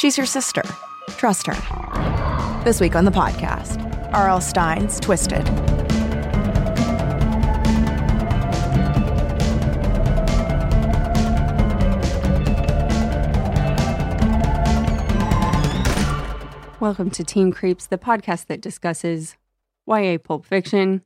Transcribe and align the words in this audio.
She's 0.00 0.16
your 0.16 0.24
sister. 0.24 0.62
Trust 1.18 1.46
her. 1.46 2.62
This 2.64 2.80
week 2.80 2.96
on 2.96 3.04
the 3.04 3.10
podcast, 3.10 3.78
R.L. 4.14 4.40
Stine's 4.40 4.98
Twisted. 4.98 5.46
Welcome 16.80 17.10
to 17.10 17.22
Teen 17.22 17.52
Creeps, 17.52 17.86
the 17.86 17.98
podcast 17.98 18.46
that 18.46 18.62
discusses 18.62 19.36
YA 19.86 20.16
Pulp 20.16 20.46
Fiction. 20.46 21.02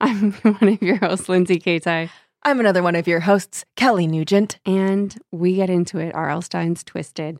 I'm 0.00 0.30
one 0.60 0.74
of 0.74 0.82
your 0.82 0.98
hosts, 0.98 1.28
Lindsay 1.28 1.58
Katai, 1.58 2.10
I'm 2.44 2.60
another 2.60 2.80
one 2.84 2.94
of 2.94 3.08
your 3.08 3.18
hosts, 3.18 3.64
Kelly 3.74 4.06
Nugent. 4.06 4.60
and 4.64 5.18
we 5.32 5.56
get 5.56 5.68
into 5.68 5.98
it. 5.98 6.14
R.L. 6.14 6.42
Stine's 6.42 6.84
Twisted. 6.84 7.38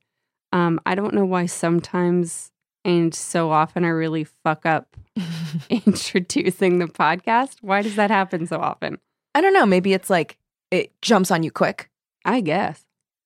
Um, 0.57 0.81
I 0.87 0.95
don't 0.95 1.13
know 1.15 1.25
why 1.27 1.47
sometimes 1.47 2.51
and 2.85 3.15
so 3.15 3.51
often 3.51 3.85
I 3.85 3.89
really 3.89 4.25
fuck 4.25 4.65
up 4.65 4.97
introducing 5.71 6.79
the 6.79 6.87
podcast. 6.87 7.57
Why 7.61 7.83
does 7.83 7.97
that 7.97 8.11
happen 8.11 8.47
so 8.47 8.59
often? 8.61 8.99
I 9.35 9.41
don't 9.41 9.53
know, 9.53 9.67
maybe 9.67 9.93
it's 9.93 10.09
like 10.11 10.39
it 10.71 10.93
jumps 11.03 11.31
on 11.31 11.43
you 11.43 11.51
quick. 11.51 11.91
I 12.25 12.41
guess. 12.41 12.85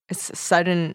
It's 0.08 0.30
a 0.30 0.36
sudden. 0.36 0.94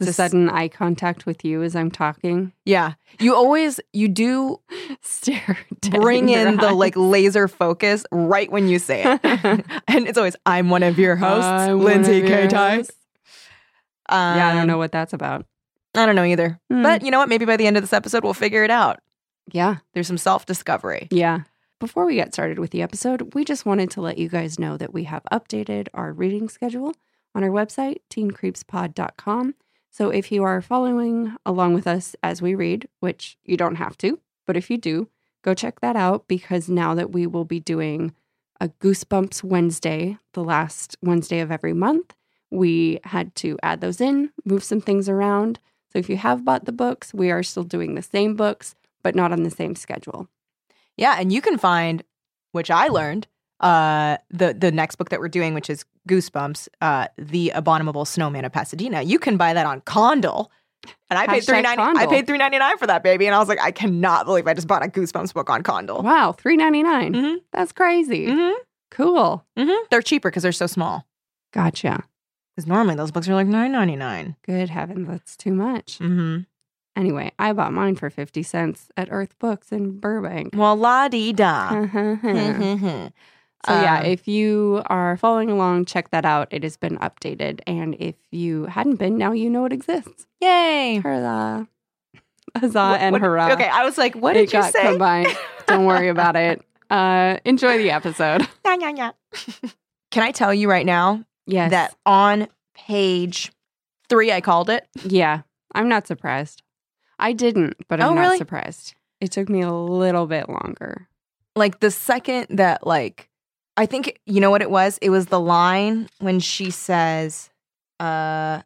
The 0.00 0.12
sudden 0.12 0.50
eye 0.50 0.66
contact 0.68 1.24
with 1.24 1.44
you 1.44 1.62
as 1.62 1.76
I'm 1.76 1.88
talking. 1.90 2.52
Yeah. 2.64 2.94
You 3.20 3.34
always, 3.36 3.78
you 3.92 4.08
do 4.08 4.60
Stare. 5.02 5.56
bring 5.90 6.28
in 6.30 6.56
the 6.56 6.66
eyes. 6.68 6.74
like 6.74 6.96
laser 6.96 7.46
focus 7.46 8.04
right 8.10 8.50
when 8.50 8.66
you 8.66 8.80
say 8.80 9.04
it. 9.04 9.20
and 9.88 10.08
it's 10.08 10.18
always, 10.18 10.34
I'm 10.46 10.68
one 10.68 10.82
of 10.82 10.98
your 10.98 11.14
hosts, 11.14 11.46
I'm 11.46 11.78
Lindsay 11.80 12.22
K. 12.22 12.48
hosts. 12.52 12.92
yeah, 14.10 14.48
I 14.48 14.52
don't 14.52 14.62
Um, 14.62 14.66
know 14.66 14.78
what 14.78 14.90
that's 14.90 15.12
about. 15.12 15.46
I 15.94 16.06
don't 16.06 16.16
know 16.16 16.24
either. 16.24 16.58
Hmm. 16.70 16.82
But 16.82 17.02
you 17.02 17.10
know 17.10 17.18
what? 17.18 17.28
Maybe 17.28 17.44
by 17.44 17.56
the 17.56 17.66
end 17.66 17.76
of 17.76 17.82
this 17.82 17.92
episode, 17.92 18.24
we'll 18.24 18.34
figure 18.34 18.64
it 18.64 18.70
out. 18.70 19.00
Yeah. 19.52 19.76
There's 19.92 20.06
some 20.06 20.18
self 20.18 20.46
discovery. 20.46 21.08
Yeah. 21.10 21.40
Before 21.80 22.06
we 22.06 22.14
get 22.14 22.32
started 22.32 22.58
with 22.58 22.70
the 22.70 22.82
episode, 22.82 23.34
we 23.34 23.44
just 23.44 23.66
wanted 23.66 23.90
to 23.92 24.00
let 24.00 24.18
you 24.18 24.28
guys 24.28 24.58
know 24.58 24.76
that 24.76 24.94
we 24.94 25.04
have 25.04 25.22
updated 25.30 25.88
our 25.92 26.12
reading 26.12 26.48
schedule 26.48 26.94
on 27.34 27.42
our 27.42 27.50
website, 27.50 27.98
teencreepspod.com. 28.10 29.54
So 29.90 30.10
if 30.10 30.32
you 30.32 30.42
are 30.44 30.62
following 30.62 31.36
along 31.44 31.74
with 31.74 31.86
us 31.86 32.16
as 32.22 32.40
we 32.40 32.54
read, 32.54 32.88
which 33.00 33.36
you 33.44 33.56
don't 33.56 33.76
have 33.76 33.96
to, 33.98 34.18
but 34.46 34.56
if 34.56 34.70
you 34.70 34.78
do, 34.78 35.08
go 35.42 35.54
check 35.54 35.80
that 35.80 35.96
out 35.96 36.26
because 36.26 36.68
now 36.68 36.94
that 36.94 37.12
we 37.12 37.26
will 37.26 37.44
be 37.44 37.60
doing 37.60 38.14
a 38.60 38.68
Goosebumps 38.68 39.44
Wednesday, 39.44 40.16
the 40.32 40.44
last 40.44 40.96
Wednesday 41.02 41.40
of 41.40 41.52
every 41.52 41.74
month, 41.74 42.14
we 42.50 43.00
had 43.04 43.34
to 43.36 43.58
add 43.62 43.80
those 43.80 44.00
in, 44.00 44.30
move 44.44 44.64
some 44.64 44.80
things 44.80 45.08
around. 45.08 45.58
So 45.94 45.98
if 46.00 46.10
you 46.10 46.16
have 46.16 46.44
bought 46.44 46.64
the 46.64 46.72
books, 46.72 47.14
we 47.14 47.30
are 47.30 47.42
still 47.44 47.62
doing 47.62 47.94
the 47.94 48.02
same 48.02 48.34
books, 48.34 48.74
but 49.04 49.14
not 49.14 49.30
on 49.32 49.44
the 49.44 49.50
same 49.50 49.76
schedule. 49.76 50.28
Yeah. 50.96 51.16
And 51.18 51.32
you 51.32 51.40
can 51.40 51.56
find, 51.56 52.02
which 52.52 52.70
I 52.70 52.88
learned, 52.88 53.28
uh, 53.60 54.16
the 54.30 54.52
the 54.52 54.72
next 54.72 54.96
book 54.96 55.10
that 55.10 55.20
we're 55.20 55.28
doing, 55.28 55.54
which 55.54 55.70
is 55.70 55.84
Goosebumps, 56.08 56.68
uh, 56.80 57.06
The 57.16 57.50
Abominable 57.50 58.04
Snowman 58.04 58.44
of 58.44 58.52
Pasadena. 58.52 59.02
You 59.02 59.18
can 59.20 59.36
buy 59.36 59.54
that 59.54 59.66
on 59.66 59.80
Kindle. 59.82 60.50
And 61.08 61.18
I 61.18 61.26
paid 61.26 61.44
three 61.44 61.62
ninety. 61.62 61.80
I 61.82 62.06
paid 62.06 62.26
three 62.26 62.36
ninety 62.36 62.58
nine 62.58 62.76
for 62.76 62.86
that 62.88 63.02
baby, 63.02 63.26
and 63.26 63.34
I 63.34 63.38
was 63.38 63.48
like, 63.48 63.60
I 63.62 63.70
cannot 63.70 64.26
believe 64.26 64.46
I 64.46 64.52
just 64.54 64.66
bought 64.66 64.84
a 64.84 64.88
Goosebumps 64.88 65.32
book 65.32 65.48
on 65.48 65.62
Kindle. 65.62 66.02
Wow, 66.02 66.32
three 66.32 66.56
ninety 66.56 66.82
nine. 66.82 67.14
Mhm. 67.14 67.36
That's 67.52 67.72
crazy. 67.72 68.26
Mm-hmm. 68.26 68.54
Cool. 68.90 69.44
Mm-hmm. 69.56 69.84
They're 69.90 70.02
cheaper 70.02 70.30
because 70.30 70.42
they're 70.42 70.52
so 70.52 70.66
small. 70.66 71.06
Gotcha. 71.54 72.02
Because 72.54 72.66
normally 72.68 72.94
those 72.94 73.10
books 73.10 73.28
are 73.28 73.34
like 73.34 73.46
nine 73.48 73.72
ninety 73.72 73.96
nine. 73.96 74.36
Good 74.46 74.70
heavens, 74.70 75.08
that's 75.08 75.36
too 75.36 75.52
much. 75.52 75.98
Mm-hmm. 75.98 76.40
Anyway, 76.96 77.32
I 77.38 77.52
bought 77.52 77.72
mine 77.72 77.96
for 77.96 78.08
fifty 78.10 78.42
cents 78.44 78.88
at 78.96 79.08
Earth 79.10 79.36
Books 79.40 79.72
in 79.72 79.98
Burbank. 79.98 80.50
Well, 80.54 80.76
la 80.76 81.08
di 81.08 81.32
da. 81.32 81.70
so 81.70 81.88
so 83.66 83.72
yeah, 83.80 84.00
Um, 84.00 84.06
if 84.06 84.28
you 84.28 84.82
are 84.86 85.16
following 85.16 85.50
along, 85.50 85.86
check 85.86 86.10
that 86.10 86.24
out. 86.24 86.46
It 86.52 86.62
has 86.62 86.76
been 86.76 86.96
updated, 86.98 87.60
and 87.66 87.96
if 87.98 88.14
you 88.30 88.66
hadn't 88.66 88.96
been, 88.96 89.18
now 89.18 89.32
you 89.32 89.50
know 89.50 89.64
it 89.64 89.72
exists. 89.72 90.26
yay. 90.40 91.00
Hurrah! 91.02 91.64
Huzzah 92.56 92.78
What- 92.78 93.00
and 93.00 93.12
what- 93.14 93.22
hurrah! 93.22 93.52
Okay, 93.54 93.68
I 93.68 93.84
was 93.84 93.98
like, 93.98 94.14
what 94.14 94.36
it 94.36 94.40
did 94.46 94.52
you 94.52 94.60
got 94.60 94.72
say? 94.72 94.82
combined. 94.84 95.36
Don't 95.66 95.86
worry 95.86 96.08
about 96.08 96.36
it. 96.36 96.62
Uh, 96.90 97.38
enjoy 97.44 97.78
the 97.78 97.90
episode. 97.90 98.46
Can 98.64 100.22
I 100.22 100.30
tell 100.30 100.54
you 100.54 100.70
right 100.70 100.86
now 100.86 101.24
Yes. 101.46 101.70
that 101.70 101.94
on 102.06 102.48
page 102.74 103.52
three, 104.08 104.32
I 104.32 104.40
called 104.40 104.70
it. 104.70 104.86
Yeah, 105.04 105.42
I'm 105.74 105.88
not 105.88 106.06
surprised. 106.06 106.62
I 107.18 107.32
didn't, 107.32 107.76
but 107.88 108.00
I'm 108.00 108.10
Oh, 108.10 108.14
not 108.14 108.20
really? 108.22 108.38
surprised. 108.38 108.94
It 109.20 109.30
took 109.30 109.48
me 109.48 109.60
a 109.62 109.72
little 109.72 110.26
bit 110.26 110.48
longer. 110.48 111.08
Like 111.56 111.80
the 111.80 111.90
second 111.90 112.46
that, 112.58 112.86
like, 112.86 113.28
I 113.76 113.86
think 113.86 114.20
you 114.26 114.40
know 114.40 114.50
what 114.50 114.62
it 114.62 114.70
was. 114.70 114.98
It 115.00 115.10
was 115.10 115.26
the 115.26 115.40
line 115.40 116.08
when 116.18 116.40
she 116.40 116.70
says, 116.70 117.50
uh, 118.00 118.62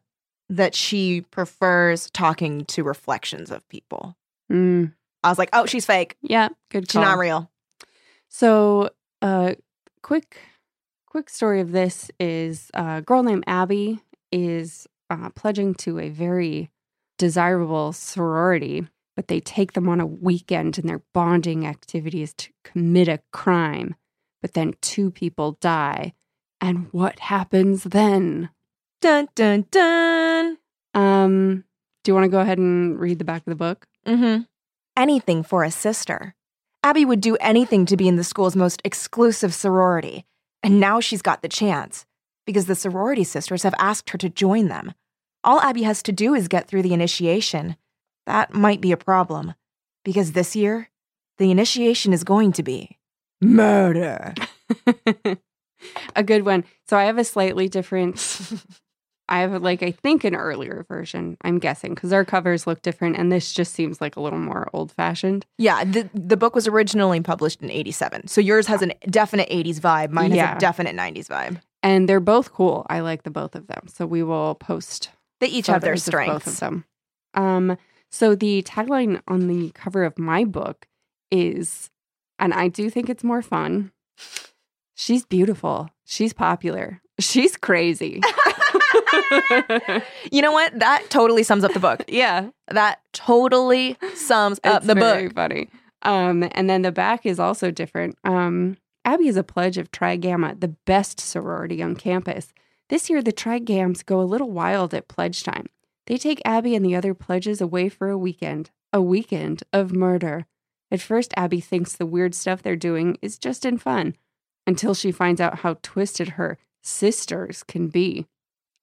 that 0.49 0.73
she 0.73 1.21
prefers 1.21 2.09
talking 2.11 2.65
to 2.65 2.83
reflections 2.83 3.51
of 3.51 3.67
people. 3.69 4.17
Mm, 4.51 4.93
I 5.23 5.29
was 5.29 5.37
like, 5.37 5.49
oh, 5.53 5.67
she's 5.67 5.85
fake. 5.85 6.17
yeah, 6.21 6.49
good 6.71 6.89
She's 6.89 6.95
not 6.99 7.19
real. 7.19 7.51
So, 8.29 8.89
uh, 9.21 9.53
quick, 10.01 10.39
quick 11.09 11.29
story 11.29 11.59
of 11.59 11.71
this 11.71 12.11
is 12.19 12.69
a 12.73 13.01
girl 13.01 13.23
named 13.23 13.43
Abby 13.47 13.99
is 14.31 14.87
uh, 15.09 15.29
pledging 15.31 15.73
to 15.73 15.99
a 15.99 16.09
very 16.09 16.69
desirable 17.17 17.91
sorority, 17.91 18.87
but 19.15 19.27
they 19.27 19.39
take 19.39 19.73
them 19.73 19.89
on 19.89 19.99
a 19.99 20.05
weekend, 20.05 20.77
and 20.77 20.87
their 20.87 21.01
bonding 21.13 21.65
activity 21.65 22.21
is 22.21 22.33
to 22.35 22.51
commit 22.63 23.07
a 23.07 23.19
crime. 23.33 23.95
But 24.41 24.53
then 24.53 24.75
two 24.81 25.09
people 25.09 25.57
die, 25.59 26.13
and 26.61 26.87
what 26.91 27.19
happens 27.19 27.83
then? 27.83 28.49
Dun 29.01 29.27
dun 29.35 29.65
dun. 29.71 30.57
Um, 30.93 31.63
do 32.03 32.11
you 32.11 32.13
want 32.13 32.25
to 32.25 32.29
go 32.29 32.39
ahead 32.39 32.59
and 32.59 32.99
read 32.99 33.17
the 33.17 33.25
back 33.25 33.41
of 33.41 33.51
the 33.51 33.55
book? 33.55 33.87
Mm-hmm. 34.05 34.43
Anything 34.95 35.43
for 35.43 35.63
a 35.63 35.71
sister. 35.71 36.35
Abby 36.83 37.03
would 37.03 37.19
do 37.19 37.35
anything 37.37 37.85
to 37.87 37.97
be 37.97 38.07
in 38.07 38.15
the 38.15 38.23
school's 38.23 38.55
most 38.55 38.81
exclusive 38.85 39.53
sorority. 39.53 40.25
And 40.63 40.79
now 40.79 40.99
she's 40.99 41.21
got 41.21 41.41
the 41.41 41.47
chance 41.47 42.05
because 42.45 42.65
the 42.65 42.75
sorority 42.75 43.23
sisters 43.23 43.63
have 43.63 43.75
asked 43.77 44.09
her 44.09 44.17
to 44.17 44.29
join 44.29 44.67
them. 44.67 44.93
All 45.43 45.61
Abby 45.61 45.83
has 45.83 46.03
to 46.03 46.11
do 46.11 46.33
is 46.33 46.47
get 46.47 46.67
through 46.67 46.81
the 46.81 46.93
initiation. 46.93 47.77
That 48.25 48.53
might 48.53 48.81
be 48.81 48.91
a 48.91 48.97
problem 48.97 49.53
because 50.03 50.33
this 50.33 50.55
year, 50.55 50.89
the 51.37 51.51
initiation 51.51 52.11
is 52.11 52.23
going 52.23 52.51
to 52.53 52.63
be 52.63 52.97
murder. 53.41 54.33
a 56.15 56.23
good 56.23 56.45
one. 56.45 56.65
So 56.87 56.97
I 56.97 57.05
have 57.05 57.17
a 57.17 57.23
slightly 57.23 57.69
different. 57.69 58.17
I 59.29 59.39
have 59.39 59.61
like 59.61 59.81
I 59.83 59.91
think 59.91 60.23
an 60.23 60.35
earlier 60.35 60.85
version. 60.89 61.37
I'm 61.43 61.59
guessing 61.59 61.93
because 61.93 62.11
our 62.11 62.25
covers 62.25 62.65
look 62.67 62.81
different, 62.81 63.15
and 63.15 63.31
this 63.31 63.53
just 63.53 63.73
seems 63.73 64.01
like 64.01 64.15
a 64.15 64.21
little 64.21 64.39
more 64.39 64.67
old 64.73 64.91
fashioned. 64.91 65.45
Yeah, 65.57 65.83
the, 65.83 66.09
the 66.13 66.35
book 66.35 66.55
was 66.55 66.67
originally 66.67 67.21
published 67.21 67.61
in 67.61 67.69
87. 67.71 68.27
So 68.27 68.41
yours 68.41 68.67
has 68.67 68.81
a 68.81 68.87
definite 69.09 69.47
80s 69.49 69.79
vibe. 69.79 70.09
Mine 70.09 70.31
has 70.31 70.37
Yeah. 70.37 70.55
a 70.57 70.59
definite 70.59 70.95
90s 70.95 71.27
vibe. 71.27 71.61
And 71.83 72.09
they're 72.09 72.19
both 72.19 72.51
cool. 72.51 72.85
I 72.89 72.99
like 72.99 73.23
the 73.23 73.29
both 73.31 73.55
of 73.55 73.67
them. 73.67 73.87
So 73.87 74.05
we 74.05 74.23
will 74.23 74.55
post 74.55 75.11
They 75.39 75.47
each 75.47 75.67
have 75.67 75.81
their 75.81 75.93
photos 75.95 76.07
of 76.07 76.11
Both 76.13 76.21
strengths. 76.43 76.47
of 76.47 76.59
them. 76.59 76.85
Um. 77.35 77.77
So 78.11 78.33
the 78.35 78.63
tagline 78.63 79.21
on 79.27 79.47
the 79.47 79.69
cover 79.75 80.03
of 80.03 80.17
my 80.17 80.43
book 80.43 80.87
is, 81.31 81.91
and 82.39 82.53
I 82.55 82.67
do 82.67 82.89
think 82.89 83.07
it's 83.07 83.23
more 83.23 83.43
fun. 83.43 83.91
She's 84.95 85.23
beautiful. 85.25 85.89
She's 86.05 86.33
popular. 86.33 87.01
She's 87.19 87.55
crazy. 87.55 88.21
You 90.31 90.41
know 90.41 90.51
what? 90.51 90.77
That 90.79 91.05
totally 91.09 91.43
sums 91.43 91.63
up 91.63 91.73
the 91.73 91.79
book. 91.79 92.03
yeah. 92.07 92.49
That 92.69 92.99
totally 93.13 93.97
sums 94.15 94.59
up 94.63 94.77
it's 94.77 94.87
the 94.87 94.95
very 94.95 95.27
book. 95.27 95.35
funny. 95.35 95.69
Um, 96.03 96.47
and 96.51 96.69
then 96.69 96.81
the 96.83 96.91
back 96.91 97.25
is 97.25 97.39
also 97.39 97.71
different. 97.71 98.17
Um, 98.23 98.77
Abby 99.05 99.27
is 99.27 99.37
a 99.37 99.43
pledge 99.43 99.77
of 99.77 99.91
Tri 99.91 100.15
Gamma, 100.17 100.55
the 100.55 100.67
best 100.85 101.19
sorority 101.19 101.81
on 101.81 101.95
campus. 101.95 102.53
This 102.89 103.09
year, 103.09 103.21
the 103.21 103.31
Trigams 103.31 104.03
go 104.05 104.21
a 104.21 104.23
little 104.23 104.51
wild 104.51 104.93
at 104.93 105.07
pledge 105.07 105.43
time. 105.43 105.67
They 106.07 106.17
take 106.17 106.41
Abby 106.45 106.75
and 106.75 106.85
the 106.85 106.95
other 106.95 107.13
pledges 107.13 107.61
away 107.61 107.89
for 107.89 108.09
a 108.09 108.17
weekend, 108.17 108.71
a 108.93 109.01
weekend 109.01 109.63
of 109.73 109.91
murder. 109.91 110.45
At 110.91 111.01
first, 111.01 111.33
Abby 111.37 111.59
thinks 111.59 111.93
the 111.95 112.05
weird 112.05 112.33
stuff 112.33 112.63
they're 112.63 112.75
doing 112.75 113.17
is 113.21 113.37
just 113.37 113.65
in 113.65 113.77
fun 113.77 114.15
until 114.65 114.93
she 114.93 115.11
finds 115.11 115.39
out 115.39 115.59
how 115.59 115.77
twisted 115.83 116.29
her 116.29 116.57
sisters 116.81 117.63
can 117.63 117.87
be. 117.89 118.25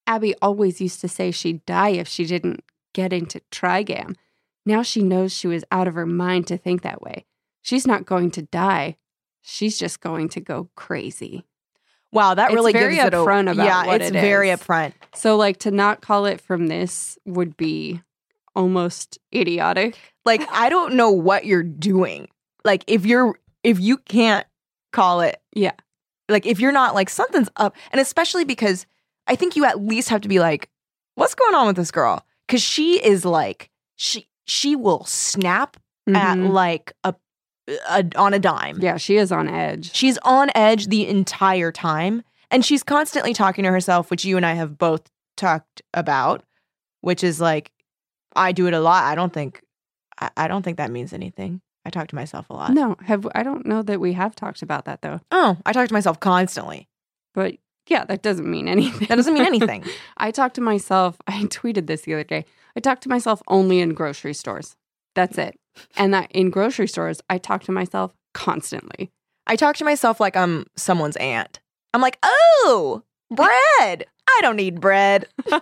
Abby 0.07 0.35
always 0.41 0.81
used 0.81 1.01
to 1.01 1.09
say 1.09 1.31
she'd 1.31 1.65
die 1.67 1.91
if 1.91 2.07
she 2.09 2.25
didn't 2.25 2.63
get 2.95 3.13
into 3.13 3.41
Trigam. 3.51 4.15
Now 4.65 4.83
she 4.83 5.03
knows 5.03 5.33
she 5.33 5.47
was 5.47 5.65
out 5.71 5.89
of 5.89 5.95
her 5.95 6.07
mind 6.07 6.47
to 6.49 6.57
think 6.57 6.83
that 6.83 7.03
way. 7.03 7.25
She's 7.63 7.87
not 7.87 8.05
going 8.07 8.31
to 8.33 8.43
die. 8.43 8.97
She's 9.43 9.79
just 9.79 10.01
going 10.01 10.29
to 10.31 10.41
go 10.41 10.69
crazy. 10.77 11.45
Wow, 12.13 12.35
that 12.35 12.47
It's 12.51 12.55
really 12.55 12.73
very 12.73 12.95
gives 12.95 13.07
it 13.09 13.15
a 13.15 13.19
upfront 13.19 13.51
about 13.51 13.67
yeah. 13.67 13.87
what 13.87 14.01
it's 14.01 14.11
it 14.11 14.15
very 14.21 14.51
is. 14.51 14.61
upfront. 14.61 14.93
So, 15.15 15.37
like, 15.37 15.59
to 15.59 15.71
not 15.71 16.01
call 16.01 16.25
it 16.27 16.41
from 16.41 16.69
this 16.69 17.19
would 17.27 17.57
be 17.57 18.01
almost 18.55 19.19
idiotic. 19.35 19.99
Like 20.25 20.43
I 20.51 20.69
don't 20.69 20.95
know 20.95 21.11
what 21.11 21.45
you're 21.45 21.63
doing. 21.63 22.29
Like 22.65 22.85
if 22.87 23.05
you're 23.07 23.39
if 23.63 23.79
you 23.81 23.99
can't 23.99 24.47
call 24.93 25.21
it 25.21 25.41
Yeah. 25.55 25.73
like 26.29 26.47
if 26.47 26.59
you're 26.59 26.73
not 26.73 26.95
like 26.95 27.11
something's 27.11 27.51
up, 27.57 27.77
and 27.93 28.01
especially 28.01 28.45
because 28.45 28.87
I 29.27 29.37
think 29.37 29.57
you 29.57 29.65
at 29.65 29.81
least 29.85 30.09
have 30.11 30.21
to 30.23 30.29
be 30.29 30.39
like, 30.41 30.69
what's 31.15 31.35
going 31.35 31.55
on 31.55 31.67
with 31.67 31.77
this 31.77 31.91
girl? 31.91 32.25
Because 32.47 32.63
she 32.63 33.03
is 33.05 33.25
like 33.25 33.71
she 33.97 34.29
she 34.47 34.77
will 34.77 35.05
snap 35.05 35.77
at 36.15 36.37
Mhm. 36.37 36.53
like 36.53 36.93
a, 37.03 37.15
a 37.89 38.05
on 38.17 38.33
a 38.35 38.39
dime. 38.39 38.79
yeah, 38.81 38.97
she 38.97 39.17
is 39.17 39.33
on 39.33 39.49
edge. 39.49 39.93
She's 39.95 40.19
on 40.19 40.51
edge 40.55 40.87
the 40.87 41.07
entire 41.09 41.73
time. 41.73 42.23
And 42.51 42.65
she's 42.65 42.85
constantly 42.85 43.35
talking 43.35 43.65
to 43.65 43.71
herself, 43.73 44.09
which 44.09 44.25
you 44.25 44.37
and 44.37 44.47
I 44.47 44.53
have 44.53 44.79
both 44.79 45.11
talked 45.37 45.83
about, 45.93 46.45
which 47.01 47.25
is 47.25 47.41
like, 47.41 47.73
I 48.37 48.53
do 48.53 48.69
it 48.69 48.73
a 48.75 48.79
lot. 48.79 49.03
I 49.03 49.17
don't 49.17 49.33
think, 49.33 49.63
I, 50.21 50.31
I 50.37 50.47
don't 50.47 50.63
think 50.63 50.77
that 50.77 50.93
means 50.93 51.13
anything. 51.13 51.61
I 51.85 51.91
talk 51.91 52.07
to 52.09 52.15
myself 52.15 52.49
a 52.49 52.53
lot. 52.53 52.73
No, 52.73 52.95
have 53.05 53.27
I 53.35 53.43
don't 53.43 53.67
know 53.67 53.83
that 53.83 53.99
we 53.99 54.13
have 54.13 54.37
talked 54.37 54.63
about 54.63 54.85
that 54.85 55.03
though. 55.03 55.19
Oh, 55.33 55.57
I 55.67 55.73
talk 55.73 55.89
to 55.89 55.93
myself 55.95 56.21
constantly. 56.21 56.89
But 57.35 57.57
yeah, 57.89 58.05
that 58.05 58.23
doesn't 58.23 58.51
mean 58.51 58.69
anything. 58.69 59.09
That 59.09 59.17
doesn't 59.17 59.35
mean 59.35 59.47
anything. 59.47 59.85
I 60.17 60.31
talk 60.31 60.55
to 60.55 60.61
myself. 60.61 61.17
I 61.27 61.43
tweeted 61.45 61.87
this 61.87 62.03
the 62.03 62.15
other 62.15 62.25
day. 62.25 62.45
I 62.77 62.81
talk 62.81 63.01
to 63.03 63.09
myself 63.09 63.43
only 63.49 63.81
in 63.81 63.95
grocery 63.95 64.35
stores. 64.35 64.77
That's 65.15 65.39
it. 65.39 65.59
And 65.97 66.13
that 66.15 66.31
in 66.33 66.51
grocery 66.51 66.89
stores, 66.89 67.21
I 67.31 67.39
talk 67.39 67.63
to 67.65 67.73
myself 67.73 68.13
constantly. 68.35 69.11
I 69.47 69.57
talk 69.57 69.77
to 69.77 69.85
myself 69.85 70.21
like 70.21 70.37
I'm 70.37 70.67
someone's 70.77 71.17
aunt. 71.17 71.61
I'm 71.95 72.03
like, 72.03 72.19
oh, 72.23 73.03
bread. 73.31 74.07
I 74.29 74.39
don't 74.43 74.57
need 74.57 74.81
bread. 74.81 75.29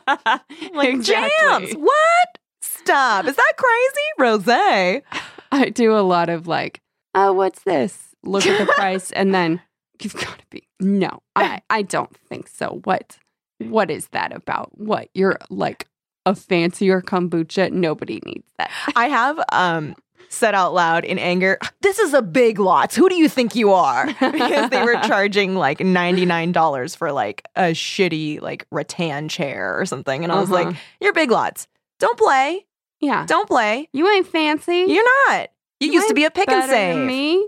Like 0.72 1.00
jams. 1.02 1.72
What? 1.74 2.38
Stop. 2.60 3.26
Is 3.26 3.36
that 3.36 3.52
crazy? 3.56 4.08
Rose. 4.18 4.48
I 4.48 5.70
do 5.72 5.96
a 5.96 6.00
lot 6.00 6.28
of 6.28 6.48
like, 6.48 6.80
oh, 7.14 7.32
what's 7.32 7.62
this? 7.62 8.08
Look 8.24 8.44
at 8.46 8.58
the 8.58 8.72
price, 8.72 9.12
and 9.12 9.32
then 9.32 9.60
you've 10.02 10.14
got 10.14 10.38
to 10.38 10.44
be. 10.50 10.66
No, 10.80 11.22
I 11.36 11.62
I 11.70 11.82
don't 11.82 12.14
think 12.28 12.48
so. 12.48 12.80
What 12.84 13.18
what 13.58 13.90
is 13.90 14.08
that 14.08 14.32
about? 14.34 14.70
What 14.78 15.08
you're 15.14 15.38
like 15.50 15.88
a 16.26 16.34
fancier 16.34 17.00
kombucha? 17.00 17.70
Nobody 17.72 18.20
needs 18.24 18.46
that. 18.58 18.70
I 18.96 19.08
have 19.08 19.38
um 19.52 19.94
said 20.30 20.54
out 20.54 20.74
loud 20.74 21.04
in 21.04 21.18
anger, 21.18 21.58
this 21.82 21.98
is 22.00 22.12
a 22.14 22.22
big 22.22 22.58
lots. 22.58 22.96
Who 22.96 23.08
do 23.08 23.14
you 23.14 23.28
think 23.28 23.54
you 23.54 23.72
are? 23.72 24.06
because 24.20 24.70
they 24.70 24.82
were 24.82 24.94
charging 25.02 25.54
like 25.54 25.78
$99 25.78 26.96
for 26.96 27.12
like 27.12 27.46
a 27.54 27.70
shitty 27.72 28.40
like 28.40 28.66
rattan 28.72 29.28
chair 29.28 29.78
or 29.78 29.86
something. 29.86 30.24
And 30.24 30.32
I 30.32 30.40
was 30.40 30.50
like, 30.50 30.68
Uh-huh. 30.68 30.78
you're 31.00 31.12
big 31.12 31.30
lots. 31.30 31.68
Don't 32.00 32.18
play. 32.18 32.66
yeah, 33.00 33.26
Don't 33.26 33.46
play. 33.46 33.88
you 33.92 34.08
ain't 34.08 34.26
fancy. 34.26 34.86
You're 34.88 35.04
not. 35.28 35.50
You, 35.78 35.92
used 35.92 36.08
to 36.08 36.14
be 36.14 36.24
a 36.24 36.30
pick 36.30 36.48
and 36.50 36.68
save. 36.70 37.06
me. 37.06 37.46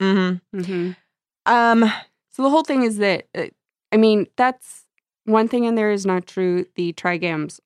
Mm-hmm. 0.00 0.60
hmm 0.62 0.90
Um, 1.46 1.90
So 2.30 2.42
the 2.42 2.50
whole 2.50 2.62
thing 2.64 2.82
is 2.82 2.96
that, 2.98 3.26
uh, 3.34 3.46
I 3.92 3.96
mean, 3.98 4.26
that's 4.36 4.84
one 5.26 5.48
thing 5.48 5.64
in 5.64 5.74
there 5.74 5.92
is 5.92 6.06
not 6.06 6.26
true. 6.26 6.64
The 6.76 6.92
Trigams 6.94 7.60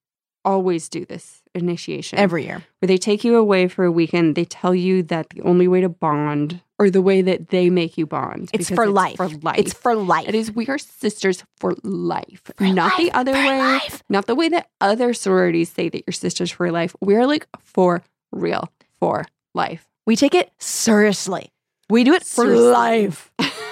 always 0.45 0.89
do 0.89 1.05
this 1.05 1.43
initiation 1.55 2.19
every 2.19 2.45
year. 2.45 2.63
where 2.81 2.87
they 2.87 2.99
take 2.99 3.23
you 3.25 3.37
away 3.37 3.69
for 3.69 3.85
a 3.85 3.91
weekend. 3.93 4.35
They 4.35 4.45
tell 4.45 4.75
you 4.75 5.03
that 5.05 5.31
the 5.31 5.43
only 5.43 5.67
way 5.69 5.81
to 5.81 5.89
bond, 5.89 6.61
or 6.79 6.91
the 6.91 7.01
way 7.03 7.23
that 7.23 7.49
they 7.51 7.71
make 7.71 7.97
you 7.99 8.07
bond, 8.07 8.51
It's 8.53 8.69
for 8.71 8.87
life. 8.87 9.17
For 9.17 9.29
life. 9.29 9.59
It's 9.59 9.73
for 9.73 9.95
life. 9.95 10.29
It 10.29 10.35
is 10.35 10.51
we 10.53 10.67
are 10.69 10.79
sisters 10.79 11.43
for 11.59 11.75
life, 11.83 12.43
For 12.57 12.65
not 12.67 12.97
the 12.97 13.11
other 13.13 13.33
way. 13.33 13.59
life. 13.59 14.03
Not 14.09 14.27
the 14.27 14.35
way 14.35 14.49
that 14.51 14.69
other 14.81 15.15
sororities 15.15 15.71
say 15.73 15.89
that 15.89 16.03
you're 16.07 16.13
sisters 16.13 16.51
for 16.51 16.71
life. 16.71 16.95
We 17.01 17.15
are 17.17 17.27
like 17.27 17.47
for 17.61 18.03
real, 18.33 18.69
for 19.01 19.25
life. 19.55 19.87
We 20.07 20.15
take 20.17 20.35
it 20.35 20.51
seriously. 20.59 21.51
We 21.89 22.05
do 22.05 22.15
it 22.15 22.25
for 22.25 22.47
life. 22.47 23.31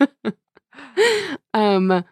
um 1.54 2.04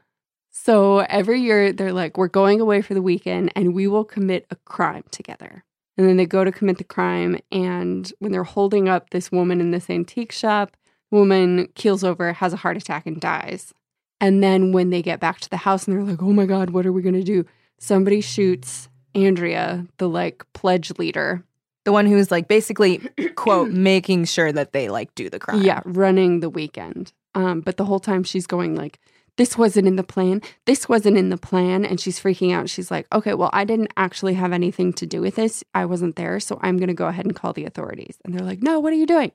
so 0.50 0.98
every 1.00 1.40
year 1.40 1.72
they're 1.72 1.92
like 1.92 2.16
we're 2.16 2.28
going 2.28 2.60
away 2.60 2.81
for 2.82 2.94
the 2.94 3.02
weekend 3.02 3.52
and 3.54 3.75
we 3.75 3.86
will 3.86 4.04
commit 4.04 4.46
a 4.50 4.56
crime 4.64 5.04
together 5.10 5.64
and 5.96 6.08
then 6.08 6.16
they 6.16 6.26
go 6.26 6.44
to 6.44 6.52
commit 6.52 6.78
the 6.78 6.84
crime 6.84 7.38
and 7.52 8.12
when 8.19 8.32
they're 8.32 8.44
holding 8.44 8.88
up 8.88 9.10
this 9.10 9.31
woman 9.31 9.60
in 9.60 9.70
this 9.70 9.90
antique 9.90 10.32
shop 10.32 10.76
woman 11.10 11.69
keels 11.75 12.02
over 12.04 12.32
has 12.32 12.52
a 12.52 12.56
heart 12.58 12.76
attack 12.76 13.06
and 13.06 13.20
dies 13.20 13.72
and 14.20 14.42
then 14.42 14.72
when 14.72 14.90
they 14.90 15.02
get 15.02 15.20
back 15.20 15.40
to 15.40 15.50
the 15.50 15.58
house 15.58 15.86
and 15.86 15.96
they're 15.96 16.04
like 16.04 16.22
oh 16.22 16.32
my 16.32 16.46
god 16.46 16.70
what 16.70 16.86
are 16.86 16.92
we 16.92 17.02
going 17.02 17.14
to 17.14 17.22
do 17.22 17.44
somebody 17.78 18.20
shoots 18.20 18.88
andrea 19.14 19.86
the 19.98 20.08
like 20.08 20.44
pledge 20.54 20.90
leader 20.98 21.44
The 21.84 21.92
one 21.92 22.06
who's 22.06 22.31
like 22.31 22.48
basically, 22.48 22.98
quote, 23.36 23.70
making 23.92 24.25
sure 24.25 24.50
that 24.52 24.72
they 24.72 24.88
like 24.88 25.14
do 25.14 25.28
the 25.28 25.38
crime. 25.38 25.60
Yeah, 25.62 25.82
running 25.84 26.40
the 26.40 26.48
weekend. 26.48 27.12
Um, 27.34 27.60
but 27.60 27.76
the 27.76 27.84
whole 27.84 28.00
time 28.00 28.22
she's 28.25 28.46
going 28.46 28.75
like, 28.75 28.98
this 29.36 29.58
wasn't 29.58 29.88
in 29.88 29.96
the 29.96 30.04
plan. 30.04 30.40
This 30.64 30.88
wasn't 30.88 31.16
in 31.16 31.28
the 31.31 31.36
plan. 31.36 31.84
And 31.84 31.98
she's 31.98 32.20
freaking 32.20 32.52
out. 32.54 32.69
She's 32.70 32.90
like, 32.90 33.06
okay, 33.12 33.34
well, 33.34 33.50
I 33.52 33.64
didn't 33.64 33.92
actually 33.96 34.34
have 34.34 34.52
anything 34.52 34.92
to 34.94 35.06
do 35.06 35.20
with 35.20 35.34
this. 35.34 35.64
I 35.75 35.86
wasn't 35.86 36.14
there. 36.14 36.38
So 36.38 36.58
I'm 36.62 36.76
going 36.76 36.88
to 36.88 36.94
go 36.94 37.08
ahead 37.08 37.25
and 37.26 37.34
call 37.34 37.52
the 37.52 37.64
authorities. 37.64 38.16
And 38.25 38.32
they're 38.32 38.46
like, 38.46 38.62
no, 38.62 38.78
what 38.78 38.92
are 38.92 38.96
you 38.96 39.06
doing? 39.06 39.32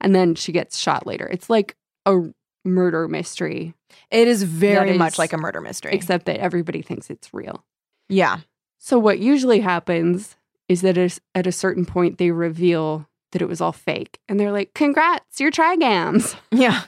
And 0.00 0.14
then 0.14 0.34
she 0.34 0.50
gets 0.50 0.76
shot 0.76 1.06
later. 1.06 1.26
It's 1.28 1.48
like 1.48 1.76
a 2.04 2.22
murder 2.64 3.06
mystery, 3.06 3.74
It 4.10 4.26
is 4.26 4.42
very 4.42 4.90
That 4.92 4.98
much 4.98 5.18
like 5.18 5.32
a 5.32 5.38
murder 5.38 5.60
mystery. 5.60 5.92
except 5.94 6.26
that 6.26 6.38
everybody 6.40 6.82
thinks 6.82 7.08
it's 7.10 7.32
real. 7.32 7.64
yeah. 8.08 8.38
So 8.78 8.98
what 8.98 9.18
usually 9.20 9.60
happens 9.60 10.36
is 10.68 10.82
that 10.82 10.98
at 11.34 11.46
a 11.46 11.52
certain 11.52 11.86
point, 11.86 12.18
they 12.18 12.30
reveal 12.32 13.08
that 13.32 13.40
it 13.42 13.48
was 13.48 13.60
all 13.60 13.72
fake. 13.72 14.18
And 14.28 14.38
they're 14.38 14.52
like, 14.52 14.74
congrats, 14.74 15.40
you're 15.40 15.50
trigams. 15.52 16.34
Yeah. 16.52 16.82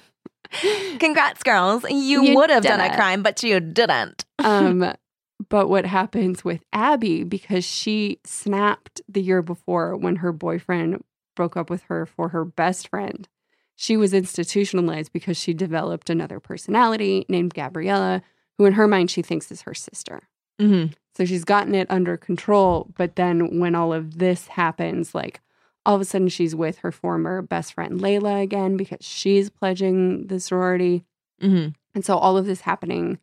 Congrats, 0.99 1.43
girls. 1.43 1.85
You, 1.89 2.23
You 2.23 2.37
would 2.37 2.51
have 2.51 2.63
done 2.63 2.81
a 2.81 2.95
crime, 2.95 3.23
but 3.23 3.43
you 3.43 3.61
didn't. 3.61 4.25
um, 4.39 4.95
but 5.49 5.69
what 5.69 5.87
happens 5.87 6.45
with 6.45 6.63
Abby 6.73 7.25
because 7.25 7.65
she 7.65 8.21
snapped 8.25 9.01
the 9.09 9.23
year 9.23 9.43
before 9.43 9.97
when 9.97 10.17
her 10.17 10.33
boyfriend 10.33 11.03
broke 11.37 11.57
up 11.57 11.71
with 11.71 11.83
her 11.85 12.05
for 12.07 12.31
her 12.31 12.45
best 12.45 12.89
friend. 12.89 13.29
She 13.77 13.97
was 13.97 14.13
institutionalized 14.13 15.13
because 15.13 15.37
she 15.37 15.55
developed 15.55 16.11
another 16.11 16.41
personality 16.41 17.25
named 17.29 17.55
Gabriella, 17.55 18.23
who 18.57 18.65
in 18.65 18.73
her 18.73 18.89
mind 18.89 19.11
she 19.11 19.23
thinks 19.23 19.53
is 19.53 19.63
her 19.63 19.75
sister. 19.75 20.23
Mm-hmm. 20.61 20.93
So 21.17 21.25
she's 21.25 21.45
gotten 21.45 21.77
it 21.77 21.89
under 21.89 22.17
control. 22.17 22.91
But 22.97 23.15
then 23.15 23.61
when 23.61 23.77
all 23.77 23.93
of 23.93 24.19
this 24.19 24.49
happens, 24.49 25.15
like 25.15 25.41
all 25.89 25.95
of 25.95 26.01
a 26.03 26.05
sudden 26.05 26.29
she's 26.29 26.55
with 26.55 26.79
her 26.79 26.93
former 26.93 27.41
best 27.41 27.73
friend 27.73 27.99
Layla 28.01 28.43
again 28.43 28.77
because 28.77 28.99
she's 29.01 29.49
pledging 29.49 30.27
the 30.27 30.39
sorority. 30.39 31.03
Mm-hmm. 31.43 31.71
And 31.95 32.05
so 32.05 32.19
all 32.19 32.37
of 32.37 32.45
this 32.45 32.61
happening 32.61 33.19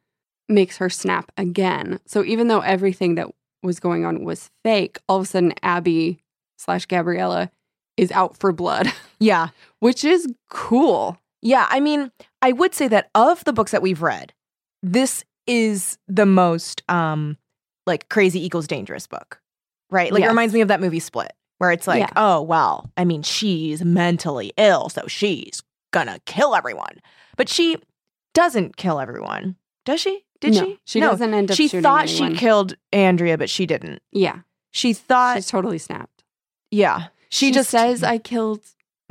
makes 0.49 0.77
her 0.77 0.89
snap 0.89 1.31
again. 1.37 1.99
So 2.07 2.23
even 2.23 2.47
though 2.47 2.61
everything 2.61 3.15
that 3.15 3.27
was 3.61 3.79
going 3.79 4.03
on 4.03 4.23
was 4.23 4.49
fake, 4.63 4.97
all 5.07 5.17
of 5.17 5.23
a 5.23 5.25
sudden 5.27 5.53
Abby 5.61 6.19
slash 6.57 6.87
Gabriella 6.87 7.51
is 7.97 8.11
out 8.11 8.35
for 8.35 8.51
blood, 8.51 8.91
Yeah. 9.19 9.49
which 9.79 10.03
is 10.03 10.27
cool. 10.49 11.17
Yeah. 11.43 11.67
I 11.69 11.79
mean, 11.79 12.11
I 12.41 12.51
would 12.51 12.73
say 12.73 12.87
that 12.87 13.11
of 13.13 13.43
the 13.45 13.53
books 13.53 13.71
that 13.71 13.83
we've 13.83 14.01
read, 14.01 14.33
this 14.81 15.23
is 15.45 15.99
the 16.07 16.25
most 16.25 16.81
um 16.89 17.37
like 17.85 18.09
crazy 18.09 18.43
equals 18.43 18.65
dangerous 18.65 19.05
book. 19.05 19.39
Right? 19.91 20.11
Like 20.11 20.23
it 20.23 20.27
reminds 20.27 20.55
me 20.55 20.61
of 20.61 20.69
that 20.69 20.81
movie 20.81 20.99
Split, 20.99 21.31
where 21.57 21.71
it's 21.71 21.87
like, 21.87 21.99
Yeah. 21.99 22.09
oh 22.15 22.41
well, 22.41 22.89
I 22.97 23.05
mean, 23.05 23.23
she's 23.23 23.83
mentally 23.83 24.53
ill, 24.57 24.89
so 24.89 25.07
she's 25.07 25.61
gonna 25.91 26.19
kill 26.25 26.55
everyone. 26.55 26.99
But 27.37 27.49
she 27.49 27.77
doesn't 28.33 28.77
kill 28.77 28.99
everyone. 28.99 29.55
Does 29.85 30.01
she? 30.01 30.23
Did 30.41 30.53
No, 30.55 30.61
she? 30.65 30.79
She 30.85 30.99
no. 30.99 31.11
doesn't 31.11 31.33
end 31.33 31.51
up 31.51 31.57
She 31.57 31.67
shooting 31.67 31.83
thought 31.83 32.09
anyone. 32.09 32.33
she 32.33 32.37
killed 32.39 32.75
Andrea, 32.91 33.37
but 33.37 33.49
she 33.49 33.65
didn't. 33.65 34.01
Yeah, 34.11 34.39
She 34.71 34.93
thought, 34.93 35.37
she's 35.37 35.47
totally 35.47 35.77
snapped. 35.77 36.23
yeah. 36.71 37.07
She, 37.29 37.47
She, 37.47 37.51
just 37.51 37.69
says 37.69 38.03
I 38.03 38.17
killed 38.17 38.61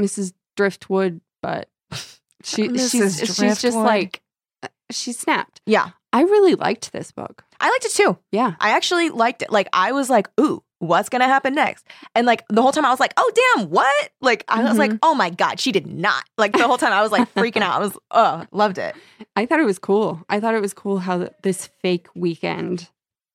Mrs. 0.01 0.33
Driftwood, 0.57 1.21
but 1.43 1.69
she 2.43 2.69
she's 2.79 2.91
she's 3.19 3.61
just 3.61 3.77
like 3.77 4.23
uh, 4.63 4.69
she 4.91 5.13
snapped. 5.13 5.61
yeah. 5.67 5.91
I 6.13 6.23
really 6.23 6.55
liked 6.55 6.93
this 6.93 7.11
book. 7.11 7.43
I 7.59 7.69
liked 7.71 7.85
it 7.87 7.91
too. 7.93 8.17
Yeah. 8.31 8.55
I 8.61 8.71
actually 8.71 9.11
liked 9.11 9.43
it. 9.43 9.51
Like 9.51 9.69
I 9.73 9.91
was 9.93 10.09
like, 10.09 10.29
ooh, 10.41 10.63
what's 10.87 11.09
gonna 11.09 11.27
happen 11.27 11.55
next? 11.55 11.87
And 12.15 12.27
like 12.27 12.45
the 12.49 12.63
whole 12.63 12.73
time 12.73 12.85
I 12.85 12.91
was 12.91 13.01
like, 13.01 13.13
oh 13.17 13.31
damn, 13.57 13.71
what? 13.71 14.11
Like 14.21 14.45
I 14.49 14.63
was 14.65 14.79
like, 14.79 14.93
Mhm. 14.93 14.99
oh 15.03 15.15
my 15.15 15.31
god, 15.31 15.61
she 15.61 15.73
did 15.73 15.87
not. 15.87 16.25
Like 16.39 16.53
the 16.53 16.67
whole 16.67 16.79
time 16.79 16.93
I 16.93 17.03
was 17.03 17.13
like 17.13 17.33
freaking 17.35 17.63
out. 17.63 17.75
I 17.77 17.79
was, 17.79 17.99
oh, 18.11 18.47
loved 18.53 18.79
it. 18.79 18.95
I 19.37 19.47
thought 19.47 19.61
it 19.61 19.65
was 19.67 19.79
cool. 19.79 20.25
I 20.29 20.41
thought 20.41 20.55
it 20.55 20.61
was 20.63 20.75
cool 20.75 20.99
how 20.99 21.29
this 21.43 21.69
fake 21.83 22.09
weekend 22.15 22.89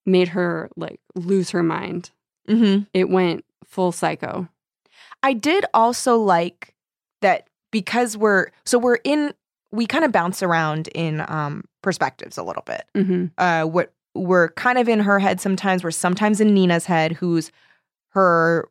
made 0.05 0.29
her 0.29 0.69
like 0.75 0.99
lose 1.15 1.49
her 1.51 1.63
mind. 1.63 2.11
Mm-hmm. 2.47 2.83
It 2.93 3.09
went 3.09 3.45
full 3.65 3.91
psycho. 3.91 4.47
I 5.21 5.33
did 5.33 5.65
also 5.73 6.17
like 6.17 6.73
that 7.21 7.47
because 7.71 8.15
we're 8.17 8.47
so 8.65 8.79
we're 8.79 8.99
in 9.03 9.33
we 9.71 9.85
kind 9.85 10.03
of 10.03 10.11
bounce 10.11 10.41
around 10.41 10.87
in 10.95 11.23
um 11.27 11.63
perspectives 11.83 12.37
a 12.37 12.43
little 12.43 12.63
bit. 12.65 12.85
hmm 12.95 13.25
Uh 13.37 13.63
what 13.65 13.93
we're 14.15 14.49
kind 14.49 14.77
of 14.77 14.89
in 14.89 14.99
her 15.01 15.19
head 15.19 15.39
sometimes, 15.39 15.83
we're 15.83 15.91
sometimes 15.91 16.41
in 16.41 16.53
Nina's 16.53 16.85
head, 16.85 17.13
who's 17.13 17.51
her 18.09 18.67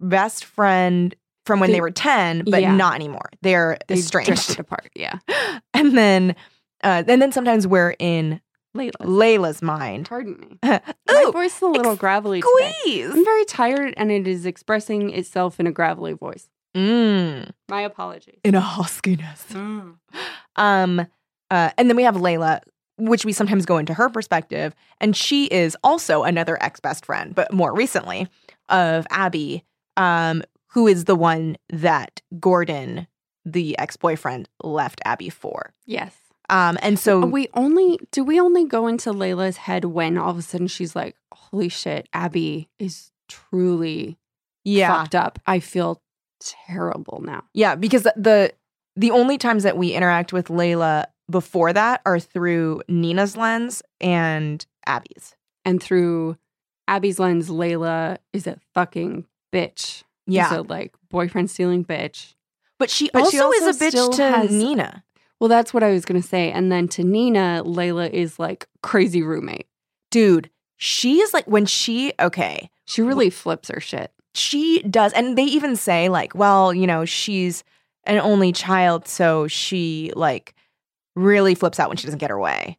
best 0.00 0.44
friend 0.44 1.14
from 1.46 1.60
when 1.60 1.68
They- 1.70 1.76
they 1.76 1.80
were 1.80 1.90
10, 1.90 2.44
but 2.48 2.60
yeah. 2.62 2.74
not 2.74 2.94
anymore. 2.94 3.30
They're 3.42 3.78
They 3.88 3.94
estranged. 3.94 4.58
apart. 4.58 4.90
Yeah. 4.94 5.18
and 5.74 5.96
then 5.96 6.34
uh 6.82 7.02
and 7.06 7.20
then 7.22 7.32
sometimes 7.32 7.66
we're 7.66 7.94
in 7.98 8.40
Layla. 8.76 8.92
Layla's 9.00 9.62
mind. 9.62 10.08
Pardon 10.08 10.38
me. 10.40 10.58
My 10.62 10.80
Ooh, 11.26 11.32
voice 11.32 11.56
is 11.56 11.62
a 11.62 11.66
little 11.66 11.96
gravelly 11.96 12.40
today. 12.40 12.72
squeeze. 12.82 13.10
I'm 13.10 13.24
very 13.24 13.44
tired 13.46 13.94
and 13.96 14.10
it 14.12 14.26
is 14.28 14.46
expressing 14.46 15.10
itself 15.10 15.58
in 15.60 15.66
a 15.66 15.72
gravelly 15.72 16.12
voice. 16.12 16.48
Mm, 16.76 17.50
My 17.68 17.80
apologies. 17.82 18.38
in 18.44 18.54
a 18.54 18.60
huskiness. 18.60 19.54
Um, 20.56 21.06
uh, 21.50 21.70
and 21.76 21.88
then 21.88 21.96
we 21.96 22.04
have 22.04 22.14
Layla, 22.14 22.60
which 23.00 23.24
we 23.24 23.32
sometimes 23.32 23.66
go 23.66 23.78
into 23.78 23.94
her 23.94 24.08
perspective, 24.08 24.74
and 25.00 25.16
she 25.16 25.46
is 25.46 25.76
also 25.82 26.22
another 26.22 26.62
ex 26.62 26.80
best 26.80 27.04
friend, 27.04 27.34
but 27.34 27.52
more 27.52 27.74
recently 27.74 28.28
of 28.68 29.06
Abby, 29.10 29.64
um, 29.96 30.42
who 30.68 30.86
is 30.86 31.04
the 31.04 31.16
one 31.16 31.56
that 31.70 32.20
Gordon, 32.38 33.06
the 33.44 33.76
ex 33.78 33.96
boyfriend, 33.96 34.48
left 34.62 35.00
Abby 35.04 35.30
for. 35.30 35.74
Yes. 35.86 36.14
Um, 36.48 36.78
and 36.82 36.98
so 36.98 37.24
we 37.24 37.48
only 37.54 37.98
do 38.10 38.24
we 38.24 38.40
only 38.40 38.64
go 38.64 38.88
into 38.88 39.12
Layla's 39.12 39.56
head 39.56 39.84
when 39.84 40.18
all 40.18 40.30
of 40.30 40.38
a 40.38 40.42
sudden 40.42 40.66
she's 40.66 40.96
like, 40.96 41.16
"Holy 41.32 41.68
shit, 41.68 42.08
Abby 42.12 42.68
is 42.78 43.12
truly 43.28 44.18
yeah, 44.64 44.88
fucked 44.88 45.14
up. 45.14 45.38
I 45.46 45.60
feel 45.60 46.02
terrible 46.40 47.22
now." 47.24 47.44
yeah, 47.54 47.76
because 47.76 48.02
the, 48.02 48.14
the 48.16 48.52
the 48.96 49.12
only 49.12 49.38
times 49.38 49.62
that 49.62 49.76
we 49.76 49.92
interact 49.92 50.32
with 50.32 50.48
Layla 50.48 51.06
before 51.30 51.72
that 51.72 52.00
are 52.04 52.18
through 52.20 52.82
Nina's 52.88 53.36
lens 53.36 53.82
and 54.00 54.64
Abby's. 54.86 55.34
And 55.64 55.82
through 55.82 56.36
Abby's 56.88 57.18
lens, 57.18 57.48
Layla 57.48 58.18
is 58.32 58.46
a 58.46 58.58
fucking 58.74 59.26
bitch. 59.52 60.02
Yeah, 60.26 60.58
a 60.58 60.62
like 60.62 60.94
boyfriend 61.08 61.50
stealing 61.50 61.84
bitch. 61.84 62.34
but 62.78 62.90
she 62.90 63.10
but 63.12 63.20
also, 63.22 63.30
she 63.30 63.38
also 63.40 63.66
is 63.66 63.80
a 63.80 63.84
bitch 63.84 64.16
to 64.16 64.22
has- 64.22 64.50
Nina. 64.50 65.04
Well, 65.40 65.48
that's 65.48 65.72
what 65.72 65.82
I 65.82 65.90
was 65.90 66.04
gonna 66.04 66.22
say. 66.22 66.52
And 66.52 66.70
then 66.70 66.86
to 66.88 67.02
Nina, 67.04 67.62
Layla 67.64 68.10
is 68.10 68.38
like 68.38 68.66
crazy 68.82 69.22
roommate. 69.22 69.66
dude 70.10 70.50
she 70.82 71.20
is 71.20 71.34
like 71.34 71.46
when 71.46 71.66
she 71.66 72.12
okay 72.18 72.70
She 72.86 73.02
really 73.02 73.28
flips 73.28 73.68
her 73.68 73.80
shit. 73.80 74.12
she 74.34 74.80
does 74.84 75.12
and 75.12 75.36
they 75.36 75.44
even 75.44 75.76
say 75.76 76.08
like 76.08 76.34
well 76.34 76.72
you 76.72 76.86
know 76.86 77.04
she's 77.04 77.64
an 78.04 78.18
only 78.18 78.50
child 78.50 79.06
so 79.06 79.46
she 79.46 80.10
like 80.16 80.54
really 81.20 81.54
flips 81.54 81.78
out 81.80 81.88
when 81.88 81.96
she 81.96 82.06
doesn't 82.06 82.18
get 82.18 82.30
her 82.30 82.38
way 82.38 82.78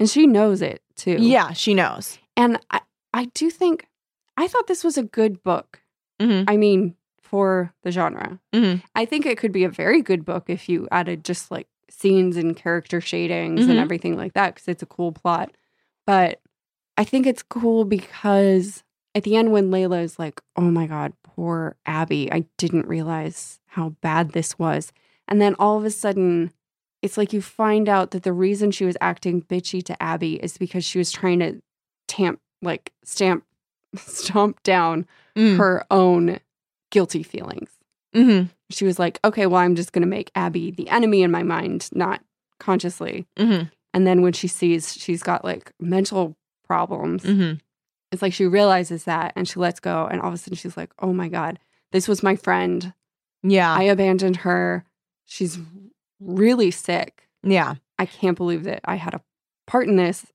And 0.00 0.08
she 0.10 0.26
knows 0.26 0.62
it 0.62 0.82
too. 0.96 1.16
yeah 1.20 1.52
she 1.52 1.74
knows 1.74 2.18
And 2.36 2.58
I, 2.70 2.80
I 3.14 3.24
do 3.26 3.50
think 3.50 3.86
I 4.36 4.48
thought 4.48 4.66
this 4.66 4.84
was 4.84 4.98
a 4.98 5.02
good 5.02 5.42
book. 5.42 5.80
mm-hmm. 6.20 6.44
I 6.48 6.56
mean, 6.58 6.94
for 7.22 7.72
the 7.82 7.90
genre. 7.90 8.38
Mhm. 8.54 8.82
I 8.94 9.04
think 9.06 9.24
it 9.26 9.38
could 9.38 9.50
be 9.52 9.64
a 9.64 9.68
very 9.70 10.00
good 10.02 10.24
book 10.24 10.44
if 10.48 10.68
you 10.68 10.86
added 10.92 11.24
just 11.24 11.50
like 11.50 11.66
scenes 11.90 12.36
and 12.36 12.54
character 12.56 13.00
shadings 13.00 13.62
Mhm. 13.66 13.70
and 13.70 13.78
everything 13.78 14.16
like 14.16 14.34
that 14.34 14.54
because 14.54 14.68
it's 14.68 14.82
a 14.82 14.86
cool 14.86 15.10
plot. 15.12 15.50
But 16.06 16.40
I 16.98 17.04
think 17.04 17.26
it's 17.26 17.42
cool 17.42 17.84
because 17.84 18.84
at 19.14 19.24
the 19.24 19.34
end, 19.36 19.50
when 19.52 19.70
Layla 19.70 20.02
is 20.02 20.18
like, 20.18 20.40
oh 20.56 20.70
my 20.70 20.86
God, 20.86 21.14
poor 21.24 21.76
Abby, 21.86 22.30
I 22.30 22.44
didn't 22.58 22.86
realize 22.86 23.58
how 23.66 23.90
bad 24.02 24.32
this 24.32 24.58
was. 24.58 24.92
And 25.26 25.40
then 25.40 25.54
all 25.58 25.78
of 25.78 25.84
a 25.84 25.90
sudden, 25.90 26.52
it's 27.06 27.16
like 27.16 27.32
you 27.32 27.40
find 27.40 27.88
out 27.88 28.10
that 28.10 28.22
the 28.24 28.32
reason 28.34 28.70
she 28.70 28.84
was 28.84 28.96
acting 29.00 29.40
bitchy 29.40 29.82
to 29.84 30.02
Abby 30.02 30.34
is 30.34 30.58
because 30.58 30.84
she 30.84 30.98
was 30.98 31.10
trying 31.10 31.38
to 31.38 31.62
tamp, 32.08 32.38
like, 32.60 32.92
stamp, 33.04 33.44
stomp 33.96 34.62
down 34.62 35.06
Mm. 35.36 35.58
her 35.58 35.84
own 35.90 36.40
guilty 36.90 37.22
feelings. 37.22 37.68
mm-hmm. 38.14 38.46
She 38.70 38.86
was 38.86 38.98
like, 38.98 39.20
okay, 39.22 39.44
well, 39.46 39.60
I'm 39.60 39.74
just 39.76 39.92
going 39.92 40.00
to 40.02 40.08
make 40.08 40.30
Abby 40.34 40.70
the 40.70 40.88
enemy 40.88 41.22
in 41.22 41.30
my 41.30 41.42
mind, 41.42 41.90
not 41.92 42.22
consciously. 42.58 43.26
Mm-hmm. 43.36 43.66
And 43.92 44.06
then 44.06 44.22
when 44.22 44.32
she 44.32 44.48
sees 44.48 44.94
she's 44.94 45.22
got 45.22 45.44
like 45.44 45.72
mental 45.78 46.36
problems, 46.66 47.22
Mm-hmm. 47.22 47.58
it's 48.12 48.22
like 48.22 48.32
she 48.32 48.46
realizes 48.46 49.04
that 49.04 49.34
and 49.36 49.46
she 49.46 49.60
lets 49.60 49.78
go. 49.78 50.06
And 50.10 50.22
all 50.22 50.28
of 50.28 50.34
a 50.34 50.38
sudden 50.38 50.56
she's 50.56 50.76
like, 50.76 50.90
oh 51.00 51.12
my 51.12 51.28
God, 51.28 51.58
this 51.92 52.08
was 52.08 52.22
my 52.22 52.34
friend. 52.34 52.94
yeah 53.42 53.74
I 53.74 53.82
abandoned 53.82 54.36
her. 54.38 54.84
She's 55.26 55.58
really 56.20 56.70
sick. 56.70 57.28
yeah 57.42 57.74
I 57.98 58.06
can't 58.06 58.36
believe 58.36 58.64
that 58.64 58.80
I 58.84 58.96
had 58.96 59.14
a 59.14 59.22
part 59.66 59.88
in 59.88 59.96
this. 59.96 60.26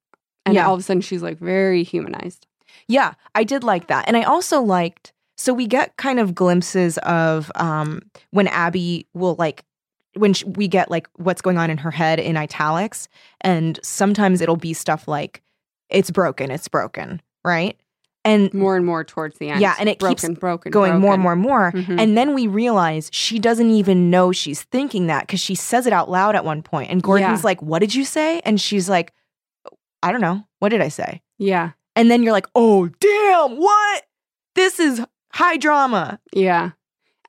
And 0.46 0.56
Yeah. 0.56 0.68
all 0.68 0.74
of 0.74 0.80
a 0.80 0.84
sudden 0.84 1.02
she's 1.02 1.22
like 1.22 1.38
very 1.38 1.84
humanized. 1.84 2.48
Yeah, 2.88 3.14
I 3.36 3.44
did 3.44 3.64
like 3.64 3.88
that. 3.88 4.08
And 4.08 4.18
I 4.18 4.24
also 4.24 4.62
liked 4.62 5.14
so 5.38 5.54
we 5.54 5.66
get 5.68 5.96
kind 5.98 6.20
of 6.20 6.34
glimpses 6.36 6.98
of 7.00 7.52
um 7.56 8.02
when 8.32 8.48
Abby 8.48 9.08
will 9.14 9.36
like 9.38 9.64
when 10.16 10.34
sh 10.34 10.44
we 10.46 10.68
get 10.68 10.90
like 10.92 11.08
what's 11.18 11.42
going 11.42 11.58
on 11.58 11.70
in 11.70 11.78
her 11.78 11.92
head 11.92 12.20
in 12.20 12.36
italics 12.38 13.08
and 13.42 13.80
sometimes 13.84 14.42
it'll 14.42 14.58
be 14.58 14.74
stuff 14.74 15.08
like 15.08 15.42
it's 15.90 16.10
broken, 16.12 16.50
it's 16.52 16.68
broken, 16.68 17.22
right? 17.46 17.78
And 18.24 18.54
More 18.54 18.76
and 18.76 18.86
more 18.86 19.04
towards 19.04 19.40
the 19.40 19.50
end. 19.50 19.62
Yeah, 19.62 19.74
and 19.80 19.90
it 19.90 19.98
keeps 20.00 20.22
broken, 20.22 20.34
broken, 20.36 20.72
going 20.72 21.00
more 21.00 21.14
and 21.16 21.24
more 21.24 21.34
and 21.34 21.42
more 21.42 21.72
Mhm. 21.72 22.00
and 22.00 22.16
then 22.16 22.36
we 22.36 22.46
realize 22.46 23.10
she 23.12 23.40
doesn't 23.40 23.70
even 23.72 24.12
know 24.12 24.32
she's 24.32 24.62
thinking 24.62 25.08
that 25.08 25.28
cuz 25.28 25.40
she 25.40 25.56
says 25.56 25.88
it 25.88 25.94
out 25.94 26.08
loud 26.10 26.36
at 26.36 26.46
one 26.46 26.62
point 26.62 26.92
and 26.92 27.02
Gordon's 27.02 27.40
Yeah. 27.42 27.46
like, 27.48 27.62
"What 27.64 27.80
did 27.80 27.96
you 27.96 28.06
say?" 28.06 28.40
and 28.46 28.62
she's 28.62 28.88
like, 28.88 29.12
"I 30.04 30.12
don't 30.12 30.22
know. 30.22 30.44
What 30.60 30.70
did 30.70 30.82
I 30.82 30.90
say?" 30.90 31.22
Yeah. 31.40 31.72
And 31.96 32.10
then 32.12 32.22
you're 32.24 32.32
like, 32.32 32.48
oh, 32.56 32.88
damn, 33.00 33.58
what? 33.58 34.04
This 34.56 34.80
is 34.80 35.02
high 35.34 35.58
drama. 35.58 36.20
Yeah. 36.32 36.72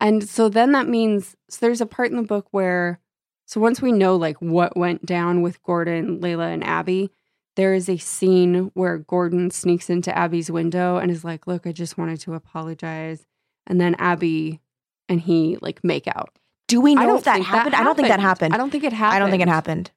And 0.01 0.23
so 0.29 0.49
then 0.49 0.73
that 0.73 0.89
means 0.89 1.37
so 1.49 1.59
there's 1.61 1.81
a 1.81 1.87
part 1.87 2.11
in 2.11 2.17
the 2.17 2.23
book 2.23 2.47
where 2.51 3.01
so 3.47 3.61
once 3.61 3.81
we 3.83 3.93
know 3.93 4.15
like 4.17 4.37
what 4.41 4.77
went 4.77 5.05
down 5.07 5.41
with 5.43 5.63
Gordon, 5.63 6.21
Layla, 6.21 6.53
and 6.53 6.63
Abby, 6.65 7.11
there 7.57 7.75
is 7.75 7.89
a 7.89 7.97
scene 7.99 8.71
where 8.75 8.99
Gordon 8.99 9.51
sneaks 9.51 9.91
into 9.91 10.17
Abby's 10.17 10.51
window 10.51 10.97
and 10.97 11.11
is 11.11 11.25
like, 11.25 11.47
Look, 11.47 11.67
I 11.67 11.73
just 11.73 11.99
wanted 11.99 12.21
to 12.21 12.35
apologize. 12.35 13.27
And 13.67 13.81
then 13.81 13.95
Abby 13.97 14.61
and 15.09 15.21
he 15.21 15.59
like 15.61 15.83
make 15.85 16.07
out. 16.09 16.31
Do 16.69 16.81
we 16.81 16.95
know 16.95 17.17
if 17.17 17.25
that 17.25 17.43
happened? 17.43 17.75
I 17.75 17.85
don't 17.85 17.95
think 17.97 18.09
that 18.09 18.21
happened. 18.21 18.55
I 18.55 18.57
don't 18.57 18.71
think 18.71 18.85
it 18.85 18.93
happened. 18.93 19.17
I 19.17 19.19
don't 19.19 19.31
think 19.31 19.43
it 19.43 19.49
happened. 19.49 19.91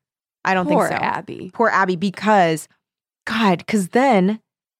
I 0.43 0.53
don't 0.53 0.67
Poor 0.67 0.87
think 0.89 0.99
so. 0.99 1.05
Abby. 1.05 1.51
Poor 1.53 1.69
Abby, 1.69 1.95
because, 1.95 2.67
God, 3.25 3.59
because 3.59 3.89
then 3.89 4.39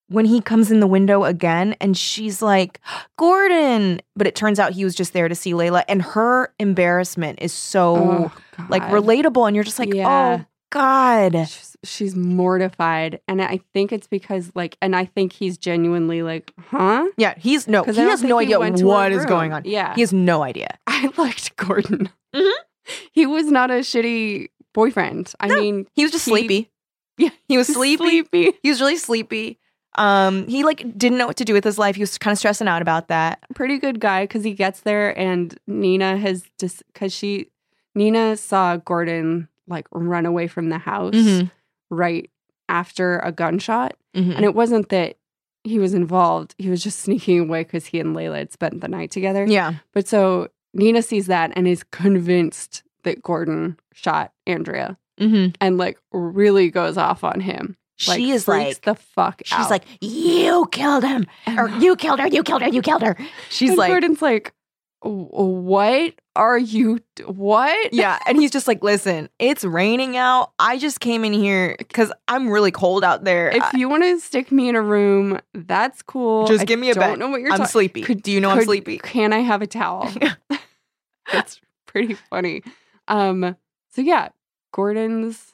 when 0.10 0.26
he 0.26 0.42
comes 0.42 0.70
in 0.72 0.80
the 0.82 0.88
window 0.88 1.24
again 1.24 1.76
and 1.82 1.98
she's 1.98 2.42
like, 2.42 2.80
Gordon, 3.18 4.02
but 4.16 4.28
it 4.28 4.36
turns 4.36 4.60
out 4.60 4.74
he 4.74 4.84
was 4.84 4.94
just 4.94 5.14
there 5.14 5.28
to 5.28 5.36
see 5.36 5.54
Layla, 5.54 5.84
and 5.88 6.02
her 6.02 6.54
embarrassment 6.60 7.40
is 7.42 7.54
so 7.54 7.96
Oh, 7.96 8.66
like 8.70 8.84
relatable, 8.84 9.48
and 9.48 9.56
you're 9.56 9.64
just 9.64 9.80
like, 9.80 9.94
Yeah. 9.94 10.40
oh, 10.42 10.46
God. 10.70 11.48
She's, 11.48 11.75
she's 11.88 12.16
mortified. 12.16 13.20
And 13.28 13.42
I 13.42 13.60
think 13.74 13.92
it's 13.92 14.08
because 14.08 14.52
like 14.56 14.78
and 14.82 14.96
I 14.96 15.06
think 15.06 15.34
he's 15.34 15.58
genuinely 15.58 16.22
like, 16.24 16.52
huh? 16.60 17.06
Yeah, 17.18 17.36
he's 17.38 17.68
no 17.68 17.84
he 17.84 17.96
has 17.96 18.24
no 18.24 18.40
idea 18.40 18.60
what 18.60 19.12
is 19.12 19.20
room. 19.20 19.28
going 19.28 19.54
on. 19.54 19.64
Yeah. 19.66 19.94
He 19.96 20.02
has 20.02 20.12
no 20.14 20.44
idea. 20.44 20.78
I 20.88 21.12
liked 21.18 21.56
Gordon. 21.56 22.10
Mhm. 22.36 22.52
He 23.12 23.26
was 23.26 23.48
not 23.48 23.72
a 23.72 23.76
shitty 23.76 24.50
boyfriend. 24.74 25.34
I 25.40 25.48
No, 25.48 25.56
mean, 25.60 25.88
He 25.94 26.04
was 26.04 26.12
just 26.12 26.26
He- 26.26 26.32
sleepy. 26.32 26.72
Yeah, 27.18 27.30
He 27.48 27.58
was 27.58 27.68
sleepy. 27.68 28.04
sleepy. 28.04 28.58
He 28.62 28.70
was 28.70 28.82
really 28.82 28.98
sleepy. 28.98 29.58
Um, 29.98 30.46
he 30.50 30.66
like 30.66 30.80
didn't 30.98 31.18
know 31.18 31.26
what 31.28 31.38
to 31.38 31.46
do 31.46 31.54
with 31.54 31.64
his 31.64 31.80
life. 31.80 31.96
He 31.96 32.02
was 32.02 32.18
kind 32.18 32.34
of 32.34 32.38
stressing 32.38 32.68
out 32.68 32.82
about 32.82 33.08
that. 33.08 33.40
Pretty 33.56 33.78
good 33.78 34.02
guy 34.02 34.24
because 34.26 34.44
he 34.44 34.52
gets 34.54 34.82
there 34.82 35.18
and 35.18 35.58
Nina 35.66 36.18
has 36.18 36.44
just 36.60 36.84
because 36.92 37.14
she 37.14 37.48
Nina 37.96 38.36
saw 38.36 38.76
Gordon 38.76 39.48
like 39.68 39.88
run 39.92 40.26
away 40.26 40.48
from 40.48 40.68
the 40.68 40.78
house 40.78 41.14
Mhm. 41.16 41.50
Right 41.90 42.30
after 42.70 43.20
a 43.20 43.32
gunshot, 43.32 43.96
Mhm. 44.16 44.36
and 44.36 44.46
it 44.46 44.56
wasn't 44.56 44.90
that 44.90 45.18
he 45.64 45.80
was 45.80 45.94
involved. 45.94 46.56
He 46.58 46.70
was 46.70 46.84
just 46.84 47.00
sneaking 47.06 47.40
away 47.42 47.64
because 47.64 47.86
he 47.88 48.00
and 48.00 48.16
Layla 48.16 48.38
had 48.38 48.52
spent 48.52 48.82
the 48.82 48.88
night 48.88 49.12
together. 49.12 49.46
Yeah, 49.46 49.76
But 49.94 50.08
so 50.08 50.50
Nina 50.74 51.02
sees 51.02 51.28
that 51.28 51.52
and 51.56 51.68
is 51.68 51.84
convinced 51.84 52.84
that 53.04 53.22
Gordon 53.22 53.78
shot 53.94 54.32
Andrea. 54.48 54.98
Mm-hmm. 55.20 55.52
and 55.62 55.78
like 55.78 55.98
really 56.12 56.70
goes 56.70 56.98
off 56.98 57.24
on 57.24 57.40
him. 57.40 57.78
Like, 58.06 58.18
she 58.18 58.32
is 58.32 58.50
like, 58.50 58.82
the 58.82 58.96
fuck 58.96 59.42
she's 59.46 59.58
out. 59.58 59.70
like, 59.70 59.84
you 60.02 60.68
killed 60.74 61.06
him, 61.06 61.26
or 61.58 61.70
you 61.70 61.96
killed 61.96 62.20
her, 62.20 62.28
you 62.28 62.44
killed 62.44 62.62
her, 62.62 62.68
you 62.68 62.82
killed 62.82 63.02
her. 63.02 63.16
She's 63.50 63.78
like, 63.78 63.90
Gordon's 63.90 64.22
like, 64.22 64.44
"W- 64.44 64.52
what 65.10 66.14
are 66.36 66.58
you? 66.58 67.00
What? 67.26 67.94
yeah, 67.94 68.18
and 68.26 68.38
he's 68.40 68.52
just 68.52 68.68
like, 68.68 68.84
listen, 68.84 69.30
it's 69.40 69.64
raining 69.64 70.18
out. 70.18 70.52
I 70.60 70.78
just 70.78 71.00
came 71.00 71.24
in 71.24 71.32
here 71.34 71.76
because 71.78 72.12
I'm 72.28 72.50
really 72.50 72.72
cold 72.72 73.04
out 73.04 73.24
there. 73.24 73.50
If 73.50 73.74
you 73.74 73.88
want 73.88 74.04
to 74.04 74.20
stick 74.20 74.52
me 74.52 74.68
in 74.68 74.76
a 74.76 74.82
room, 74.82 75.40
that's 75.54 76.02
cool. 76.02 76.48
Just 76.48 76.62
I 76.62 76.66
give 76.66 76.80
me 76.80 76.90
a 76.90 76.94
don't 76.96 77.04
bed. 77.04 77.20
know 77.20 77.30
what 77.30 77.42
you're 77.42 77.52
I'm 77.52 77.58
talking. 77.60 77.72
sleepy. 77.72 78.02
could- 78.02 78.24
Do 78.24 78.32
you 78.32 78.42
know 78.42 78.50
I'm 78.50 78.64
sleepy? 78.64 78.98
Can 78.98 79.32
I 79.34 79.40
have 79.40 79.62
a 79.62 79.68
towel? 79.68 80.12
That's 81.32 81.62
pretty 81.86 82.14
funny. 82.16 82.64
Um. 83.08 83.56
So 83.90 84.02
yeah, 84.02 84.30
Gordon's 84.74 85.54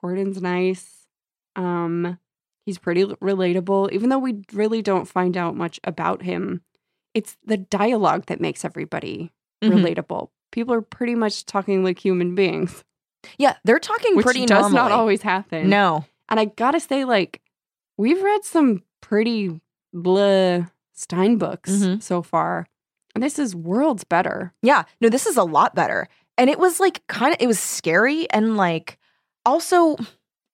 Gordon's 0.00 0.42
nice. 0.42 1.06
Um, 1.56 2.18
he's 2.66 2.78
pretty 2.78 3.04
relatable, 3.04 3.92
even 3.92 4.10
though 4.10 4.18
we 4.18 4.42
really 4.52 4.82
don't 4.82 5.06
find 5.06 5.36
out 5.36 5.56
much 5.56 5.80
about 5.84 6.22
him. 6.22 6.62
It's 7.14 7.36
the 7.44 7.56
dialogue 7.56 8.26
that 8.26 8.40
makes 8.40 8.64
everybody 8.64 9.32
Mhm. 9.62 9.72
relatable. 9.72 10.28
People 10.52 10.74
are 10.74 10.82
pretty 10.82 11.14
much 11.14 11.44
talking 11.46 11.82
like 11.84 11.98
human 11.98 12.34
beings, 12.34 12.84
Yeah, 13.36 13.56
they're 13.64 13.80
talking 13.80 14.16
which 14.16 14.24
pretty 14.24 14.46
does 14.46 14.72
not 14.72 14.92
always 14.92 15.22
happen. 15.22 15.68
No. 15.68 16.04
And 16.28 16.38
I 16.38 16.44
gotta 16.46 16.78
say, 16.80 17.04
like, 17.04 17.42
we've 17.96 18.22
read 18.22 18.44
some 18.44 18.82
pretty 19.00 19.60
blah 19.92 20.66
Stine 20.94 21.36
books 21.36 21.70
Mhm. 21.72 22.02
so 22.02 22.22
far. 22.22 22.66
And 23.14 23.22
this 23.24 23.38
is 23.38 23.54
worlds 23.56 24.04
better. 24.04 24.52
Yeah, 24.62 24.84
no, 25.00 25.08
this 25.08 25.26
is 25.26 25.36
a 25.36 25.42
lot 25.44 25.74
better. 25.74 26.08
And 26.36 26.48
it 26.48 26.58
was 26.58 26.78
like 26.80 27.04
kind 27.08 27.34
of, 27.34 27.40
it 27.40 27.46
was 27.48 27.58
scary. 27.58 28.30
And 28.30 28.56
like, 28.56 28.98
also, 29.44 29.96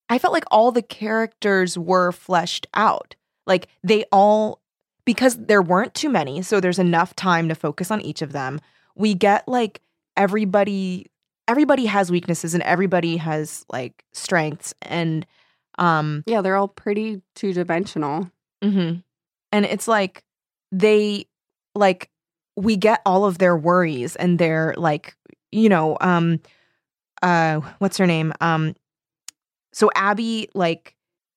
I 0.08 0.18
felt 0.18 0.32
like 0.32 0.44
all 0.50 0.70
the 0.73 0.82
characters 0.82 1.76
were 1.78 2.12
fleshed 2.12 2.66
out. 2.75 3.14
Like, 3.46 3.68
they 3.82 4.04
all, 4.12 4.61
because 5.04 5.37
there 5.37 5.62
weren't 5.62 5.94
too 5.94 6.08
many, 6.08 6.42
so 6.42 6.61
there's 6.61 6.78
enough 6.78 7.14
time 7.16 7.49
to 7.49 7.54
focus 7.54 7.90
on 7.90 8.00
each 8.00 8.23
of 8.23 8.32
them. 8.32 8.61
We 8.94 9.14
get 9.14 9.46
like 9.49 9.80
everybody, 10.16 11.06
everybody 11.49 11.87
has 11.87 12.11
weaknesses 12.11 12.54
and 12.54 12.62
everybody 12.62 13.16
has 13.16 13.64
like 13.70 14.04
strengths. 14.12 14.75
And, 14.82 15.26
um, 15.78 16.25
Yeah, 16.26 16.40
they're 16.40 16.56
all 16.56 16.68
pretty 16.68 17.20
two 17.34 17.52
dimensional. 17.52 18.30
Mm-hmm. 18.62 19.00
And 19.52 19.64
it's 19.66 19.87
like 19.87 20.25
they 20.73 21.26
like 21.75 22.11
we 22.56 22.76
get 22.76 23.00
all 23.04 23.25
of 23.25 23.38
their 23.38 23.56
worries 23.56 24.16
and 24.16 24.38
their 24.38 24.75
like 24.76 25.16
you 25.52 25.68
know 25.68 25.96
um 26.00 26.40
uh 27.23 27.61
what's 27.78 27.96
her 27.96 28.06
name 28.06 28.32
um 28.40 28.75
so 29.73 29.90
Abby 29.94 30.49
like 30.54 30.93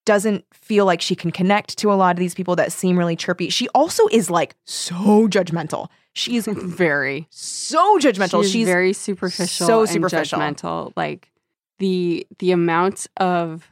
doesn't 0.07 0.45
feel 0.53 0.85
like 0.85 1.01
she 1.01 1.15
can 1.15 1.31
connect 1.31 1.77
to 1.77 1.91
a 1.91 1.95
lot 1.95 2.15
of 2.15 2.19
these 2.19 2.33
people 2.33 2.55
that 2.55 2.71
seem 2.71 2.97
really 2.97 3.17
chirpy. 3.17 3.49
She 3.49 3.67
also 3.75 4.07
is 4.09 4.29
like 4.29 4.55
so 4.63 5.27
judgmental. 5.27 5.89
She's 6.13 6.47
Very. 6.47 7.27
so 7.29 7.99
judgmental. 7.99 8.41
She's, 8.41 8.51
She's 8.51 8.65
very 8.65 8.93
superficial. 8.93 9.67
so 9.67 9.79
and 9.81 9.89
superficial. 9.89 10.39
judgmental. 10.39 10.93
Like 10.95 11.29
the 11.77 12.25
the 12.39 12.51
amount 12.51 13.05
of 13.17 13.69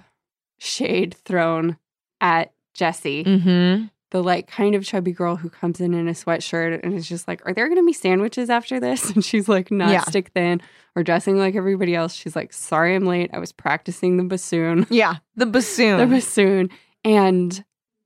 shade 0.60 1.16
thrown 1.16 1.78
at 2.22 2.52
Jesse 2.76 3.24
mm-hmm. 3.24 3.86
The 4.12 4.22
like 4.24 4.48
kind 4.48 4.76
of 4.76 4.84
chubby 4.86 5.12
girl 5.12 5.36
who 5.36 5.50
comes 5.50 5.80
in 5.82 5.94
in 5.94 6.08
a 6.08 6.12
sweatshirt 6.12 6.80
and 6.84 6.94
is 6.94 7.08
just 7.08 7.28
like, 7.28 7.42
"Are 7.46 7.54
there 7.54 7.68
going 7.68 7.80
to 7.80 7.86
be 7.86 7.94
sandwiches 7.94 8.50
after 8.50 8.80
this?" 8.80 9.10
And 9.16 9.24
she's 9.26 9.50
like, 9.50 9.72
"Not 9.72 9.92
Yeah. 9.92 10.02
stick 10.02 10.30
thin," 10.34 10.62
or 10.96 11.04
dressing 11.04 11.38
like 11.38 11.56
everybody 11.56 11.96
else. 11.96 12.14
She's 12.14 12.36
like, 12.36 12.54
"Sorry, 12.54 12.96
I'm 12.96 13.06
late. 13.06 13.32
I 13.34 13.40
was 13.40 13.52
practicing 13.52 14.18
the 14.18 14.24
bassoon." 14.24 14.86
Yeah, 14.90 15.16
the 15.36 15.46
bassoon. 15.46 15.98
the 15.98 16.06
bassoon 16.08 16.70
and 17.04 17.64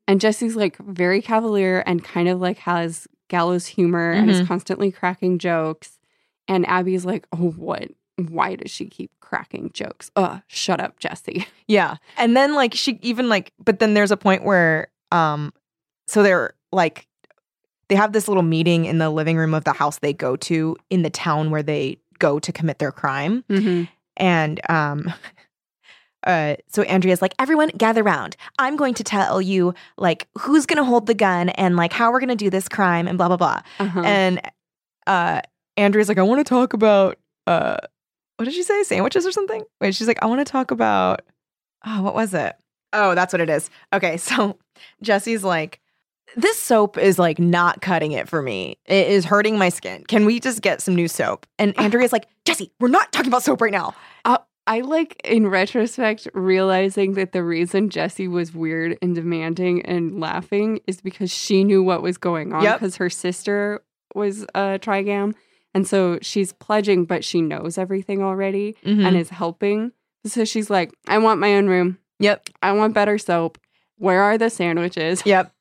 and 0.08 0.20
Jesse's 0.20 0.56
like 0.56 0.77
very 0.77 1.22
cavalier 1.22 1.84
and 1.86 2.03
kind 2.03 2.27
of 2.29 2.39
like 2.39 2.58
has 2.60 3.08
gallows 3.27 3.68
humor 3.68 4.12
and 4.12 4.29
is 4.29 4.41
Mhm. 4.41 4.48
constantly 4.48 4.92
cracking 4.92 5.38
jokes 5.38 6.00
and 6.48 6.66
Abby's 6.68 7.05
like 7.05 7.27
oh 7.31 7.51
what 7.51 7.90
why 8.18 8.55
does 8.55 8.72
she 8.72 8.88
keep 8.88 9.12
cracking 9.22 9.70
jokes 9.74 10.09
uh 10.16 10.40
shut 10.48 10.79
up 10.81 10.98
Jesse 11.00 11.46
Yeah. 11.68 11.98
And 12.18 12.35
then 12.35 12.55
like 12.55 12.74
she 12.74 12.98
even 13.03 13.29
like 13.29 13.53
but 13.64 13.77
then 13.79 13.94
there's 13.94 14.09
a 14.12 14.18
point 14.18 14.44
where 14.44 14.88
um 15.12 15.53
so 16.09 16.24
they're 16.24 16.53
like 16.72 17.07
they 17.87 17.95
have 17.95 18.13
this 18.13 18.27
little 18.27 18.43
meeting 18.43 18.85
in 18.85 19.00
the 19.00 19.09
living 19.09 19.37
room 19.37 19.53
of 19.53 19.63
the 19.63 19.74
house 19.74 20.00
they 20.00 20.13
go 20.13 20.35
to 20.35 20.75
in 20.89 21.01
the 21.01 21.09
town 21.09 21.51
where 21.51 21.63
they 21.63 21.98
go 22.19 22.39
to 22.39 22.51
commit 22.51 22.79
their 22.79 22.91
crime 22.91 23.43
mm-hmm. 23.50 23.83
and 24.17 24.61
um 24.69 25.11
uh 26.27 26.55
so 26.67 26.83
Andrea's 26.83 27.22
like 27.22 27.33
everyone 27.39 27.69
gather 27.77 28.03
round. 28.03 28.35
I'm 28.57 28.75
going 28.75 28.93
to 28.95 29.03
tell 29.03 29.41
you 29.41 29.74
like 29.98 30.27
who's 30.37 30.65
going 30.65 30.77
to 30.77 30.83
hold 30.83 31.07
the 31.07 31.13
gun 31.13 31.50
and 31.50 31.75
like 31.75 31.93
how 31.93 32.11
we're 32.11 32.19
going 32.19 32.29
to 32.29 32.35
do 32.35 32.50
this 32.50 32.67
crime 32.67 33.07
and 33.07 33.17
blah 33.17 33.27
blah 33.27 33.37
blah. 33.37 33.61
uh-huh. 33.79 34.01
And 34.01 34.41
uh 35.07 35.41
Andrea's 35.77 36.09
like 36.09 36.17
I 36.17 36.24
want 36.24 36.45
to 36.45 36.50
talk 36.50 36.74
about 36.74 37.17
uh 37.48 37.77
what 38.37 38.45
did 38.45 38.53
she 38.53 38.63
say? 38.63 38.83
Sandwiches 38.83 39.25
or 39.25 39.33
something? 39.33 39.63
Wait, 39.81 39.93
she's 39.95 40.07
like 40.07 40.22
I 40.22 40.25
want 40.27 40.45
to 40.45 40.50
talk 40.50 40.72
about 40.72 41.22
oh, 41.85 42.01
what 42.01 42.15
was 42.15 42.33
it? 42.33 42.55
Oh, 42.93 43.15
that's 43.15 43.33
what 43.33 43.41
it 43.41 43.50
is. 43.50 43.69
Okay, 43.93 44.17
so 44.17 44.57
Jesse's 45.01 45.43
like 45.43 45.79
this 46.35 46.59
soap 46.59 46.98
is 46.98 47.18
like 47.20 47.39
not 47.39 47.81
cutting 47.81 48.11
it 48.11 48.29
for 48.29 48.42
me. 48.42 48.77
It 48.85 49.07
is 49.07 49.25
hurting 49.25 49.57
my 49.57 49.70
skin. 49.70 50.03
Can 50.07 50.25
we 50.25 50.39
just 50.39 50.61
get 50.61 50.81
some 50.81 50.96
new 50.96 51.07
soap? 51.07 51.46
And 51.57 51.77
Andrea's 51.79 52.11
like, 52.13 52.27
Jesse, 52.46 52.72
we're 52.79 52.87
not 52.87 53.11
talking 53.11 53.29
about 53.29 53.44
soap 53.44 53.61
right 53.61 53.72
now. 53.72 53.94
I 54.68 54.81
like 54.81 55.20
in 55.24 55.48
retrospect 55.48 56.27
realizing 56.35 57.13
that 57.13 57.31
the 57.31 57.44
reason 57.44 57.89
Jesse 57.89 58.27
was 58.27 58.53
weird 58.53 59.00
and 59.01 59.15
demanding 59.15 59.81
and 59.83 60.20
laughing 60.20 60.79
is 60.85 61.01
because 61.01 61.31
she 61.31 61.63
knew 61.63 61.81
what 61.81 62.03
was 62.03 62.20
going 62.20 62.53
on 62.53 62.61
Yep. 62.61 62.79
because 62.79 62.96
her 62.98 63.09
sister 63.09 63.81
was 64.13 64.44
a 64.53 64.77
trigam. 64.79 65.33
And 65.74 65.87
so 65.87 66.20
she's 66.22 66.53
pledging, 66.53 67.05
but 67.05 67.24
she 67.25 67.42
knows 67.42 67.79
everything 67.79 68.22
already 68.22 68.75
Mm-hmm. 68.85 69.05
and 69.07 69.18
is 69.18 69.29
helping. 69.29 69.92
So 70.25 70.46
she's 70.46 70.70
like, 70.70 70.92
I 71.07 71.18
want 71.18 71.39
my 71.39 71.55
own 71.55 71.65
room. 71.68 71.98
Yep. 72.20 72.50
I 72.61 72.74
want 72.74 72.94
better 72.94 73.18
soap. 73.18 73.57
Where 73.98 74.22
are 74.22 74.37
the 74.37 74.51
sandwiches? 74.51 75.24
Yep. 75.25 75.51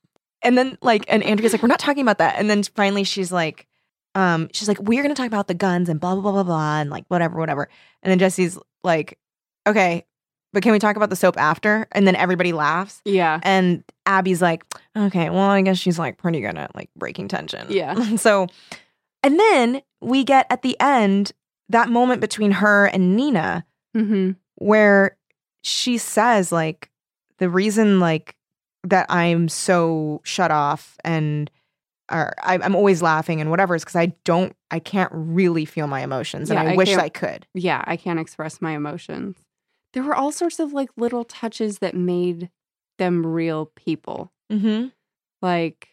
And 0.41 0.57
then 0.57 0.77
like 0.81 1.05
and 1.07 1.23
Andrea's 1.23 1.51
like, 1.53 1.61
we're 1.61 1.67
not 1.67 1.79
talking 1.79 2.01
about 2.01 2.17
that. 2.19 2.35
And 2.37 2.49
then 2.49 2.63
finally 2.63 3.03
she's 3.03 3.31
like, 3.31 3.67
um, 4.15 4.49
she's 4.53 4.67
like, 4.67 4.79
we're 4.79 5.01
gonna 5.01 5.15
talk 5.15 5.27
about 5.27 5.47
the 5.47 5.53
guns 5.53 5.89
and 5.89 5.99
blah 5.99 6.13
blah 6.13 6.21
blah 6.21 6.31
blah 6.31 6.43
blah 6.43 6.79
and 6.79 6.89
like 6.89 7.05
whatever, 7.07 7.37
whatever. 7.37 7.69
And 8.03 8.11
then 8.11 8.19
Jesse's 8.19 8.57
like, 8.83 9.17
okay, 9.67 10.05
but 10.53 10.63
can 10.63 10.71
we 10.71 10.79
talk 10.79 10.95
about 10.95 11.09
the 11.09 11.15
soap 11.15 11.37
after? 11.37 11.87
And 11.91 12.07
then 12.07 12.15
everybody 12.15 12.53
laughs. 12.53 13.01
Yeah. 13.05 13.39
And 13.43 13.83
Abby's 14.05 14.41
like, 14.41 14.63
okay, 14.97 15.29
well, 15.29 15.49
I 15.49 15.61
guess 15.61 15.77
she's 15.77 15.99
like 15.99 16.17
pretty 16.17 16.41
good 16.41 16.57
at 16.57 16.75
like 16.75 16.89
breaking 16.95 17.27
tension. 17.27 17.67
Yeah. 17.69 18.15
so 18.15 18.47
and 19.23 19.37
then 19.39 19.81
we 20.01 20.23
get 20.23 20.47
at 20.49 20.61
the 20.61 20.79
end 20.79 21.33
that 21.67 21.89
moment 21.89 22.21
between 22.21 22.51
her 22.51 22.85
and 22.85 23.15
Nina 23.15 23.65
Mm-hmm. 23.97 24.31
where 24.55 25.17
she 25.63 25.97
says 25.97 26.51
like 26.51 26.91
the 27.39 27.49
reason 27.49 27.99
like 27.99 28.35
that 28.89 29.05
I'm 29.09 29.47
so 29.49 30.21
shut 30.23 30.51
off 30.51 30.97
and 31.03 31.49
or 32.11 32.33
I, 32.41 32.55
I'm 32.55 32.75
always 32.75 33.01
laughing 33.03 33.39
and 33.39 33.49
whatever 33.51 33.75
is 33.75 33.83
because 33.83 33.95
I 33.95 34.07
don't 34.25 34.55
I 34.71 34.79
can't 34.79 35.11
really 35.13 35.65
feel 35.65 35.87
my 35.87 36.01
emotions 36.01 36.49
and 36.49 36.57
Yeah, 36.57 36.69
I, 36.69 36.73
I 36.73 36.75
wish 36.75 36.95
I 36.95 37.09
could. 37.09 37.45
Yeah, 37.53 37.83
I 37.85 37.97
can't 37.97 38.19
express 38.19 38.61
my 38.61 38.71
emotions. 38.71 39.37
There 39.93 40.03
were 40.03 40.15
all 40.15 40.31
sorts 40.31 40.59
of 40.59 40.73
like 40.73 40.89
little 40.97 41.23
touches 41.23 41.79
that 41.79 41.95
made 41.95 42.49
them 42.97 43.25
real 43.25 43.71
people. 43.75 44.31
Mm-hmm. 44.51 44.87
like 45.43 45.89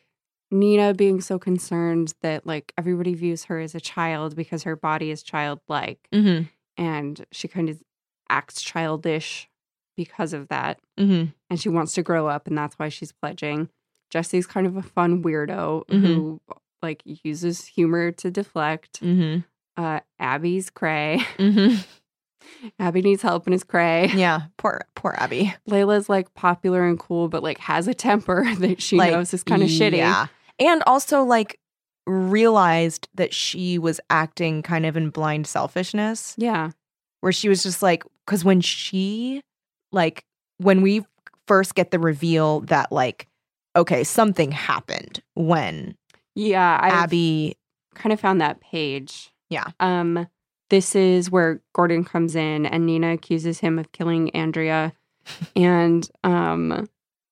Nina 0.50 0.94
being 0.94 1.20
so 1.20 1.38
concerned 1.38 2.14
that 2.22 2.46
like 2.46 2.72
everybody 2.78 3.12
views 3.14 3.44
her 3.44 3.58
as 3.58 3.74
a 3.74 3.80
child 3.80 4.34
because 4.36 4.62
her 4.62 4.76
body 4.76 5.10
is 5.10 5.22
childlike 5.22 6.08
Mm-hmm. 6.14 6.44
and 6.82 7.26
she 7.32 7.48
kind 7.48 7.68
of 7.68 7.82
acts 8.30 8.62
childish 8.62 9.48
because 9.96 10.32
of 10.32 10.48
that 10.48 10.78
Mm-hmm. 10.98 11.30
and 11.50 11.60
she 11.60 11.68
wants 11.68 11.92
to 11.94 12.02
grow 12.02 12.26
up 12.28 12.46
and 12.46 12.56
that's 12.56 12.78
why 12.78 12.88
she's 12.88 13.12
pledging. 13.12 13.68
Jesse's 14.10 14.46
kind 14.46 14.66
of 14.66 14.76
a 14.76 14.82
fun 14.82 15.22
weirdo 15.22 15.86
Mhm. 15.88 16.00
who 16.00 16.40
like 16.82 17.02
uses 17.04 17.64
humor 17.66 18.12
to 18.12 18.30
deflect. 18.30 19.00
Mm-hmm. 19.02 19.40
Uh 19.82 20.00
Abby's 20.18 20.70
cray. 20.70 21.20
Mm-hmm. 21.38 21.80
Abby 22.78 23.02
needs 23.02 23.22
help 23.22 23.46
and 23.46 23.54
is 23.54 23.64
cray. 23.64 24.08
Yeah. 24.14 24.42
Poor 24.56 24.82
poor 24.94 25.14
Abby. 25.18 25.52
Layla's 25.68 26.08
like 26.08 26.32
popular 26.34 26.86
and 26.86 26.98
cool 26.98 27.28
but 27.28 27.42
like 27.42 27.58
has 27.58 27.88
a 27.88 27.94
temper 27.94 28.46
that 28.58 28.80
she 28.80 28.96
Like, 28.96 29.12
knows 29.12 29.34
is 29.34 29.42
kind 29.42 29.62
of 29.62 29.68
shitty. 29.68 29.96
Yeah. 29.96 30.26
And 30.58 30.82
also 30.86 31.24
like 31.24 31.58
realized 32.06 33.08
that 33.14 33.34
she 33.34 33.78
was 33.78 34.00
acting 34.10 34.62
kind 34.62 34.86
of 34.86 34.96
in 34.96 35.10
blind 35.10 35.46
selfishness. 35.46 36.34
Yeah. 36.38 36.70
where 37.20 37.32
she 37.32 37.48
was 37.48 37.62
just 37.62 37.82
like 37.82 38.04
because 38.24 38.44
when 38.44 38.60
she 38.60 39.40
like 39.92 40.24
when 40.58 40.82
we 40.82 41.04
first 41.46 41.74
get 41.74 41.90
the 41.90 41.98
reveal 41.98 42.60
that 42.60 42.90
like 42.90 43.26
okay 43.76 44.04
something 44.04 44.50
happened 44.50 45.22
when 45.34 45.96
Yeah, 46.34 46.78
I 46.80 46.88
abby 46.88 47.56
kind 47.94 48.12
of 48.12 48.20
found 48.20 48.40
that 48.40 48.60
page. 48.60 49.32
Yeah. 49.48 49.66
Um 49.80 50.26
this 50.68 50.96
is 50.96 51.30
where 51.30 51.62
Gordon 51.72 52.04
comes 52.04 52.34
in 52.34 52.66
and 52.66 52.86
Nina 52.86 53.12
accuses 53.12 53.60
him 53.60 53.78
of 53.78 53.92
killing 53.92 54.30
Andrea. 54.30 54.92
and 55.56 56.08
um 56.24 56.88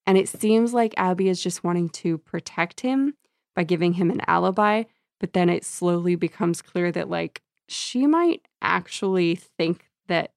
and 0.07 0.19
it 0.19 0.29
seems 0.29 0.75
like 0.75 0.95
Abby 0.97 1.29
is 1.29 1.43
just 1.43 1.65
wanting 1.65 1.89
to 1.91 2.19
protect 2.19 2.81
him 2.81 3.15
by 3.57 3.65
giving 3.65 3.95
him 3.95 4.11
an 4.11 4.21
alibi, 4.27 4.85
but 5.19 5.33
then 5.33 5.49
it 5.49 5.65
slowly 5.65 6.15
becomes 6.15 6.61
clear 6.61 6.93
that 6.93 7.09
like 7.09 7.41
she 7.69 8.07
might 8.07 8.47
actually 8.61 9.37
think 9.37 9.89
that 10.09 10.33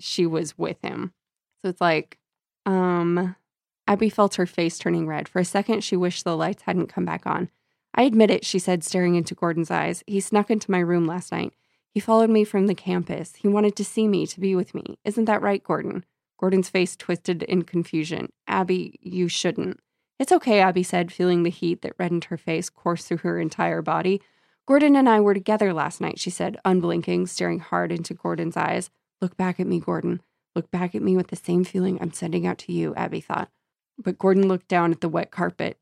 she 0.00 0.26
was 0.26 0.58
with 0.58 0.78
him. 0.82 1.12
So 1.62 1.68
it's 1.68 1.80
like 1.80 2.18
um 2.66 3.36
Abby 3.88 4.08
felt 4.08 4.36
her 4.36 4.46
face 4.46 4.78
turning 4.78 5.06
red. 5.06 5.28
For 5.28 5.40
a 5.40 5.44
second, 5.44 5.82
she 5.82 5.96
wished 5.96 6.24
the 6.24 6.36
lights 6.36 6.62
hadn't 6.62 6.86
come 6.86 7.04
back 7.04 7.26
on. 7.26 7.50
I 7.94 8.02
admit 8.02 8.30
it, 8.30 8.44
she 8.44 8.58
said, 8.58 8.84
staring 8.84 9.16
into 9.16 9.34
Gordon's 9.34 9.70
eyes. 9.70 10.02
He 10.06 10.20
snuck 10.20 10.50
into 10.50 10.70
my 10.70 10.78
room 10.78 11.06
last 11.06 11.32
night. 11.32 11.52
He 11.90 12.00
followed 12.00 12.30
me 12.30 12.44
from 12.44 12.68
the 12.68 12.74
campus. 12.74 13.34
He 13.34 13.48
wanted 13.48 13.76
to 13.76 13.84
see 13.84 14.08
me, 14.08 14.26
to 14.28 14.40
be 14.40 14.54
with 14.54 14.74
me. 14.74 14.98
Isn't 15.04 15.26
that 15.26 15.42
right, 15.42 15.62
Gordon? 15.62 16.04
Gordon's 16.38 16.70
face 16.70 16.96
twisted 16.96 17.42
in 17.42 17.62
confusion. 17.62 18.32
Abby, 18.46 18.98
you 19.02 19.28
shouldn't. 19.28 19.78
It's 20.18 20.32
okay, 20.32 20.60
Abby 20.60 20.82
said, 20.82 21.12
feeling 21.12 21.42
the 21.42 21.50
heat 21.50 21.82
that 21.82 21.94
reddened 21.98 22.24
her 22.24 22.38
face 22.38 22.70
course 22.70 23.04
through 23.04 23.18
her 23.18 23.38
entire 23.38 23.82
body. 23.82 24.22
Gordon 24.64 24.96
and 24.96 25.08
I 25.08 25.20
were 25.20 25.34
together 25.34 25.74
last 25.74 26.00
night, 26.00 26.18
she 26.18 26.30
said, 26.30 26.56
unblinking, 26.64 27.26
staring 27.26 27.58
hard 27.58 27.92
into 27.92 28.14
Gordon's 28.14 28.56
eyes. 28.56 28.90
Look 29.20 29.36
back 29.36 29.60
at 29.60 29.66
me, 29.66 29.80
Gordon. 29.80 30.22
Look 30.54 30.70
back 30.70 30.94
at 30.94 31.02
me 31.02 31.16
with 31.16 31.28
the 31.28 31.36
same 31.36 31.64
feeling 31.64 31.98
I'm 32.00 32.12
sending 32.12 32.46
out 32.46 32.58
to 32.58 32.72
you, 32.72 32.94
Abby 32.94 33.20
thought. 33.20 33.50
But 33.98 34.18
Gordon 34.18 34.48
looked 34.48 34.68
down 34.68 34.92
at 34.92 35.00
the 35.00 35.08
wet 35.08 35.30
carpet. 35.30 35.78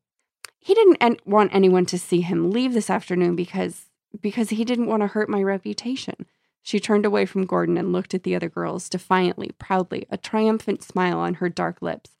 He 0.59 0.73
didn't 0.73 1.25
want 1.25 1.53
anyone 1.53 1.85
to 1.87 1.97
see 1.97 2.21
him 2.21 2.51
leave 2.51 2.73
this 2.73 2.89
afternoon 2.89 3.35
because 3.35 3.85
because 4.19 4.49
he 4.49 4.65
didn't 4.65 4.87
want 4.87 5.01
to 5.01 5.07
hurt 5.07 5.29
my 5.29 5.41
reputation. 5.41 6.25
She 6.61 6.79
turned 6.79 7.05
away 7.05 7.25
from 7.25 7.45
Gordon 7.45 7.77
and 7.77 7.91
looked 7.91 8.13
at 8.13 8.23
the 8.23 8.35
other 8.35 8.49
girls 8.49 8.89
defiantly, 8.89 9.51
proudly, 9.57 10.05
a 10.09 10.17
triumphant 10.17 10.83
smile 10.83 11.17
on 11.17 11.35
her 11.35 11.49
dark 11.49 11.81
lips. 11.81 12.11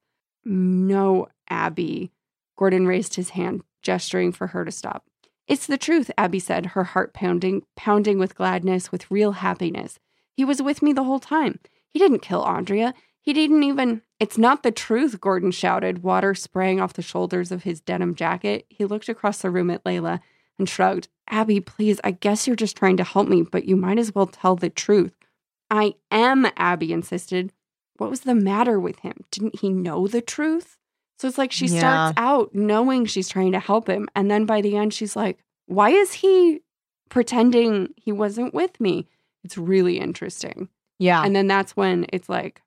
No, 0.43 1.27
Abby. 1.49 2.11
Gordon 2.57 2.87
raised 2.87 3.15
his 3.15 3.31
hand, 3.31 3.61
gesturing 3.81 4.31
for 4.31 4.47
her 4.47 4.65
to 4.65 4.71
stop. 4.71 5.05
It's 5.47 5.67
the 5.67 5.77
truth, 5.77 6.09
Abby 6.17 6.39
said, 6.39 6.67
her 6.67 6.85
heart 6.85 7.13
pounding, 7.13 7.63
pounding 7.75 8.17
with 8.17 8.35
gladness, 8.35 8.91
with 8.91 9.11
real 9.11 9.33
happiness. 9.33 9.99
He 10.35 10.45
was 10.45 10.61
with 10.61 10.81
me 10.81 10.93
the 10.93 11.03
whole 11.03 11.19
time. 11.19 11.59
He 11.91 11.99
didn't 11.99 12.19
kill 12.21 12.43
Andrea. 12.43 12.93
He 13.21 13.33
didn't 13.33 13.63
even. 13.63 14.01
It's 14.19 14.37
not 14.37 14.63
the 14.63 14.71
truth, 14.71 15.21
Gordon 15.21 15.51
shouted, 15.51 16.03
water 16.03 16.33
spraying 16.33 16.79
off 16.79 16.93
the 16.93 17.01
shoulders 17.01 17.51
of 17.51 17.63
his 17.63 17.81
denim 17.81 18.15
jacket. 18.15 18.65
He 18.69 18.85
looked 18.85 19.09
across 19.09 19.41
the 19.41 19.49
room 19.49 19.69
at 19.69 19.83
Layla 19.83 20.19
and 20.57 20.67
shrugged. 20.69 21.07
Abby, 21.29 21.59
please, 21.59 21.99
I 22.03 22.11
guess 22.11 22.45
you're 22.47 22.55
just 22.55 22.75
trying 22.77 22.97
to 22.97 23.03
help 23.03 23.27
me, 23.27 23.41
but 23.43 23.65
you 23.65 23.75
might 23.75 23.97
as 23.99 24.13
well 24.13 24.27
tell 24.27 24.55
the 24.55 24.69
truth. 24.69 25.13
I 25.69 25.95
am, 26.11 26.47
Abby 26.57 26.91
insisted. 26.91 27.51
What 27.97 28.09
was 28.09 28.21
the 28.21 28.35
matter 28.35 28.79
with 28.79 28.99
him? 28.99 29.23
Didn't 29.31 29.59
he 29.59 29.69
know 29.69 30.07
the 30.07 30.21
truth? 30.21 30.77
So 31.19 31.27
it's 31.27 31.37
like 31.37 31.51
she 31.51 31.67
Yeah. 31.67 31.79
starts 31.79 32.13
out 32.17 32.53
knowing 32.55 33.05
she's 33.05 33.29
trying 33.29 33.51
to 33.53 33.59
help 33.59 33.87
him. 33.87 34.07
And 34.15 34.29
then 34.29 34.45
by 34.45 34.61
the 34.61 34.75
end, 34.75 34.93
she's 34.93 35.15
like, 35.15 35.37
why 35.67 35.91
is 35.91 36.13
he 36.13 36.61
pretending 37.09 37.89
he 37.95 38.11
wasn't 38.11 38.53
with 38.53 38.79
me? 38.81 39.07
It's 39.43 39.57
really 39.57 39.99
interesting. 39.99 40.69
Yeah. 41.01 41.23
And 41.23 41.35
then 41.35 41.47
that's 41.47 41.75
when 41.75 42.05
it's 42.13 42.29
like, 42.29 42.61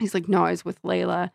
he's 0.00 0.12
like, 0.12 0.28
no, 0.28 0.44
I 0.44 0.50
was 0.50 0.64
with 0.64 0.82
Layla. 0.82 1.30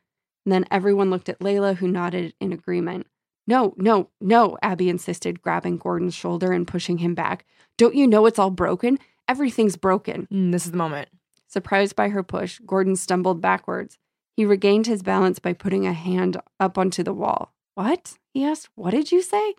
And 0.45 0.51
then 0.51 0.65
everyone 0.69 1.09
looked 1.09 1.29
at 1.29 1.39
Layla, 1.39 1.77
who 1.77 1.87
nodded 1.87 2.33
in 2.41 2.51
agreement. 2.51 3.07
No, 3.47 3.73
no, 3.77 4.09
no, 4.19 4.57
Abby 4.61 4.89
insisted, 4.89 5.41
grabbing 5.41 5.77
Gordon's 5.77 6.13
shoulder 6.13 6.51
and 6.51 6.67
pushing 6.67 6.97
him 6.97 7.15
back. 7.15 7.45
Don't 7.77 7.95
you 7.95 8.05
know 8.05 8.25
it's 8.25 8.37
all 8.37 8.49
broken? 8.49 8.99
Everything's 9.29 9.77
broken. 9.77 10.27
Mm, 10.29 10.51
this 10.51 10.65
is 10.65 10.71
the 10.71 10.77
moment. 10.77 11.07
Surprised 11.47 11.95
by 11.95 12.09
her 12.09 12.21
push, 12.21 12.59
Gordon 12.65 12.97
stumbled 12.97 13.39
backwards. 13.39 13.97
He 14.35 14.43
regained 14.43 14.87
his 14.87 15.03
balance 15.03 15.39
by 15.39 15.53
putting 15.53 15.87
a 15.87 15.93
hand 15.93 16.35
up 16.59 16.77
onto 16.77 17.01
the 17.01 17.13
wall. 17.13 17.53
What? 17.75 18.17
He 18.33 18.43
asked. 18.43 18.69
What 18.75 18.91
did 18.91 19.11
you 19.11 19.21
say? 19.21 19.55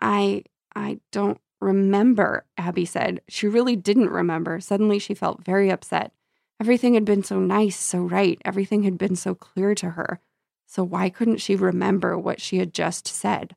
I 0.00 0.44
I 0.74 1.00
don't 1.12 1.38
remember, 1.60 2.46
Abby 2.56 2.86
said. 2.86 3.20
She 3.28 3.46
really 3.46 3.76
didn't 3.76 4.08
remember. 4.08 4.58
Suddenly 4.60 4.98
she 4.98 5.12
felt 5.12 5.44
very 5.44 5.70
upset. 5.70 6.12
Everything 6.60 6.92
had 6.92 7.06
been 7.06 7.24
so 7.24 7.40
nice, 7.40 7.78
so 7.78 8.00
right. 8.00 8.40
Everything 8.44 8.82
had 8.82 8.98
been 8.98 9.16
so 9.16 9.34
clear 9.34 9.74
to 9.76 9.90
her. 9.90 10.20
So 10.66 10.84
why 10.84 11.08
couldn't 11.08 11.38
she 11.38 11.56
remember 11.56 12.18
what 12.18 12.40
she 12.40 12.58
had 12.58 12.74
just 12.74 13.08
said? 13.08 13.56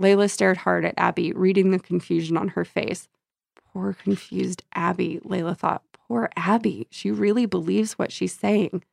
Layla 0.00 0.30
stared 0.30 0.58
hard 0.58 0.84
at 0.84 0.94
Abby, 0.96 1.32
reading 1.32 1.72
the 1.72 1.80
confusion 1.80 2.36
on 2.36 2.48
her 2.50 2.64
face. 2.64 3.08
Poor 3.72 3.92
confused 3.92 4.62
Abby, 4.72 5.20
Layla 5.24 5.58
thought. 5.58 5.82
Poor 5.92 6.30
Abby. 6.36 6.86
She 6.90 7.10
really 7.10 7.44
believes 7.44 7.94
what 7.94 8.12
she's 8.12 8.32
saying. 8.32 8.84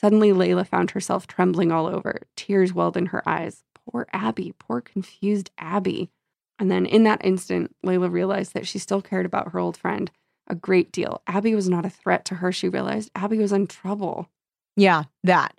Suddenly, 0.00 0.30
Layla 0.30 0.64
found 0.64 0.92
herself 0.92 1.26
trembling 1.26 1.72
all 1.72 1.86
over. 1.86 2.20
Tears 2.36 2.72
welled 2.72 2.96
in 2.96 3.06
her 3.06 3.28
eyes. 3.28 3.64
Poor 3.74 4.06
Abby. 4.12 4.54
Poor 4.60 4.80
confused 4.80 5.50
Abby. 5.58 6.08
And 6.56 6.70
then 6.70 6.86
in 6.86 7.02
that 7.02 7.24
instant, 7.24 7.74
Layla 7.84 8.10
realized 8.12 8.54
that 8.54 8.66
she 8.66 8.78
still 8.78 9.02
cared 9.02 9.26
about 9.26 9.50
her 9.52 9.58
old 9.58 9.76
friend 9.76 10.10
a 10.48 10.54
great 10.54 10.92
deal. 10.92 11.22
Abby 11.26 11.54
was 11.54 11.68
not 11.68 11.84
a 11.86 11.90
threat 11.90 12.24
to 12.26 12.36
her, 12.36 12.52
she 12.52 12.68
realized. 12.68 13.10
Abby 13.14 13.38
was 13.38 13.52
in 13.52 13.66
trouble. 13.66 14.28
Yeah, 14.76 15.04
that. 15.24 15.58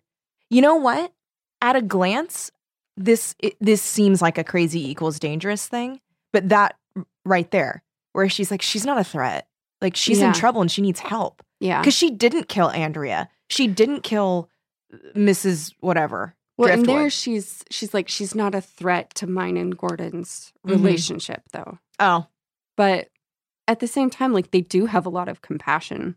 You 0.49 0.61
know 0.61 0.75
what? 0.75 1.13
At 1.61 1.75
a 1.75 1.81
glance, 1.81 2.51
this 2.97 3.35
it, 3.39 3.55
this 3.61 3.81
seems 3.81 4.21
like 4.21 4.37
a 4.37 4.43
crazy 4.43 4.89
equals 4.89 5.19
dangerous 5.19 5.67
thing, 5.67 5.99
but 6.33 6.49
that 6.49 6.75
right 7.25 7.49
there, 7.51 7.83
where 8.13 8.29
she's 8.29 8.49
like, 8.51 8.61
she's 8.61 8.85
not 8.85 8.97
a 8.97 9.03
threat. 9.03 9.47
Like 9.81 9.95
she's 9.95 10.19
Yeah. 10.19 10.27
in 10.27 10.33
trouble 10.33 10.61
and 10.61 10.71
she 10.71 10.81
needs 10.81 10.99
help 10.99 11.41
Yeah. 11.59 11.79
because 11.81 11.93
she 11.93 12.09
didn't 12.11 12.47
kill 12.49 12.69
Andrea. 12.69 13.29
She 13.49 13.67
didn't 13.67 14.01
kill 14.03 14.49
uh, 14.93 14.97
Mrs. 15.15 15.73
Whatever. 15.79 16.35
Well, 16.57 16.69
and 16.71 16.85
there 16.85 17.09
she's 17.09 17.63
she's 17.69 17.93
like 17.93 18.09
she's 18.09 18.35
not 18.35 18.53
a 18.55 18.59
threat 18.61 19.13
to 19.15 19.27
mine 19.27 19.55
and 19.55 19.77
Gordon's 19.77 20.51
Mhm. 20.67 20.71
relationship 20.71 21.43
though. 21.53 21.77
Oh, 21.99 22.25
But 22.75 23.07
at 23.69 23.79
the 23.79 23.87
same 23.87 24.09
time, 24.09 24.33
like 24.33 24.51
they 24.51 24.61
do 24.61 24.87
have 24.87 25.05
a 25.05 25.09
lot 25.09 25.29
of 25.29 25.41
compassion 25.41 26.15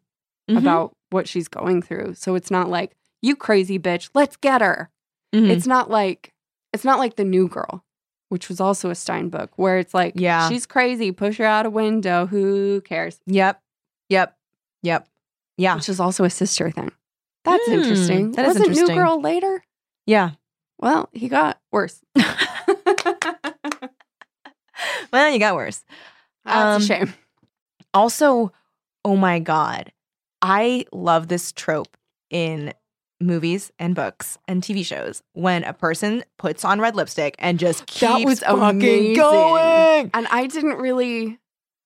Mhm. 0.50 0.58
about 0.58 0.96
what 1.10 1.28
she's 1.28 1.46
going 1.48 1.82
through. 1.82 2.14
So 2.14 2.34
it's 2.34 2.50
not 2.50 2.68
like, 2.70 2.96
you 3.20 3.36
crazy 3.36 3.78
bitch, 3.78 4.08
let's 4.14 4.36
get 4.36 4.60
her. 4.62 4.90
Mhm. 5.34 5.50
It's 5.50 5.66
not 5.66 5.90
like 5.90 6.32
it's 6.72 6.84
not 6.84 6.98
like 6.98 7.16
the 7.16 7.24
new 7.24 7.46
girl, 7.48 7.84
which 8.30 8.48
was 8.48 8.58
also 8.58 8.88
a 8.88 8.94
Stine 8.94 9.28
book, 9.28 9.50
where 9.56 9.78
it's 9.78 9.92
like, 9.92 10.14
Yeah. 10.16 10.48
she's 10.48 10.64
crazy, 10.64 11.12
push 11.12 11.36
her 11.36 11.44
out 11.44 11.66
a 11.66 11.70
window, 11.70 12.24
who 12.26 12.80
cares? 12.80 13.20
Yep. 13.26 13.60
Yep. 14.08 14.36
Yep. 14.82 15.06
Yeah. 15.58 15.74
Which 15.76 15.90
is 15.90 16.00
also 16.00 16.24
a 16.24 16.30
sister 16.30 16.70
thing. 16.70 16.90
That's 17.44 17.66
Hmm, 17.66 17.72
interesting. 17.74 18.32
that 18.32 18.46
is 18.46 18.54
Wasn't 18.54 18.68
interesting. 18.68 18.96
New 18.96 19.02
Girl 19.02 19.20
later? 19.20 19.62
Yeah. 20.06 20.30
Well, 20.78 21.10
he 21.12 21.28
got 21.28 21.60
worse. 21.70 22.00
Well, 25.12 25.30
you 25.30 25.38
got 25.38 25.54
worse. 25.54 25.84
That's 26.44 26.56
Um, 26.76 26.82
a 26.82 26.84
shame. 26.84 27.14
Also, 27.94 28.52
oh 29.04 29.16
my 29.16 29.38
God, 29.38 29.92
I 30.40 30.86
love 30.92 31.28
this 31.28 31.52
trope 31.52 31.96
in 32.30 32.72
movies 33.20 33.70
and 33.78 33.94
books 33.94 34.38
and 34.48 34.62
TV 34.62 34.84
shows 34.84 35.22
when 35.34 35.62
a 35.64 35.72
person 35.72 36.24
puts 36.38 36.64
on 36.64 36.80
red 36.80 36.96
lipstick 36.96 37.36
and 37.38 37.58
just 37.58 37.86
keeps 37.86 38.00
That 38.00 38.24
was 38.24 38.40
fucking 38.40 38.58
amazing. 38.76 39.12
going. 39.14 40.10
And 40.14 40.26
I 40.30 40.46
didn't 40.46 40.78
really 40.78 41.38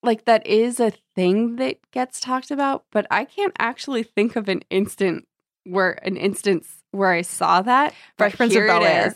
like 0.03 0.25
that 0.25 0.45
is 0.47 0.79
a 0.79 0.93
thing 1.15 1.57
that 1.57 1.77
gets 1.91 2.19
talked 2.19 2.49
about, 2.51 2.85
but 2.91 3.05
I 3.11 3.25
can't 3.25 3.53
actually 3.59 4.03
think 4.03 4.35
of 4.35 4.47
an 4.49 4.61
instant 4.69 5.27
where 5.65 5.91
an 6.07 6.15
instance 6.17 6.77
where 6.91 7.11
I 7.11 7.21
saw 7.21 7.61
that. 7.61 7.93
Fresh 8.17 8.31
but 8.31 8.37
Prince 8.37 8.51
of 8.51 8.55
here 8.55 8.65
it 8.65 8.67
Bel-Air. 8.69 9.15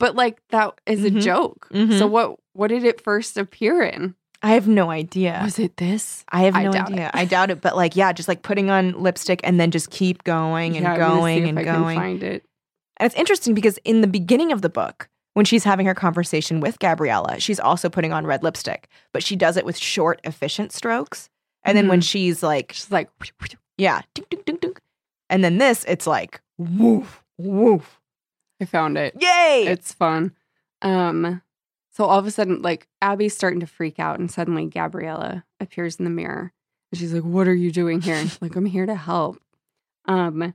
But 0.00 0.16
like 0.16 0.40
that 0.48 0.80
is 0.86 1.04
a 1.04 1.10
Mhm. 1.10 1.20
joke. 1.20 1.68
Mhm. 1.72 1.98
So 1.98 2.06
what 2.06 2.38
what 2.52 2.68
did 2.68 2.84
it 2.84 3.00
first 3.00 3.36
appear 3.36 3.82
in? 3.82 4.14
I 4.44 4.52
have 4.52 4.68
no 4.68 4.90
idea. 4.90 5.40
Was 5.42 5.58
it 5.58 5.78
this? 5.78 6.24
I 6.30 6.42
have 6.42 6.54
I 6.54 6.64
no 6.64 6.72
idea. 6.72 7.06
it. 7.06 7.10
I 7.14 7.24
doubt 7.24 7.50
it, 7.50 7.60
but 7.60 7.74
like, 7.76 7.96
yeah, 7.96 8.12
just 8.12 8.28
like 8.28 8.42
putting 8.42 8.68
on 8.70 8.92
lipstick 8.92 9.40
and 9.42 9.58
then 9.58 9.70
just 9.70 9.90
keep 9.90 10.22
going 10.24 10.76
and 10.76 10.84
Yeah, 10.84 10.92
I'm 10.92 10.98
gonna 10.98 11.14
see 11.14 11.18
going 11.20 11.42
if 11.44 11.48
and 11.48 11.58
I 11.58 11.64
can 11.64 11.82
going. 11.82 11.98
find 11.98 12.22
it. 12.22 12.44
And 12.98 13.06
it's 13.06 13.16
interesting 13.18 13.54
because 13.54 13.78
in 13.84 14.02
the 14.02 14.06
beginning 14.06 14.52
of 14.52 14.62
the 14.62 14.68
book, 14.68 15.08
when 15.32 15.44
she's 15.44 15.64
having 15.64 15.86
her 15.86 15.94
conversation 15.94 16.60
with 16.60 16.78
Gabriella, 16.78 17.40
she's 17.40 17.58
also 17.58 17.88
putting 17.88 18.12
on 18.12 18.26
red 18.26 18.42
lipstick, 18.44 18.88
but 19.12 19.22
she 19.24 19.34
does 19.34 19.56
it 19.56 19.64
with 19.64 19.76
short, 19.76 20.20
efficient 20.24 20.72
strokes. 20.72 21.28
And 21.64 21.76
then 21.76 21.88
when 21.88 22.02
she's 22.02 22.42
like, 22.42 22.72
She's 22.74 22.92
like, 22.92 23.08
yeah, 23.78 24.02
ding, 24.14 24.26
ding, 24.30 24.42
ding, 24.44 24.56
ding. 24.58 24.74
and 25.30 25.42
then 25.42 25.56
this, 25.58 25.84
it's 25.88 26.06
like, 26.06 26.40
woof, 26.58 27.24
woof. 27.38 27.98
I 28.60 28.66
found 28.66 28.96
it. 28.98 29.14
Yay! 29.18 29.64
It's 29.66 29.92
fun. 29.92 30.32
Um, 30.82 31.40
so 31.94 32.04
all 32.04 32.18
of 32.18 32.26
a 32.26 32.30
sudden, 32.30 32.60
like 32.60 32.88
Abby's 33.00 33.36
starting 33.36 33.60
to 33.60 33.66
freak 33.66 33.98
out, 33.98 34.18
and 34.18 34.30
suddenly 34.30 34.66
Gabriella 34.66 35.44
appears 35.60 35.96
in 35.96 36.04
the 36.04 36.10
mirror, 36.10 36.52
and 36.90 36.98
she's 36.98 37.14
like, 37.14 37.22
"What 37.22 37.46
are 37.48 37.54
you 37.54 37.70
doing 37.70 38.00
here?" 38.00 38.24
Like, 38.40 38.56
"I'm 38.56 38.66
here 38.66 38.86
to 38.86 38.96
help." 38.96 39.40
Um, 40.06 40.54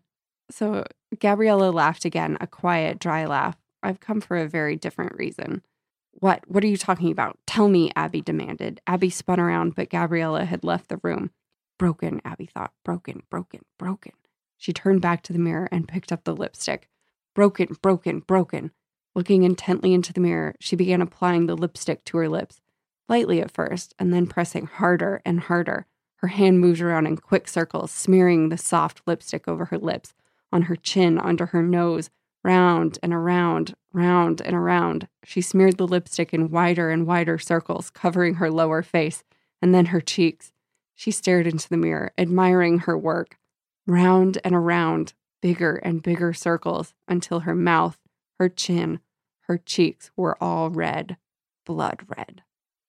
so 0.52 0.86
Gabriella 1.18 1.72
laughed 1.72 2.06
again, 2.06 2.38
a 2.42 2.48
quiet, 2.48 3.00
dry 3.00 3.26
laugh. 3.26 3.58
I've 3.82 4.00
come 4.00 4.22
for 4.22 4.38
a 4.38 4.48
very 4.48 4.76
different 4.76 5.16
reason. 5.16 5.64
What? 6.12 6.44
What 6.48 6.64
are 6.64 6.68
you 6.68 6.78
talking 6.78 7.12
about? 7.12 7.38
Tell 7.48 7.70
me, 7.70 7.92
Abby 7.96 8.22
demanded. 8.22 8.82
Abby 8.86 9.10
spun 9.10 9.40
around, 9.40 9.76
but 9.76 9.90
Gabriella 9.90 10.46
had 10.46 10.64
left 10.64 10.90
the 10.90 11.00
room. 11.02 11.32
Broken, 11.78 12.22
Abby 12.26 12.46
thought. 12.48 12.74
Broken, 12.84 13.24
broken, 13.30 13.62
broken. 13.78 14.12
She 14.58 14.74
turned 14.74 15.02
back 15.02 15.24
to 15.24 15.34
the 15.34 15.40
mirror 15.40 15.70
and 15.72 15.88
picked 15.88 16.12
up 16.12 16.26
the 16.26 16.36
lipstick. 16.36 16.90
Broken, 17.34 17.78
broken, 17.82 18.20
broken. 18.20 18.72
Looking 19.16 19.44
intently 19.44 19.94
into 19.94 20.14
the 20.14 20.22
mirror, 20.22 20.56
she 20.60 20.76
began 20.76 21.02
applying 21.02 21.46
the 21.46 21.56
lipstick 21.56 22.06
to 22.06 22.18
her 22.18 22.30
lips, 22.30 22.62
lightly 23.08 23.42
at 23.42 23.52
first, 23.52 23.94
and 24.00 24.14
then 24.14 24.28
pressing 24.28 24.66
harder 24.68 25.22
and 25.26 25.42
harder. 25.42 25.86
Her 26.18 26.28
hand 26.30 26.60
moved 26.60 26.82
around 26.82 27.08
in 27.08 27.18
quick 27.18 27.48
circles, 27.48 27.92
smearing 27.92 28.50
the 28.50 28.58
soft 28.58 29.02
lipstick 29.06 29.48
over 29.48 29.66
her 29.66 29.78
lips, 29.78 30.14
on 30.52 30.64
her 30.64 30.76
chin, 30.76 31.18
under 31.18 31.48
her 31.48 31.64
nose, 31.64 32.10
round 32.44 33.00
and 33.02 33.14
around, 33.14 33.76
round 33.94 34.42
and 34.42 34.56
around. 34.56 35.08
She 35.24 35.42
smeared 35.42 35.78
the 35.78 35.88
lipstick 35.88 36.34
in 36.34 36.50
wider 36.50 36.90
and 36.90 37.06
wider 37.06 37.38
circles, 37.38 37.90
covering 37.90 38.36
her 38.36 38.50
lower 38.50 38.82
face 38.82 39.24
and 39.62 39.74
then 39.74 39.88
her 39.88 40.02
cheeks. 40.02 40.52
She 40.96 41.12
stared 41.12 41.48
into 41.48 41.70
the 41.70 41.78
mirror, 41.78 42.12
admiring 42.18 42.80
her 42.80 42.98
work, 42.98 43.38
round 43.86 44.38
and 44.44 44.56
around, 44.56 45.14
bigger 45.42 45.76
and 45.78 46.04
bigger 46.04 46.34
circles, 46.34 46.94
until 47.08 47.42
her 47.42 47.56
mouth, 47.56 47.99
her 48.40 48.50
chin, 48.50 49.00
her 49.42 49.58
cheeks 49.58 50.12
were 50.16 50.42
all 50.42 50.70
red, 50.70 51.18
blood 51.66 52.02
red. 52.18 52.42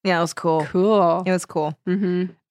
Yeah, 0.04 0.18
it 0.18 0.22
was 0.22 0.32
cool. 0.32 0.64
Cool. 0.66 1.22
It 1.26 1.30
was 1.32 1.44
cool. 1.44 1.76
Mm-hmm. 1.86 2.06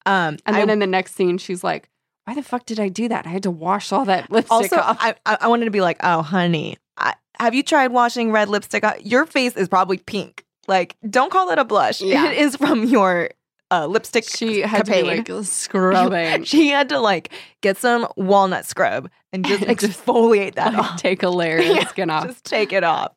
Um, 0.06 0.36
And 0.46 0.56
I- 0.56 0.60
then 0.60 0.70
in 0.70 0.78
the 0.78 0.86
next 0.86 1.14
scene, 1.14 1.38
she's 1.38 1.64
like, 1.64 1.88
"Why 2.24 2.34
the 2.34 2.42
fuck 2.42 2.64
did 2.66 2.78
I 2.78 2.88
do 2.88 3.08
that? 3.08 3.26
I 3.26 3.30
had 3.30 3.42
to 3.44 3.50
wash 3.50 3.90
all 3.92 4.04
that 4.04 4.30
lipstick 4.30 4.52
also, 4.52 4.76
off." 4.76 4.96
I, 5.00 5.14
I 5.26 5.38
I 5.42 5.48
wanted 5.48 5.64
to 5.64 5.70
be 5.70 5.80
like, 5.80 5.98
oh, 6.02 6.22
honey, 6.22 6.76
I, 6.96 7.14
have 7.40 7.54
you 7.54 7.62
tried 7.62 7.92
washing 7.92 8.30
red 8.30 8.48
lipstick? 8.48 8.84
off? 8.84 9.00
Your 9.04 9.26
face 9.26 9.56
is 9.56 9.68
probably 9.68 9.98
pink. 9.98 10.44
Like, 10.68 10.96
don't 11.08 11.32
call 11.32 11.50
it 11.50 11.58
a 11.58 11.64
blush. 11.64 12.00
Yeah. 12.00 12.30
It 12.30 12.38
is 12.38 12.54
from 12.54 12.84
your 12.84 13.30
uh, 13.70 13.86
lipstick. 13.86 14.24
she 14.24 14.60
had 14.60 14.84
to 14.86 14.92
be 14.92 15.02
like 15.02 15.28
scrubbing. 15.44 16.44
She 16.44 16.68
had 16.68 16.88
to 16.90 16.98
like 16.98 17.32
get 17.62 17.76
some 17.76 18.06
walnut 18.16 18.66
scrub 18.66 19.10
and 19.32 19.44
just 19.44 19.62
And 19.66 19.78
just, 19.78 20.00
exfoliate 20.04 20.54
that 20.56 20.72
Like, 20.74 20.92
off. 20.92 21.00
take 21.02 21.22
a 21.22 21.28
layer 21.28 21.58
of 21.60 21.64
Yeah, 21.66 21.86
skin 21.88 22.10
off. 22.10 22.26
Just 22.26 22.44
take 22.44 22.72
it 22.72 22.84
off. 22.84 23.12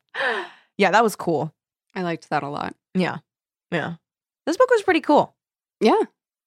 Yeah, 0.77 0.91
that 0.91 1.03
was 1.03 1.15
cool. 1.15 1.51
I 1.95 2.01
liked 2.03 2.29
that 2.29 2.43
a 2.43 2.49
lot. 2.49 2.75
Yeah, 2.93 3.17
yeah. 3.71 3.95
This 4.45 4.57
book 4.57 4.69
was 4.71 4.81
pretty 4.83 5.01
cool. 5.01 5.35
Yeah, 5.79 5.99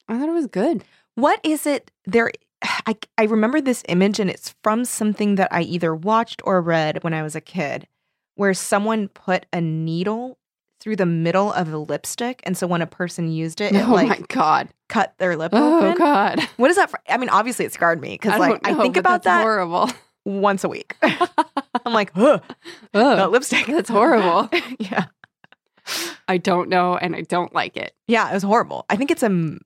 I 0.09 0.19
thought 0.19 0.29
it 0.29 0.33
was 0.33 0.47
good. 0.47 0.85
What 1.15 1.41
is 1.45 1.67
it 1.67 1.91
there? 2.05 2.31
I, 2.63 2.97
I 3.19 3.25
remember 3.25 3.61
this 3.61 3.83
image, 3.89 4.19
and 4.19 4.31
it's 4.31 4.55
from 4.63 4.85
something 4.85 5.35
that 5.37 5.49
I 5.53 5.63
either 5.63 5.95
watched 5.95 6.43
or 6.45 6.61
read 6.61 7.03
when 7.05 7.15
I 7.15 7.23
was 7.23 7.35
a 7.37 7.41
kid, 7.41 7.87
where 8.35 8.55
someone 8.55 9.09
put 9.09 9.47
a 9.53 9.61
needle 9.61 10.39
through 10.87 10.95
the 10.95 11.05
middle 11.05 11.53
of 11.53 11.73
a 11.73 11.79
lipstick, 11.79 12.41
and 12.45 12.57
so 12.57 12.65
when 12.65 12.81
a 12.81 12.87
person 12.87 13.29
used 13.29 13.61
it, 13.61 13.75
it 13.75 13.85
oh 13.89 13.93
like 13.93 14.07
my 14.09 14.21
god. 14.29 14.69
cut 14.89 15.15
their 15.19 15.37
lip 15.37 15.51
Oh 15.53 15.79
open. 15.81 15.99
god. 15.99 16.41
What 16.59 16.71
is 16.71 16.77
that? 16.77 16.91
For? 16.91 17.01
I 17.09 17.17
mean, 17.17 17.29
obviously 17.29 17.65
it 17.65 17.73
scarred 17.73 18.01
me 18.01 18.11
because 18.11 18.39
like 18.39 18.63
don't 18.63 18.79
I 18.79 18.81
think 18.81 18.97
about 18.97 19.25
that 19.25 19.43
Horrible. 19.43 19.91
once 20.25 20.63
a 20.63 20.69
week. 20.69 20.95
I'm 21.03 21.93
like, 21.93 22.13
Ugh, 22.15 22.41
that 22.93 23.33
lipstick. 23.33 23.67
that's 23.67 23.89
horrible. 23.89 24.49
yeah, 24.79 25.07
I 26.29 26.37
don't 26.39 26.69
know, 26.69 26.97
and 26.97 27.17
I 27.17 27.23
don't 27.23 27.53
like 27.53 27.77
it. 27.77 27.93
yeah, 28.07 28.31
it 28.31 28.35
was 28.35 28.45
horrible. 28.45 28.87
I 28.89 28.95
think 28.95 29.11
it's 29.11 29.25
a 29.25 29.27
m- 29.27 29.59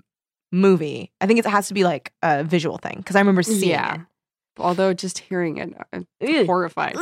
movie. 0.51 1.13
I 1.21 1.27
think 1.27 1.39
it 1.39 1.45
has 1.45 1.69
to 1.69 1.75
be 1.75 1.85
like 1.85 2.15
a 2.23 2.45
visual 2.45 2.79
thing 2.79 2.95
because 2.97 3.15
I 3.15 3.19
remember 3.19 3.43
seeing 3.43 3.69
Yeah. 3.73 3.99
Although 4.59 4.95
just 4.95 5.19
hearing 5.19 5.59
it, 5.59 5.75
I'm 5.93 6.07
it. 6.19 6.47
horrified. 6.47 6.97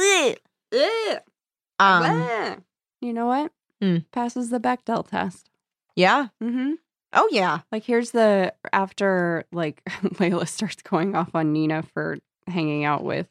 Um, 1.78 2.64
you 3.00 3.12
know 3.12 3.26
what? 3.26 3.52
Hmm. 3.80 3.98
Passes 4.12 4.50
the 4.50 4.60
Bechdel 4.60 5.06
test. 5.08 5.50
yeah. 5.94 6.28
Mm-hmm. 6.42 6.72
Oh 7.12 7.28
yeah. 7.32 7.60
Like 7.72 7.84
here's 7.84 8.10
the 8.10 8.52
after 8.72 9.44
like 9.52 9.82
Layla 10.02 10.46
starts 10.46 10.82
going 10.82 11.14
off 11.14 11.30
on 11.34 11.52
Nina 11.52 11.82
for 11.94 12.18
hanging 12.46 12.84
out 12.84 13.02
with 13.02 13.28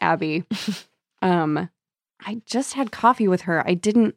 Abby. 0.00 0.44
um 1.22 1.68
I 2.24 2.40
just 2.46 2.74
had 2.74 2.90
coffee 2.92 3.28
with 3.28 3.42
her. 3.42 3.66
I 3.68 3.74
didn't 3.74 4.16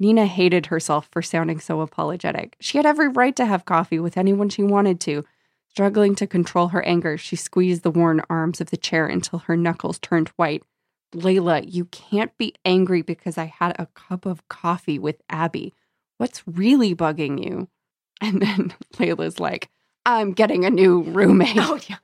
Nina 0.00 0.26
hated 0.26 0.66
herself 0.66 1.08
for 1.10 1.22
sounding 1.22 1.60
so 1.60 1.80
apologetic. 1.80 2.56
She 2.60 2.76
had 2.78 2.86
every 2.86 3.08
right 3.08 3.34
to 3.36 3.46
have 3.46 3.64
coffee 3.64 3.98
with 4.00 4.16
anyone 4.16 4.48
she 4.48 4.62
wanted 4.62 5.00
to. 5.02 5.24
Struggling 5.68 6.14
to 6.16 6.26
control 6.26 6.68
her 6.68 6.84
anger, 6.84 7.16
she 7.16 7.36
squeezed 7.36 7.82
the 7.82 7.90
worn 7.90 8.20
arms 8.28 8.60
of 8.60 8.70
the 8.70 8.76
chair 8.76 9.06
until 9.06 9.40
her 9.40 9.56
knuckles 9.56 9.98
turned 9.98 10.28
white. 10.36 10.62
Layla, 11.14 11.64
you 11.66 11.86
can't 11.86 12.36
be 12.38 12.54
angry 12.64 13.02
because 13.02 13.38
I 13.38 13.44
had 13.44 13.74
a 13.78 13.86
cup 13.94 14.26
of 14.26 14.46
coffee 14.48 14.98
with 14.98 15.22
Abby. 15.30 15.72
What's 16.18 16.42
really 16.46 16.94
bugging 16.94 17.44
you? 17.44 17.68
And 18.20 18.40
then 18.40 18.74
Layla's 18.94 19.40
like, 19.40 19.70
I'm 20.06 20.32
getting 20.32 20.64
a 20.64 20.70
new 20.70 21.02
roommate. 21.02 21.56
Oh 21.58 21.78
yeah. 21.88 21.96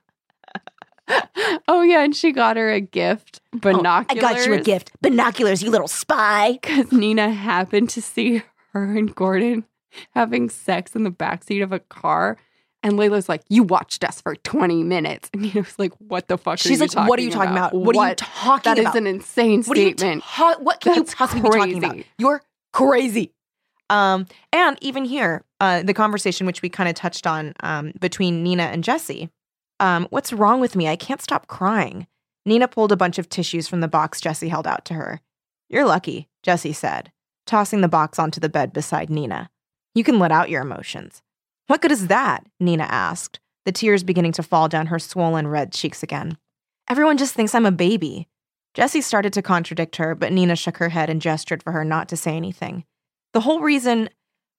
oh, 1.67 1.81
yeah. 1.81 2.03
And 2.03 2.15
she 2.15 2.31
got 2.31 2.57
her 2.57 2.71
a 2.71 2.79
gift 2.79 3.41
binoculars. 3.53 4.23
Oh, 4.23 4.27
I 4.27 4.33
got 4.33 4.45
you 4.45 4.53
a 4.53 4.61
gift. 4.61 4.91
Binoculars, 5.01 5.61
you 5.61 5.69
little 5.69 5.87
spy. 5.87 6.53
Because 6.53 6.91
Nina 6.91 7.31
happened 7.31 7.89
to 7.91 8.01
see 8.01 8.43
her 8.73 8.97
and 8.97 9.13
Gordon 9.13 9.65
having 10.11 10.49
sex 10.49 10.95
in 10.95 11.03
the 11.03 11.11
backseat 11.11 11.63
of 11.63 11.71
a 11.71 11.79
car. 11.79 12.37
And 12.83 12.93
Layla's 12.93 13.29
like, 13.29 13.43
You 13.49 13.63
watched 13.63 14.03
us 14.03 14.21
for 14.21 14.35
20 14.35 14.83
minutes. 14.83 15.29
And 15.33 15.43
Nina's 15.43 15.77
like, 15.77 15.93
What 15.99 16.27
the 16.27 16.37
fuck 16.37 16.55
are 16.55 16.57
She's 16.57 16.71
you 16.71 16.77
like, 16.79 16.91
talking 16.91 17.07
what 17.09 17.19
are 17.19 17.23
you 17.23 17.31
talking 17.31 17.51
about? 17.51 17.73
What, 17.73 17.95
are 17.95 18.09
you 18.09 18.15
talking 18.15 18.61
That 18.63 18.79
about? 18.79 18.93
That 18.93 18.95
is 18.95 18.95
an 18.95 19.07
insane 19.07 19.63
what 19.63 19.77
statement. 19.77 20.23
ta- 20.23 20.57
what 20.59 20.79
can 20.81 20.95
That's 20.95 21.11
you 21.11 21.17
possibly 21.17 21.41
be 21.41 21.49
talking 21.57 21.77
about? 21.83 21.97
You're 22.17 22.41
crazy. 22.73 23.33
Um, 23.89 24.25
and 24.53 24.77
even 24.81 25.03
here, 25.05 25.43
uh, 25.59 25.83
the 25.83 25.93
conversation 25.93 26.47
which 26.47 26.61
we 26.61 26.69
kind 26.69 26.87
of 26.89 26.95
touched 26.95 27.27
on 27.27 27.53
um, 27.61 27.91
between 27.99 28.41
Nina 28.41 28.63
and 28.63 28.83
Jesse. 28.83 29.29
Um, 29.81 30.07
what's 30.11 30.31
wrong 30.31 30.61
with 30.61 30.75
me? 30.75 30.87
I 30.87 30.95
can't 30.95 31.21
stop 31.21 31.47
crying. 31.47 32.07
Nina 32.45 32.67
pulled 32.67 32.91
a 32.91 32.97
bunch 32.97 33.19
of 33.19 33.29
tissues 33.29 33.67
from 33.67 33.81
the 33.81 33.87
box 33.87 34.21
Jesse 34.21 34.47
held 34.47 34.65
out 34.65 34.85
to 34.85 34.93
her. 34.93 35.19
You're 35.69 35.85
lucky, 35.85 36.29
Jesse 36.41 36.73
said, 36.73 37.11
tossing 37.45 37.81
the 37.81 37.87
box 37.87 38.17
onto 38.17 38.39
the 38.39 38.49
bed 38.49 38.73
beside 38.73 39.09
Nina. 39.09 39.49
You 39.93 40.03
can 40.03 40.19
let 40.19 40.31
out 40.31 40.49
your 40.49 40.61
emotions. 40.61 41.21
What 41.67 41.81
good 41.81 41.91
is 41.91 42.07
that? 42.07 42.45
Nina 42.59 42.83
asked, 42.83 43.39
the 43.65 43.71
tears 43.71 44.03
beginning 44.03 44.33
to 44.33 44.43
fall 44.43 44.67
down 44.67 44.87
her 44.87 44.99
swollen 44.99 45.47
red 45.47 45.71
cheeks 45.71 46.03
again. 46.03 46.37
Everyone 46.89 47.17
just 47.17 47.33
thinks 47.33 47.55
I'm 47.55 47.65
a 47.65 47.71
baby. 47.71 48.27
Jessie 48.73 49.01
started 49.01 49.33
to 49.33 49.41
contradict 49.41 49.97
her, 49.97 50.15
but 50.15 50.31
Nina 50.31 50.55
shook 50.55 50.77
her 50.77 50.89
head 50.89 51.09
and 51.09 51.21
gestured 51.21 51.61
for 51.61 51.71
her 51.71 51.83
not 51.83 52.09
to 52.09 52.17
say 52.17 52.35
anything. 52.35 52.85
The 53.33 53.41
whole 53.41 53.61
reason 53.61 54.09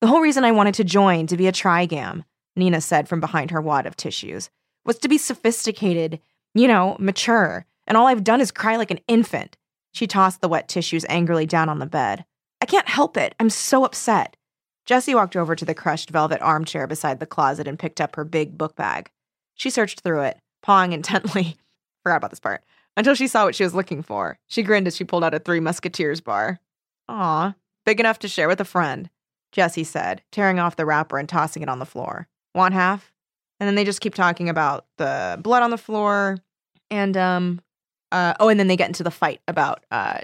the 0.01 0.09
whole 0.09 0.21
reason 0.21 0.43
I 0.43 0.51
wanted 0.51 0.75
to 0.75 0.85
join 0.85 1.29
to 1.29 1.37
be 1.37 1.47
a 1.47 1.53
trigam, 1.53 2.25
Nina 2.57 2.81
said 2.81 3.09
from 3.09 3.21
behind 3.21 3.53
her 3.53 3.61
wad 3.61 3.87
of 3.87 3.97
tissues, 3.97 4.51
was 4.85 4.99
to 4.99 5.09
be 5.09 5.17
sophisticated, 5.17 6.19
you 6.55 6.67
know, 6.67 6.97
mature, 6.99 7.67
and 7.87 7.97
all 7.97 8.09
I've 8.09 8.25
done 8.25 8.41
is 8.41 8.51
cry 8.51 8.75
like 8.75 8.91
an 8.91 8.99
infant. 9.07 9.57
She 9.93 10.09
tossed 10.09 10.41
the 10.41 10.49
wet 10.49 10.67
tissues 10.67 11.07
angrily 11.09 11.47
down 11.47 11.69
on 11.69 11.79
the 11.79 11.87
bed. 11.87 12.25
I 12.61 12.67
can't 12.67 12.88
help 12.88 13.17
it. 13.17 13.37
I'm 13.38 13.49
so 13.49 13.85
upset. 13.85 14.37
Jessie 14.85 15.14
walked 15.14 15.37
over 15.37 15.55
to 15.55 15.64
the 15.64 15.75
crushed 15.75 16.11
velvet 16.11 16.40
armchair 16.40 16.87
beside 16.87 17.21
the 17.21 17.27
closet 17.27 17.68
and 17.68 17.79
picked 17.79 18.01
up 18.01 18.16
her 18.16 18.25
big 18.25 18.59
book 18.59 18.75
bag. 18.75 19.11
She 19.55 19.71
searched 19.71 20.01
through 20.01 20.23
it, 20.23 20.38
pawing 20.62 20.92
intently. 20.92 21.57
Forgot 22.03 22.16
about 22.16 22.31
this 22.31 22.40
part. 22.40 22.64
Until 22.97 23.14
she 23.14 23.27
saw 23.27 23.45
what 23.45 23.55
she 23.55 23.64
was 23.64 23.75
looking 23.75 24.03
for. 24.03 24.38
She 24.49 24.62
grinned 24.62 24.87
as 24.87 24.97
she 24.97 25.05
pulled 25.05 25.25
out 25.25 25.35
a 25.35 25.38
Three 25.38 25.61
Musketeers 25.61 26.21
bar. 26.21 26.61
Aw, 27.09 27.55
big 27.87 28.01
enough 28.01 28.18
to 28.21 28.29
share 28.29 28.49
with 28.49 28.61
a 28.61 28.66
friend, 28.66 29.09
Jessie 29.51 29.85
said, 29.85 30.23
tearing 30.31 30.59
off 30.59 30.77
the 30.77 30.85
wrapper 30.85 31.18
and 31.18 31.29
tossing 31.29 31.62
it 31.62 31.68
on 31.68 31.79
the 31.79 31.87
floor. 31.87 32.29
Want 32.55 32.75
half? 32.75 33.12
And 33.61 33.66
then 33.66 33.77
they 33.77 33.85
just 33.85 34.01
keep 34.01 34.14
talking 34.14 34.49
about 34.49 34.87
the 34.99 35.38
blood 35.42 35.62
on 35.62 35.71
the 35.71 35.79
floor. 35.79 36.38
And, 36.90 37.16
um, 37.16 37.61
uh, 38.11 38.35
oh, 38.40 38.49
and 38.49 38.61
then 38.61 38.66
they 38.66 38.77
get 38.77 38.88
into 38.88 39.05
the 39.05 39.11
fight 39.11 39.40
about, 39.49 39.85
uh, 39.90 40.21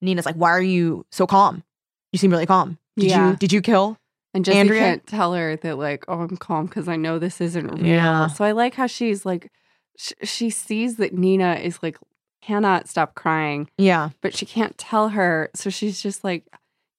Nina's 0.00 0.26
like, 0.26 0.36
why 0.36 0.50
are 0.50 0.62
you 0.62 1.04
so 1.10 1.26
calm? 1.26 1.64
You 2.12 2.18
seem 2.18 2.30
really 2.30 2.46
calm. 2.46 2.78
Did 2.96 3.10
Yeah. 3.10 3.30
you, 3.30 3.36
did 3.36 3.52
you 3.52 3.60
kill? 3.60 3.96
And 4.32 4.44
Jesse 4.44 4.58
Andrea? 4.58 4.80
can't 4.80 5.06
tell 5.06 5.34
her 5.34 5.56
that, 5.56 5.78
like, 5.78 6.04
oh, 6.08 6.20
I'm 6.20 6.36
calm 6.36 6.66
because 6.66 6.88
I 6.88 6.96
know 6.96 7.18
this 7.18 7.40
isn't 7.40 7.66
real. 7.68 7.86
Yeah. 7.86 8.26
So 8.28 8.44
I 8.44 8.50
like 8.52 8.74
how 8.74 8.86
she's 8.88 9.24
like, 9.24 9.50
sh- 9.96 10.12
she 10.24 10.50
sees 10.50 10.96
that 10.96 11.12
Nina 11.14 11.54
is 11.54 11.80
like, 11.82 11.98
cannot 12.42 12.88
stop 12.88 13.14
crying, 13.14 13.70
Yeah. 13.78 14.10
but 14.20 14.34
she 14.36 14.44
can't 14.44 14.76
tell 14.76 15.10
her. 15.10 15.50
So 15.54 15.70
she's 15.70 16.02
just 16.02 16.24
like, 16.24 16.44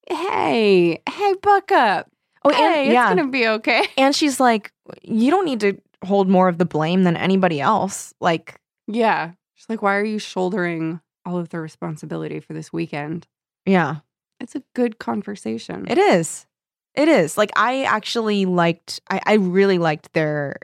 hey, 0.09 1.01
hey, 1.09 1.33
buck 1.41 1.71
up. 1.71 2.07
Oh, 2.43 2.51
hey, 2.53 2.83
and, 2.85 2.93
yeah. 2.93 3.05
it's 3.11 3.15
going 3.15 3.27
to 3.27 3.31
be 3.31 3.47
okay. 3.47 3.85
And 3.97 4.15
she's 4.15 4.39
like, 4.39 4.71
you 5.03 5.31
don't 5.31 5.45
need 5.45 5.59
to 5.61 5.77
hold 6.03 6.29
more 6.29 6.47
of 6.47 6.57
the 6.57 6.65
blame 6.65 7.03
than 7.03 7.17
anybody 7.17 7.59
else. 7.59 8.13
Like, 8.21 8.55
Yeah. 8.87 9.31
She's 9.55 9.69
like, 9.69 9.81
why 9.81 9.95
are 9.95 10.03
you 10.03 10.19
shouldering 10.19 10.99
all 11.25 11.37
of 11.37 11.49
the 11.49 11.59
responsibility 11.59 12.39
for 12.39 12.53
this 12.53 12.71
weekend? 12.73 13.27
yeah, 13.65 13.97
It's 14.39 14.55
a 14.55 14.63
good 14.73 14.99
conversation. 14.99 15.85
it 15.89 15.97
is. 15.97 16.45
It 16.93 17.07
is. 17.07 17.37
Like, 17.37 17.51
I 17.55 17.83
actually 17.83 18.45
liked, 18.45 19.01
I, 19.09 19.19
I 19.25 19.33
really 19.33 19.77
liked 19.77 20.13
their 20.13 20.57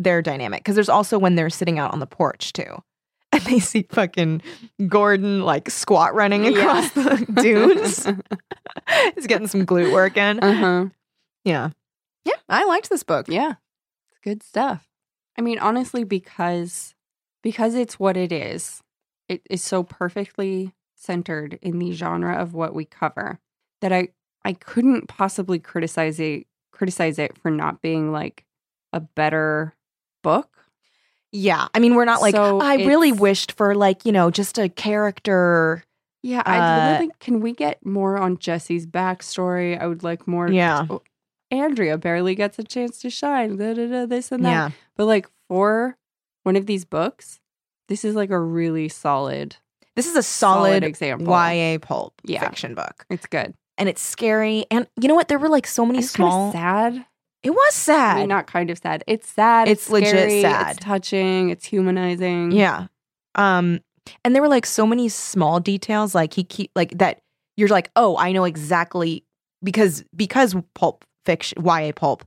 their 0.00 0.22
dynamic 0.22 0.60
because 0.60 0.76
there's 0.76 0.88
also 0.88 1.18
when 1.18 1.34
they're 1.34 1.50
sitting 1.50 1.78
out 1.78 1.92
on 1.92 1.98
the 1.98 2.06
porch 2.06 2.52
too. 2.52 2.82
And 3.32 3.42
they 3.42 3.58
see 3.58 3.82
fucking 3.90 4.40
Gordon 4.86 5.42
like 5.42 5.68
squat 5.70 6.14
running 6.14 6.46
across 6.46 6.90
the 6.92 7.26
dunes. 7.42 8.06
He's 9.14 9.26
getting 9.26 9.46
some 9.48 9.66
glute 9.66 9.92
work 9.92 10.16
in. 10.16 10.40
uh 10.40 10.54
huh. 10.54 10.86
Yeah. 11.44 11.70
Yeah. 12.24 12.36
I 12.48 12.64
liked 12.64 12.88
this 12.88 13.02
book. 13.02 13.26
Yeah. 13.28 13.54
It's 14.10 14.18
good 14.24 14.42
stuff. 14.42 14.88
I 15.36 15.42
mean, 15.42 15.58
honestly, 15.58 16.04
because 16.04 16.94
because 17.42 17.74
it's 17.74 18.00
what 18.00 18.16
it 18.16 18.32
is, 18.32 18.82
it 19.28 19.42
is 19.50 19.62
so 19.62 19.82
perfectly 19.82 20.72
centered 20.98 21.58
in 21.62 21.78
the 21.78 21.92
genre 21.92 22.34
of 22.34 22.52
what 22.54 22.74
we 22.74 22.84
cover 22.84 23.38
that 23.80 23.92
I 23.92 24.08
I 24.44 24.52
couldn't 24.52 25.08
possibly 25.08 25.58
criticize 25.58 26.18
it 26.20 26.46
criticize 26.72 27.18
it 27.18 27.36
for 27.38 27.50
not 27.50 27.80
being 27.82 28.12
like 28.12 28.44
a 28.92 29.00
better 29.00 29.74
book. 30.22 30.50
Yeah. 31.32 31.68
I 31.74 31.78
mean, 31.78 31.94
we're 31.94 32.04
not 32.04 32.20
like, 32.20 32.34
So 32.34 32.60
I 32.60 32.76
really 32.76 33.12
wished 33.12 33.52
for 33.52 33.74
like, 33.74 34.06
you 34.06 34.12
know, 34.12 34.30
just 34.30 34.58
a 34.58 34.68
character. 34.68 35.84
Yeah, 36.22 36.42
I 36.46 36.58
Uh, 36.58 36.92
really 37.00 37.12
can 37.20 37.40
we 37.40 37.52
get 37.52 37.84
more 37.84 38.16
on 38.16 38.38
Jesse's 38.38 38.86
backstory? 38.86 39.78
I 39.80 39.86
would 39.86 40.02
like 40.02 40.26
more. 40.26 40.50
Yeah. 40.50 40.86
Oh, 40.88 41.02
Andrea 41.50 41.98
barely 41.98 42.34
gets 42.34 42.58
a 42.58 42.64
chance 42.64 42.98
to 43.00 43.10
shine. 43.10 43.56
Da, 43.56 43.74
da, 43.74 43.86
da, 43.86 44.06
this 44.06 44.32
and 44.32 44.44
that. 44.44 44.50
Yeah. 44.50 44.70
But 44.96 45.06
like 45.06 45.28
for 45.48 45.96
one 46.44 46.56
of 46.56 46.66
these 46.66 46.84
books, 46.84 47.40
this 47.88 48.04
is 48.04 48.14
like 48.14 48.30
a 48.30 48.40
really 48.40 48.88
solid, 48.88 49.56
This 49.98 50.06
is 50.06 50.14
a 50.16 50.22
solid, 50.22 50.68
solid, 50.68 50.84
example. 50.84 51.26
YA 51.34 51.78
pulp 51.78 52.14
Yeah. 52.24 52.40
fiction 52.40 52.74
book. 52.76 53.04
It's 53.10 53.26
good. 53.26 53.52
And 53.76 53.88
it's 53.88 54.00
scary. 54.00 54.64
And 54.70 54.86
you 55.00 55.08
know 55.08 55.14
what? 55.16 55.26
There 55.28 55.38
were 55.40 55.48
like 55.48 55.66
so 55.66 55.84
many 55.84 55.98
It's 55.98 56.12
kind 56.16 56.30
small. 56.30 56.46
of 56.48 56.52
sad. 56.52 57.04
It 57.42 57.50
was 57.50 57.74
sad. 57.74 58.16
I 58.16 58.20
mean, 58.20 58.28
not 58.28 58.46
kind 58.46 58.70
of 58.70 58.78
sad. 58.78 59.02
It's 59.08 59.28
sad. 59.28 59.66
It's 59.68 59.90
legit 59.90 60.08
scary, 60.10 60.40
sad. 60.40 60.76
It's 60.76 60.84
touching. 60.84 61.50
It's 61.50 61.64
humanizing. 61.64 62.52
Yeah. 62.52 62.86
Um 63.34 63.80
and 64.24 64.34
there 64.36 64.42
were 64.42 64.48
like 64.48 64.66
so 64.66 64.86
many 64.86 65.08
small 65.08 65.58
details 65.60 66.14
like 66.14 66.32
he 66.32 66.44
keep 66.44 66.70
like 66.76 66.96
that 66.98 67.20
you're 67.56 67.68
like, 67.68 67.90
"Oh, 67.96 68.16
I 68.16 68.30
know 68.30 68.44
exactly 68.44 69.24
because 69.64 70.04
because 70.14 70.54
pulp 70.74 71.04
fiction 71.26 71.60
YA 71.64 71.90
pulp 71.92 72.24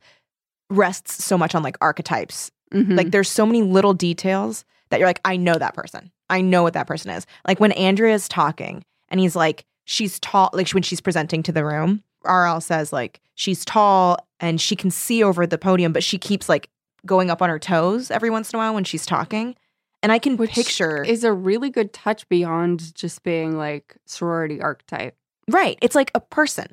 rests 0.70 1.24
so 1.24 1.38
much 1.38 1.56
on 1.56 1.64
like 1.64 1.78
archetypes. 1.82 2.52
Mhm. 2.74 2.98
Like 2.98 3.12
there's 3.12 3.30
so 3.30 3.46
many 3.46 3.62
little 3.62 3.94
details 3.94 4.66
that 4.90 5.00
you're 5.00 5.08
like, 5.10 5.22
"I 5.26 5.38
know 5.38 5.56
that 5.56 5.74
person. 5.74 6.12
I 6.32 6.42
know 6.42 6.64
what 6.64 6.74
that 6.74 6.88
person 6.88 7.12
is." 7.12 7.28
Like 7.48 7.60
when 7.60 7.72
Andrea 7.74 8.14
is 8.16 8.28
talking 8.28 8.84
and 9.10 9.20
he's 9.20 9.36
like, 9.36 9.66
she's 9.86 10.20
tall 10.20 10.50
like 10.54 10.70
when 10.72 10.84
she's 10.84 11.02
presenting 11.02 11.44
to 11.44 11.52
the 11.52 11.64
room, 11.66 12.04
RL 12.26 12.62
says 12.62 12.92
like 12.92 13.20
she's 13.36 13.64
tall 13.66 14.18
and 14.40 14.60
she 14.60 14.76
can 14.76 14.90
see 14.90 15.24
over 15.24 15.46
the 15.46 15.58
podium, 15.58 15.94
but 15.94 16.04
she 16.04 16.18
keeps 16.18 16.50
like 16.50 16.70
going 17.06 17.30
up 17.30 17.42
on 17.42 17.50
her 17.50 17.60
toes 17.60 18.10
every 18.12 18.30
once 18.30 18.52
in 18.52 18.58
a 18.58 18.60
while 18.60 18.74
when 18.74 18.84
she's 18.84 19.06
talking. 19.06 19.56
And 20.04 20.12
I 20.12 20.18
can 20.18 20.36
Which 20.38 20.52
picture 20.52 21.04
is 21.04 21.24
a 21.24 21.32
really 21.32 21.70
good 21.70 21.94
touch 21.94 22.28
beyond 22.30 22.96
just 22.96 23.22
being 23.22 23.58
like 23.58 23.96
sorority 24.08 24.60
archetype. 24.62 25.16
right. 25.50 25.78
It's 25.82 25.96
like 25.96 26.10
a 26.16 26.20
person. 26.20 26.68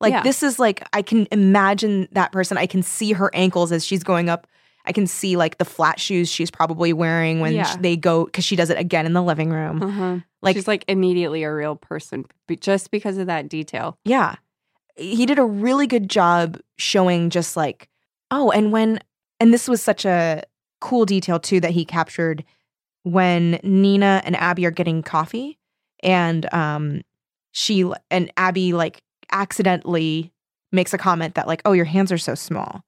Like 0.00 0.12
Yeah. 0.12 0.22
this 0.22 0.42
is 0.42 0.58
like 0.58 0.86
I 0.92 1.00
can 1.00 1.26
imagine 1.32 2.08
that 2.12 2.30
person. 2.32 2.58
I 2.58 2.66
can 2.66 2.82
see 2.82 3.12
her 3.12 3.30
ankles 3.34 3.72
as 3.72 3.84
she's 3.86 4.02
going 4.04 4.28
up. 4.28 4.46
I 4.86 4.92
can 4.92 5.06
see 5.06 5.36
like 5.36 5.58
the 5.58 5.64
flat 5.64 5.98
shoes 5.98 6.30
she's 6.30 6.50
probably 6.50 6.92
wearing 6.92 7.40
when 7.40 7.54
Yeah. 7.54 7.74
they 7.76 7.96
go 7.96 8.24
because 8.26 8.44
she 8.44 8.56
does 8.56 8.70
it 8.70 8.78
again 8.78 9.06
in 9.06 9.12
the 9.14 9.22
living 9.22 9.50
room. 9.50 9.82
Uh-huh. 9.82 10.18
Like 10.42 10.56
She's 10.56 10.68
like 10.68 10.84
immediately 10.88 11.42
a 11.42 11.52
real 11.52 11.76
person 11.76 12.26
just 12.60 12.90
because 12.90 13.16
of 13.16 13.26
that 13.28 13.48
detail. 13.48 13.98
Yeah. 14.04 14.36
He 14.96 15.24
did 15.26 15.38
a 15.38 15.44
really 15.44 15.86
good 15.86 16.08
job 16.08 16.58
showing 16.76 17.30
just 17.30 17.56
like, 17.56 17.88
oh, 18.30 18.50
and 18.50 18.70
when, 18.70 19.00
and 19.40 19.52
this 19.54 19.68
was 19.68 19.82
such 19.82 20.04
a 20.04 20.42
cool 20.80 21.06
detail 21.06 21.40
too 21.40 21.60
that 21.60 21.70
he 21.70 21.84
captured 21.84 22.44
when 23.04 23.58
Nina 23.62 24.22
and 24.24 24.36
Abby 24.36 24.66
are 24.66 24.70
getting 24.70 25.02
coffee 25.02 25.58
and 26.02 26.52
um 26.52 27.02
she 27.52 27.90
and 28.10 28.30
Abby 28.36 28.72
like 28.74 29.02
accidentally 29.32 30.32
makes 30.72 30.92
a 30.92 30.98
comment 30.98 31.34
that 31.36 31.46
like, 31.46 31.62
oh, 31.64 31.72
your 31.72 31.84
hands 31.84 32.10
are 32.12 32.18
so 32.18 32.34
small. 32.34 32.82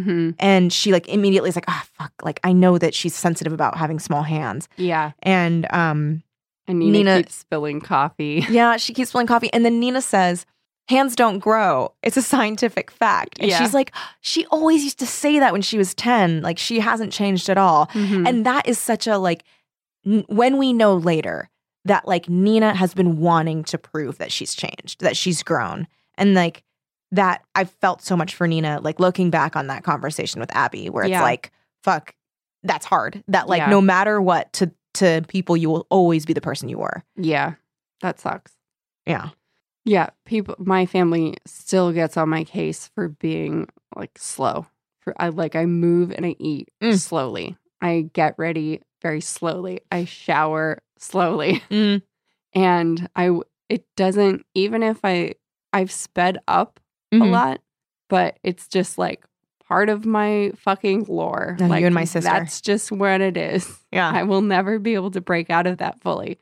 Mm-hmm. 0.00 0.30
And 0.38 0.72
she 0.72 0.92
like 0.92 1.08
immediately 1.08 1.48
is 1.50 1.56
like, 1.56 1.64
ah, 1.68 1.84
fuck, 1.98 2.12
like 2.22 2.40
I 2.44 2.52
know 2.52 2.78
that 2.78 2.94
she's 2.94 3.14
sensitive 3.14 3.52
about 3.52 3.76
having 3.76 3.98
small 3.98 4.22
hands. 4.22 4.68
Yeah. 4.76 5.12
And 5.22 5.66
um 5.72 6.22
And 6.66 6.78
Nina, 6.78 6.92
Nina- 6.98 7.16
keeps 7.22 7.34
spilling 7.34 7.80
coffee. 7.80 8.44
Yeah, 8.50 8.76
she 8.76 8.94
keeps 8.94 9.10
spilling 9.10 9.26
coffee. 9.26 9.52
And 9.52 9.64
then 9.64 9.78
Nina 9.80 10.00
says, 10.02 10.46
hands 10.88 11.14
don't 11.16 11.38
grow. 11.38 11.92
It's 12.02 12.16
a 12.16 12.22
scientific 12.22 12.90
fact. 12.90 13.38
And 13.40 13.48
Yeah. 13.50 13.58
she's 13.58 13.74
like, 13.74 13.92
she 14.20 14.46
always 14.46 14.82
used 14.84 14.98
to 14.98 15.06
say 15.06 15.38
that 15.38 15.52
when 15.52 15.62
she 15.62 15.78
was 15.78 15.94
10. 15.94 16.42
Like 16.42 16.58
she 16.58 16.80
hasn't 16.80 17.12
changed 17.12 17.48
at 17.48 17.58
all. 17.58 17.86
Mhm. 17.88 18.26
And 18.28 18.46
that 18.46 18.66
is 18.68 18.78
such 18.78 19.06
a 19.06 19.16
like, 19.18 19.44
n- 20.06 20.24
when 20.28 20.58
we 20.58 20.72
know 20.72 20.94
later 20.96 21.48
that 21.84 22.06
like 22.06 22.28
Nina 22.28 22.74
has 22.74 22.94
been 22.94 23.18
wanting 23.18 23.64
to 23.64 23.78
prove 23.78 24.18
that 24.18 24.30
she's 24.32 24.54
changed, 24.54 25.00
that 25.00 25.16
she's 25.16 25.42
grown. 25.42 25.86
And 26.16 26.34
like 26.34 26.62
that, 27.12 27.44
I 27.54 27.64
felt 27.64 28.02
so 28.02 28.16
much 28.16 28.34
for 28.34 28.46
Nina, 28.48 28.80
like 28.82 28.98
looking 29.00 29.30
back 29.30 29.54
on 29.56 29.68
that 29.68 29.84
conversation 29.84 30.40
with 30.40 30.54
Abby, 30.56 30.90
where 30.90 31.04
it's 31.04 31.10
Yeah. 31.10 31.22
like, 31.22 31.52
fuck, 31.84 32.14
that's 32.64 32.84
hard. 32.86 33.22
That 33.28 33.48
like 33.48 33.60
Yeah. 33.60 33.70
no 33.70 33.80
matter 33.80 34.20
what 34.20 34.52
to 34.54 34.72
to 34.94 35.22
people, 35.26 35.56
you 35.56 35.70
will 35.70 35.86
always 35.88 36.26
be 36.26 36.32
the 36.34 36.40
person 36.42 36.68
you 36.68 36.78
were. 36.78 37.02
yeah. 37.16 37.54
That 38.02 38.18
sucks. 38.20 38.52
Yeah. 39.06 39.28
Yeah. 39.84 40.10
People 40.26 40.56
my 40.58 40.86
family 40.86 41.36
still 41.46 41.92
gets 41.92 42.16
on 42.16 42.28
my 42.28 42.44
case 42.44 42.88
for 42.94 43.08
being 43.08 43.68
like 43.96 44.10
slow. 44.18 44.66
For 45.00 45.14
I 45.18 45.28
like 45.30 45.54
I 45.56 45.66
move 45.66 46.10
and 46.12 46.26
I 46.26 46.36
eat 46.38 46.68
Mm. 46.82 46.98
slowly. 46.98 47.56
I 47.80 48.08
get 48.12 48.34
ready 48.38 48.80
very 49.00 49.20
slowly. 49.20 49.80
I 49.90 50.04
shower 50.04 50.82
slowly. 50.98 51.62
Mm. 51.70 52.02
and 52.54 53.08
I 53.16 53.30
it 53.68 53.84
doesn't 53.96 54.44
even 54.54 54.82
if 54.82 55.00
I 55.04 55.34
I've 55.72 55.90
sped 55.92 56.38
up 56.46 56.80
a 57.12 57.16
Mhm. 57.16 57.30
lot, 57.30 57.60
but 58.08 58.38
it's 58.42 58.66
just 58.68 58.98
like 58.98 59.24
part 59.68 59.88
of 59.88 60.04
my 60.04 60.52
fucking 60.56 61.04
lore. 61.08 61.56
No, 61.60 61.74
you 61.74 61.86
and 61.86 61.94
my 61.94 62.04
sister. 62.04 62.30
That's 62.30 62.60
just 62.60 62.90
what 62.92 63.20
it 63.20 63.36
is. 63.36 63.78
Yeah. 63.92 64.10
I 64.10 64.22
will 64.22 64.40
never 64.42 64.78
be 64.78 64.94
able 64.94 65.10
to 65.12 65.20
break 65.20 65.50
out 65.50 65.66
of 65.66 65.78
that 65.78 66.00
fully. 66.00 66.38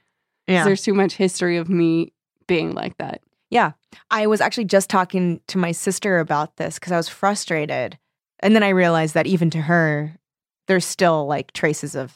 Yeah. 0.46 0.64
There's 0.64 0.82
too 0.82 0.94
much 0.94 1.14
history 1.14 1.56
of 1.56 1.68
me 1.68 2.12
being 2.46 2.72
like 2.74 2.96
that. 2.98 3.20
Yeah. 3.50 3.72
I 4.10 4.26
was 4.28 4.40
actually 4.40 4.64
just 4.66 4.88
talking 4.88 5.40
to 5.48 5.58
my 5.58 5.72
sister 5.72 6.18
about 6.18 6.56
this 6.56 6.78
because 6.78 6.92
I 6.92 6.96
was 6.96 7.08
frustrated. 7.08 7.98
And 8.40 8.54
then 8.54 8.62
I 8.62 8.68
realized 8.70 9.14
that 9.14 9.26
even 9.26 9.50
to 9.50 9.60
her, 9.62 10.16
there's 10.68 10.84
still 10.84 11.26
like 11.26 11.52
traces 11.52 11.94
of 11.96 12.14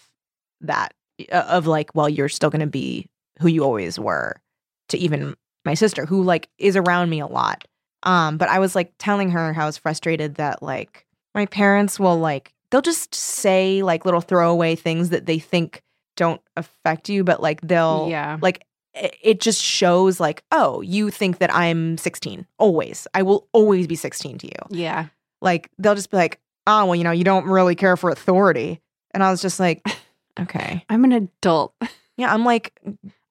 that, 0.61 0.95
uh, 1.33 1.45
of 1.49 1.67
like, 1.67 1.91
well, 1.95 2.09
you're 2.09 2.29
still 2.29 2.51
going 2.51 2.61
to 2.61 2.67
be 2.67 3.07
who 3.41 3.49
you 3.49 3.65
always 3.65 3.99
were 3.99 4.41
to 4.89 4.99
even 4.99 5.35
my 5.65 5.75
sister, 5.75 6.07
who 6.07 6.23
like 6.23 6.49
is 6.59 6.77
around 6.77 7.11
me 7.11 7.21
a 7.21 7.27
lot. 7.27 7.67
Um, 8.05 8.37
but 8.39 8.49
I 8.49 8.59
was 8.59 8.75
like 8.75 8.93
telling 8.99 9.31
her 9.31 9.53
how 9.53 9.65
I 9.65 9.67
was 9.67 9.79
frustrated 9.79 10.37
that 10.37 10.63
like 10.63 11.07
my 11.35 11.47
parents 11.47 11.99
will 11.99 12.19
like, 12.19 12.53
they'll 12.71 12.81
just 12.83 13.15
say 13.15 13.83
like 13.83 14.05
little 14.05 14.21
throwaway 14.21 14.77
things 14.77 15.09
that 15.11 15.27
they 15.27 15.39
think 15.39 15.83
don't 16.17 16.41
affect 16.57 17.09
you, 17.09 17.25
but 17.25 17.43
like 17.43 17.61
they'll, 17.63 18.07
yeah. 18.11 18.39
like 18.41 18.65
it 18.97 19.41
just 19.41 19.61
shows 19.61 20.21
like 20.21 20.45
oh 20.53 20.81
you 20.81 21.11
think 21.11 21.39
that 21.39 21.53
i'm 21.53 21.99
16 21.99 22.47
always 22.59 23.09
i 23.13 23.23
will 23.23 23.49
always 23.53 23.89
be 23.89 23.97
16 23.97 24.39
to 24.39 24.47
you 24.47 24.53
Yeah. 24.71 25.07
like 25.41 25.69
they'll 25.79 25.97
just 25.97 26.13
be 26.13 26.17
like 26.17 26.39
oh 26.69 26.85
well 26.85 26.95
you 26.95 27.03
know 27.03 27.11
you 27.11 27.25
don't 27.25 27.45
really 27.47 27.75
care 27.75 27.97
for 27.97 28.09
authority 28.11 28.81
and 29.11 29.25
i 29.25 29.33
was 29.33 29.43
just 29.43 29.59
like 29.59 29.83
okay 30.39 30.85
I'm 30.89 31.03
an 31.03 31.11
adult. 31.11 31.75
yeah 32.17 32.33
i'm 32.33 32.45
like 32.45 32.73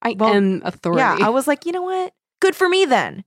I 0.02 0.14
Well, 0.18 0.34
am 0.34 0.60
authority. 0.66 1.00
yeah 1.00 1.16
i 1.26 1.30
was 1.30 1.48
like 1.48 1.64
you 1.64 1.72
know 1.72 1.80
what 1.84 2.12
good 2.40 2.54
for 2.54 2.68
me 2.68 2.84
then 2.84 3.24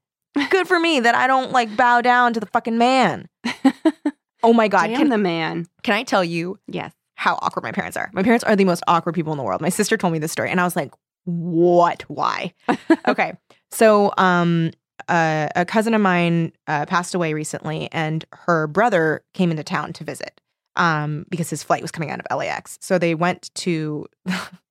good 0.49 0.67
for 0.67 0.79
me 0.79 0.99
that 0.99 1.15
i 1.15 1.27
don't 1.27 1.51
like 1.51 1.75
bow 1.75 2.01
down 2.01 2.33
to 2.33 2.39
the 2.39 2.45
fucking 2.47 2.77
man 2.77 3.27
oh 4.43 4.53
my 4.53 4.67
god 4.67 4.89
I 4.89 4.93
am 4.93 4.97
can, 4.99 5.09
the 5.09 5.17
man. 5.17 5.67
can 5.83 5.93
i 5.95 6.03
tell 6.03 6.23
you 6.23 6.59
Yes. 6.67 6.93
how 7.15 7.37
awkward 7.41 7.63
my 7.63 7.71
parents 7.71 7.97
are 7.97 8.09
my 8.13 8.23
parents 8.23 8.43
are 8.43 8.55
the 8.55 8.65
most 8.65 8.83
awkward 8.87 9.13
people 9.15 9.31
in 9.33 9.37
the 9.37 9.43
world 9.43 9.61
my 9.61 9.69
sister 9.69 9.97
told 9.97 10.13
me 10.13 10.19
this 10.19 10.31
story 10.31 10.49
and 10.49 10.59
i 10.61 10.63
was 10.63 10.75
like 10.75 10.91
what 11.25 12.03
why 12.03 12.53
okay. 13.07 13.33
So, 13.71 14.13
um, 14.17 14.71
uh, 15.09 15.49
a 15.57 15.65
cousin 15.65 15.93
of 15.93 15.99
mine 15.99 16.53
uh, 16.67 16.85
passed 16.85 17.13
away 17.13 17.33
recently, 17.33 17.89
and 17.91 18.23
her 18.31 18.65
brother 18.67 19.25
came 19.33 19.51
into 19.51 19.61
town 19.61 19.91
to 19.93 20.05
visit 20.05 20.39
um, 20.77 21.25
because 21.29 21.49
his 21.49 21.63
flight 21.63 21.81
was 21.81 21.91
coming 21.91 22.09
out 22.11 22.21
of 22.21 22.25
LAX. 22.37 22.77
So 22.81 22.97
they 22.97 23.13
went 23.13 23.53
to 23.55 24.05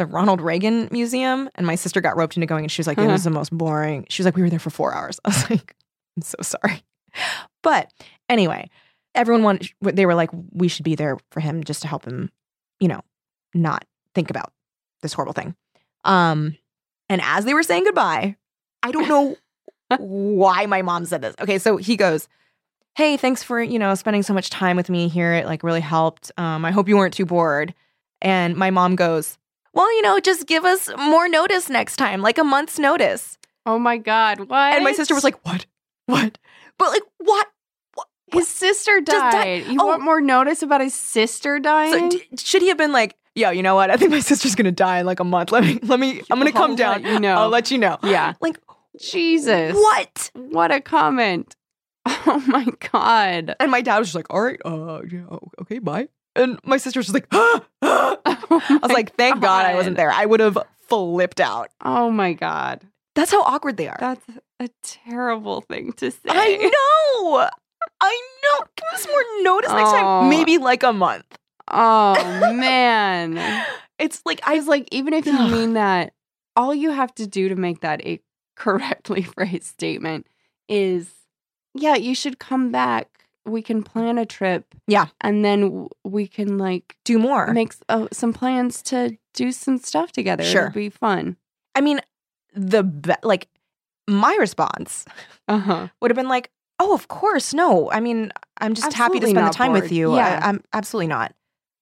the 0.00 0.06
Ronald 0.06 0.40
Reagan 0.40 0.88
Museum, 0.90 1.50
and 1.56 1.66
my 1.66 1.74
sister 1.74 2.00
got 2.00 2.16
roped 2.16 2.34
into 2.34 2.46
going, 2.46 2.64
and 2.64 2.72
she 2.72 2.80
was 2.80 2.86
like, 2.86 2.96
"It 2.96 3.06
was 3.06 3.24
the 3.24 3.30
most 3.30 3.50
boring." 3.50 4.06
She 4.08 4.22
was 4.22 4.24
like, 4.24 4.34
"We 4.34 4.40
were 4.40 4.48
there 4.48 4.58
for 4.58 4.70
four 4.70 4.94
hours." 4.94 5.20
I 5.26 5.28
was 5.28 5.50
like, 5.50 5.76
"I'm 6.16 6.22
so 6.22 6.38
sorry," 6.40 6.82
but 7.62 7.92
anyway, 8.30 8.70
everyone 9.14 9.42
wanted. 9.42 9.68
They 9.82 10.06
were 10.06 10.14
like, 10.14 10.30
"We 10.52 10.68
should 10.68 10.84
be 10.84 10.94
there 10.94 11.18
for 11.32 11.40
him 11.40 11.62
just 11.64 11.82
to 11.82 11.88
help 11.88 12.06
him, 12.06 12.30
you 12.80 12.88
know, 12.88 13.02
not 13.52 13.84
think 14.14 14.30
about 14.30 14.54
this 15.02 15.12
horrible 15.12 15.34
thing." 15.34 15.54
Um, 16.04 16.56
and 17.10 17.20
as 17.22 17.44
they 17.44 17.52
were 17.52 17.62
saying 17.62 17.84
goodbye, 17.84 18.36
I 18.82 18.92
don't 18.92 19.06
know 19.06 19.36
why 19.98 20.64
my 20.64 20.80
mom 20.80 21.04
said 21.04 21.20
this. 21.20 21.34
Okay, 21.42 21.58
so 21.58 21.76
he 21.76 21.94
goes, 21.94 22.26
"Hey, 22.94 23.18
thanks 23.18 23.42
for, 23.42 23.62
you 23.62 23.78
know, 23.78 23.94
spending 23.94 24.22
so 24.22 24.32
much 24.32 24.48
time 24.48 24.78
with 24.78 24.88
me 24.88 25.08
here. 25.08 25.34
It 25.34 25.44
like 25.44 25.62
really 25.62 25.82
helped. 25.82 26.32
Um, 26.38 26.64
I 26.64 26.70
hope 26.70 26.88
you 26.88 26.96
weren't 26.96 27.12
too 27.12 27.26
bored." 27.26 27.74
And 28.22 28.56
my 28.56 28.70
mom 28.70 28.96
goes, 28.96 29.38
"Well, 29.72 29.92
you 29.94 30.02
know, 30.02 30.20
just 30.20 30.46
give 30.46 30.64
us 30.64 30.90
more 30.96 31.28
notice 31.28 31.68
next 31.68 31.96
time, 31.96 32.22
like 32.22 32.38
a 32.38 32.44
month's 32.44 32.78
notice." 32.78 33.38
Oh 33.66 33.78
my 33.78 33.98
God. 33.98 34.40
What? 34.40 34.74
And 34.74 34.84
my 34.84 34.92
sister 34.92 35.14
was 35.14 35.24
like, 35.24 35.44
"What? 35.44 35.66
What?" 36.06 36.38
But 36.78 36.90
like, 36.90 37.02
what? 37.18 37.46
what? 37.94 38.06
his 38.32 38.48
sister 38.48 39.00
died. 39.00 39.66
you 39.66 39.78
oh. 39.80 39.86
want 39.86 40.02
more 40.02 40.20
notice 40.20 40.62
about 40.62 40.80
his 40.80 40.94
sister 40.94 41.58
dying? 41.58 42.10
So 42.10 42.18
d- 42.18 42.36
should 42.38 42.62
he 42.62 42.68
have 42.68 42.78
been 42.78 42.92
like, 42.92 43.16
yo, 43.34 43.50
you 43.50 43.62
know 43.62 43.74
what? 43.74 43.90
I 43.90 43.96
think 43.96 44.10
my 44.10 44.20
sister's 44.20 44.54
gonna 44.54 44.72
die 44.72 45.00
in 45.00 45.06
like 45.06 45.20
a 45.20 45.24
month. 45.24 45.52
Let 45.52 45.64
me, 45.64 45.78
let 45.82 46.00
me, 46.00 46.22
I'm 46.30 46.38
gonna 46.38 46.46
I'll 46.46 46.52
come 46.52 46.76
down. 46.76 47.04
you 47.04 47.20
know. 47.20 47.34
I'll 47.34 47.48
let 47.48 47.70
you 47.70 47.78
know. 47.78 47.98
yeah. 48.02 48.34
Like, 48.40 48.58
Jesus. 48.98 49.74
what? 49.74 50.30
What 50.34 50.70
a 50.70 50.80
comment. 50.80 51.56
Oh 52.26 52.42
my 52.46 52.66
god. 52.92 53.56
And 53.60 53.70
my 53.70 53.80
dad 53.82 53.98
was 53.98 54.08
just 54.08 54.14
like, 54.14 54.26
all 54.30 54.42
right, 54.42 54.60
uh, 54.64 55.00
yeah, 55.10 55.24
okay, 55.62 55.78
bye. 55.78 56.08
And 56.36 56.58
my 56.64 56.76
sister 56.76 56.98
was 57.00 57.06
just 57.06 57.14
like, 57.14 57.26
I 57.32 57.60
I 57.82 58.16
was 58.50 58.80
oh 58.82 58.88
like, 58.92 59.14
thank 59.16 59.40
God 59.40 59.66
I 59.66 59.74
wasn't 59.74 59.96
there. 59.96 60.10
I 60.10 60.26
would 60.26 60.40
have 60.40 60.58
flipped 60.88 61.40
out. 61.40 61.70
Oh 61.84 62.10
my 62.10 62.32
god. 62.32 62.82
That's 63.14 63.30
how 63.30 63.42
awkward 63.42 63.76
they 63.76 63.88
are. 63.88 63.96
That's 63.98 64.24
a 64.60 64.68
terrible 64.82 65.60
thing 65.62 65.92
to 65.94 66.10
say. 66.10 66.18
I 66.28 66.56
know. 67.24 67.48
I 68.00 68.20
know. 68.42 68.66
Give 68.76 68.86
us 68.94 69.06
more 69.08 69.24
notice 69.42 69.70
next 69.70 69.90
Oh. 69.90 69.92
time. 70.00 70.28
Maybe 70.30 70.58
like 70.58 70.82
a 70.82 70.92
month. 70.92 71.24
Oh 71.70 72.52
man. 72.54 73.64
It's 73.98 74.22
like 74.24 74.40
I 74.44 74.54
was 74.56 74.66
like, 74.66 74.88
even 74.92 75.12
if 75.12 75.26
you 75.26 75.32
mean 75.38 75.74
that, 75.74 76.12
all 76.56 76.74
you 76.74 76.90
have 76.90 77.14
to 77.16 77.26
do 77.26 77.48
to 77.48 77.56
make 77.56 77.80
that 77.80 78.04
a 78.04 78.20
correctly 78.56 79.22
phrased 79.22 79.64
statement 79.64 80.26
is, 80.68 81.10
yeah, 81.74 81.94
you 81.96 82.14
should 82.14 82.38
come 82.38 82.70
back. 82.72 83.19
We 83.46 83.62
can 83.62 83.82
plan 83.82 84.18
a 84.18 84.26
trip. 84.26 84.74
Yeah. 84.86 85.06
And 85.20 85.44
then 85.44 85.88
we 86.04 86.26
can 86.26 86.58
like 86.58 86.96
do 87.04 87.18
more. 87.18 87.52
make 87.52 87.74
uh, 87.88 88.06
some 88.12 88.32
plans 88.32 88.82
to 88.84 89.16
do 89.34 89.50
some 89.52 89.78
stuff 89.78 90.12
together. 90.12 90.44
Sure. 90.44 90.66
It'll 90.66 90.74
be 90.74 90.90
fun. 90.90 91.36
I 91.74 91.80
mean, 91.80 92.00
the 92.54 92.82
be- 92.82 93.14
like 93.22 93.48
my 94.08 94.36
response 94.40 95.04
Uh 95.48 95.58
huh. 95.58 95.88
would 96.00 96.10
have 96.10 96.16
been 96.16 96.28
like, 96.28 96.50
"Oh, 96.78 96.92
of 96.94 97.08
course, 97.08 97.54
no. 97.54 97.90
I 97.90 98.00
mean, 98.00 98.32
I'm 98.60 98.74
just 98.74 98.92
happy 98.92 99.20
to 99.20 99.28
spend 99.28 99.46
the 99.46 99.50
time 99.52 99.72
with 99.72 99.90
you. 99.92 100.14
Yeah. 100.16 100.40
I, 100.42 100.48
I'm 100.48 100.62
absolutely 100.72 101.06
not. 101.08 101.32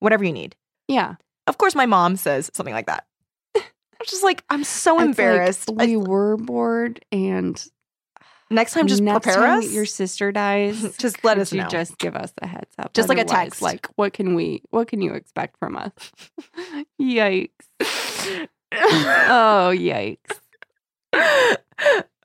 Whatever 0.01 0.25
you 0.25 0.33
need." 0.33 0.55
Yeah. 0.89 1.15
Of 1.47 1.57
course, 1.59 1.75
my 1.75 1.87
mom 1.87 2.17
says 2.17 2.51
something 2.55 2.75
like 2.75 2.87
that. 2.87 3.07
I'm 3.57 4.07
just 4.07 4.23
like, 4.23 4.45
I'm 4.51 4.63
so 4.65 4.93
It's 4.95 4.99
like, 5.01 5.07
embarrassed. 5.09 5.71
I- 5.79 5.87
we 5.87 5.97
were 5.97 6.37
bored, 6.37 7.05
and 7.11 7.63
next 8.51 8.73
time, 8.73 8.87
just 8.87 9.03
next 9.03 9.25
prepare 9.25 9.43
time 9.43 9.59
us. 9.59 9.73
Your 9.73 9.87
sister 9.87 10.33
dies. 10.33 10.97
Just 10.99 11.25
let 11.25 11.39
us 11.39 11.53
you 11.53 11.63
know. 11.63 11.69
Just 11.69 11.99
give 11.99 12.17
us 12.17 12.33
a 12.41 12.47
heads 12.47 12.73
up. 12.79 12.93
Just 12.95 13.09
like 13.09 13.19
a 13.19 13.25
text. 13.25 13.63
Like, 13.63 13.87
what 13.97 14.13
can 14.13 14.35
we? 14.35 14.63
What 14.71 14.89
can 14.89 15.01
you 15.01 15.15
expect 15.15 15.59
from 15.59 15.77
us? 15.77 15.93
Yikes! 17.01 17.51
Oh, 18.71 19.73
yikes! 19.75 20.39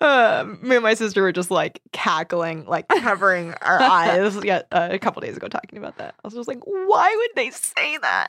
uh, 0.02 0.46
me 0.62 0.76
and 0.76 0.84
my 0.84 0.94
sister 0.94 1.22
were 1.22 1.32
just 1.32 1.50
like 1.50 1.82
cackling, 1.94 2.66
like 2.66 2.88
covering 2.90 3.54
our 3.62 3.82
eyes. 3.82 4.38
Yeah, 4.44 4.64
uh, 4.72 4.90
a 4.92 5.00
couple 5.00 5.22
days 5.22 5.38
ago, 5.38 5.48
talking 5.48 5.80
about 5.80 5.98
that. 6.00 6.16
I 6.22 6.28
was 6.28 6.34
just 6.34 6.50
like, 6.50 6.60
why 6.66 7.16
would 7.16 7.30
they 7.36 7.50
say 7.52 7.98
that? 8.00 8.28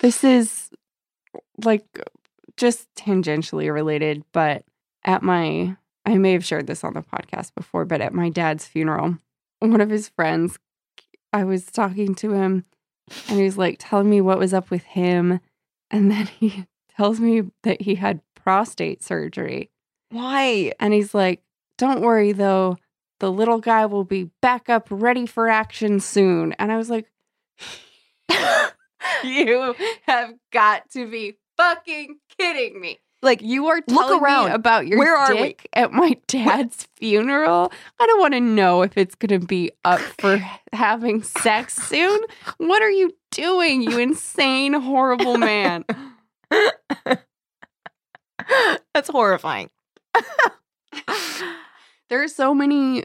This 0.00 0.24
is 0.24 0.70
like 1.64 1.84
just 2.56 2.92
tangentially 2.96 3.72
related, 3.72 4.24
but 4.32 4.64
at 5.04 5.22
my, 5.22 5.76
I 6.04 6.18
may 6.18 6.32
have 6.32 6.44
shared 6.44 6.66
this 6.66 6.84
on 6.84 6.94
the 6.94 7.02
podcast 7.02 7.54
before, 7.54 7.84
but 7.84 8.00
at 8.00 8.12
my 8.12 8.28
dad's 8.28 8.66
funeral, 8.66 9.18
one 9.60 9.80
of 9.80 9.90
his 9.90 10.08
friends, 10.08 10.58
I 11.32 11.44
was 11.44 11.64
talking 11.66 12.14
to 12.16 12.32
him 12.32 12.64
and 13.28 13.38
he 13.38 13.44
was 13.44 13.58
like 13.58 13.76
telling 13.78 14.10
me 14.10 14.20
what 14.20 14.38
was 14.38 14.54
up 14.54 14.70
with 14.70 14.82
him. 14.84 15.40
And 15.90 16.10
then 16.10 16.26
he 16.26 16.66
tells 16.96 17.20
me 17.20 17.42
that 17.62 17.82
he 17.82 17.96
had 17.96 18.20
prostate 18.34 19.02
surgery. 19.02 19.70
Why? 20.10 20.72
And 20.80 20.92
he's 20.92 21.14
like, 21.14 21.42
Don't 21.78 22.00
worry 22.00 22.32
though, 22.32 22.78
the 23.20 23.30
little 23.30 23.58
guy 23.58 23.86
will 23.86 24.04
be 24.04 24.30
back 24.40 24.68
up 24.68 24.88
ready 24.90 25.26
for 25.26 25.48
action 25.48 26.00
soon. 26.00 26.52
And 26.54 26.72
I 26.72 26.76
was 26.76 26.90
like, 26.90 27.06
You 29.24 29.74
have 30.02 30.34
got 30.52 30.90
to 30.90 31.08
be 31.08 31.36
fucking 31.56 32.18
kidding 32.38 32.80
me. 32.80 33.00
Like, 33.22 33.40
You 33.40 33.66
are 33.68 33.80
Look 33.86 34.22
around. 34.22 34.48
me 34.48 34.54
about 34.54 34.86
your 34.88 34.98
Where 34.98 35.16
are 35.16 35.32
we? 35.32 35.40
dick 35.42 35.68
at 35.74 35.92
my 35.92 36.16
dad's 36.26 36.88
funeral. 36.96 37.72
I 38.00 38.06
don't 38.06 38.20
want 38.20 38.34
to 38.34 38.40
know 38.40 38.82
if 38.82 38.98
it's 38.98 39.14
going 39.14 39.40
to 39.40 39.46
be 39.46 39.70
up 39.84 40.00
for 40.20 40.38
having 40.72 41.22
sex 41.22 41.74
soon. 41.76 42.20
What 42.58 42.82
are 42.82 42.90
you 42.90 43.12
doing, 43.30 43.82
you 43.82 43.98
insane, 43.98 44.72
horrible 44.72 45.38
man? 45.38 45.84
that's 48.94 49.08
horrifying. 49.08 49.70
There 52.10 52.22
are 52.22 52.28
so 52.28 52.52
many 52.54 53.04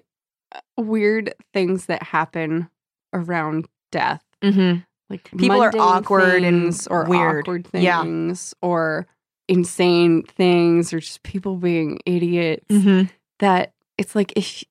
uh, 0.54 0.60
weird 0.78 1.34
things 1.54 1.86
that 1.86 2.04
happen 2.04 2.70
around 3.14 3.66
death. 3.90 4.22
mm-hmm. 4.44 4.80
Like 5.10 5.32
People 5.38 5.62
are 5.64 5.72
awkward 5.80 6.44
and 6.44 6.78
or 6.90 7.06
weird. 7.06 7.44
awkward 7.46 7.68
Yeah. 7.74 8.02
things 8.04 8.54
or 8.62 9.08
insane 9.48 10.24
things 10.24 10.94
or 10.94 11.00
just 11.00 11.24
people 11.24 11.56
being 11.58 12.00
idiots. 12.06 12.66
Mm-hmm. 12.70 13.12
That 13.40 13.74
it's 13.98 14.16
like 14.16 14.34
if 14.36 14.64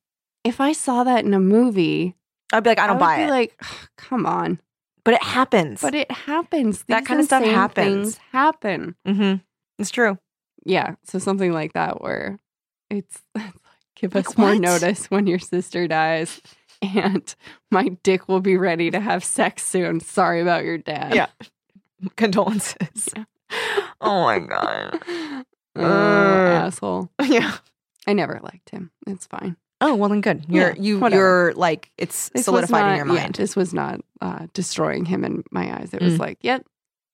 if 0.45 0.61
I 0.61 0.73
saw 0.73 1.05
that 1.05 1.25
in 1.25 1.35
a 1.35 1.41
movie, 1.41 2.15
I'd 2.53 2.63
be 2.65 2.71
like, 2.71 2.79
I 2.79 2.87
don't 2.87 2.97
would 2.97 3.01
buy 3.01 3.17
be 3.19 3.23
it. 3.25 3.31
Like, 3.31 3.63
come 3.97 4.27
on, 4.27 4.61
but 5.05 5.15
it 5.15 5.23
happens. 5.23 5.81
but 5.81 5.95
it 5.95 6.11
happens. 6.11 6.83
That 6.85 7.07
kinda 7.07 7.25
stuff 7.25 7.45
happens. 7.45 8.19
Happen. 8.33 8.95
mm-hmm. 9.07 9.37
It's 9.79 9.91
true. 9.91 10.19
Yeah, 10.65 10.97
so 11.05 11.19
something 11.21 11.53
like 11.53 11.75
that 11.75 12.01
where 12.03 12.41
it's, 12.91 13.23
it's 13.37 13.45
like 13.45 13.55
give 13.95 14.15
Like, 14.15 14.29
us 14.29 14.37
more 14.39 14.49
what? 14.51 14.59
notice 14.61 15.07
when 15.11 15.27
your 15.29 15.39
sister 15.39 15.87
dies, 15.87 16.41
and 16.83 17.35
my 17.71 17.89
dick 18.03 18.29
will 18.29 18.41
be 18.41 18.57
ready 18.57 18.91
to 18.91 18.99
have 19.01 19.23
sex 19.25 19.63
soon. 19.65 20.01
Sorry 20.01 20.41
about 20.41 20.65
your 20.65 20.79
dad. 20.79 21.15
Yeah. 21.15 21.27
Condolences. 22.17 23.09
Oh 24.01 24.23
my 24.25 24.39
god. 24.39 25.01
Uh, 25.79 25.83
asshole. 25.83 27.11
Yeah. 27.23 27.55
I 28.07 28.15
never 28.15 28.41
liked 28.43 28.71
him. 28.71 28.91
It's 29.07 29.27
fine. 29.27 29.57
Oh 29.83 29.95
well, 29.95 30.09
then 30.09 30.23
good. 30.23 30.47
You're 30.49 30.71
Yeah, 30.71 30.81
you 30.83 30.99
whatever. 30.99 31.21
you're 31.23 31.53
like 31.55 31.91
it's 31.99 32.31
This 32.31 32.47
solidified 32.47 32.81
in 32.81 32.87
not- 32.89 32.97
your 32.97 33.07
yeah, 33.17 33.23
mind. 33.25 33.35
this 33.35 33.55
was 33.55 33.75
not 33.75 34.01
uh, 34.23 34.47
destroying 34.55 35.05
him 35.05 35.23
in 35.23 35.45
my 35.51 35.77
eyes. 35.79 35.91
It 35.93 36.01
was 36.01 36.15
Mm. 36.15 36.21
like, 36.21 36.39
yep, 36.41 36.65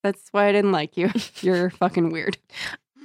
that's 0.04 0.28
why 0.30 0.46
I 0.46 0.52
didn't 0.52 0.70
like 0.70 0.96
you. 0.96 1.10
You're 1.40 1.70
fucking 1.70 2.10
weird. 2.10 2.38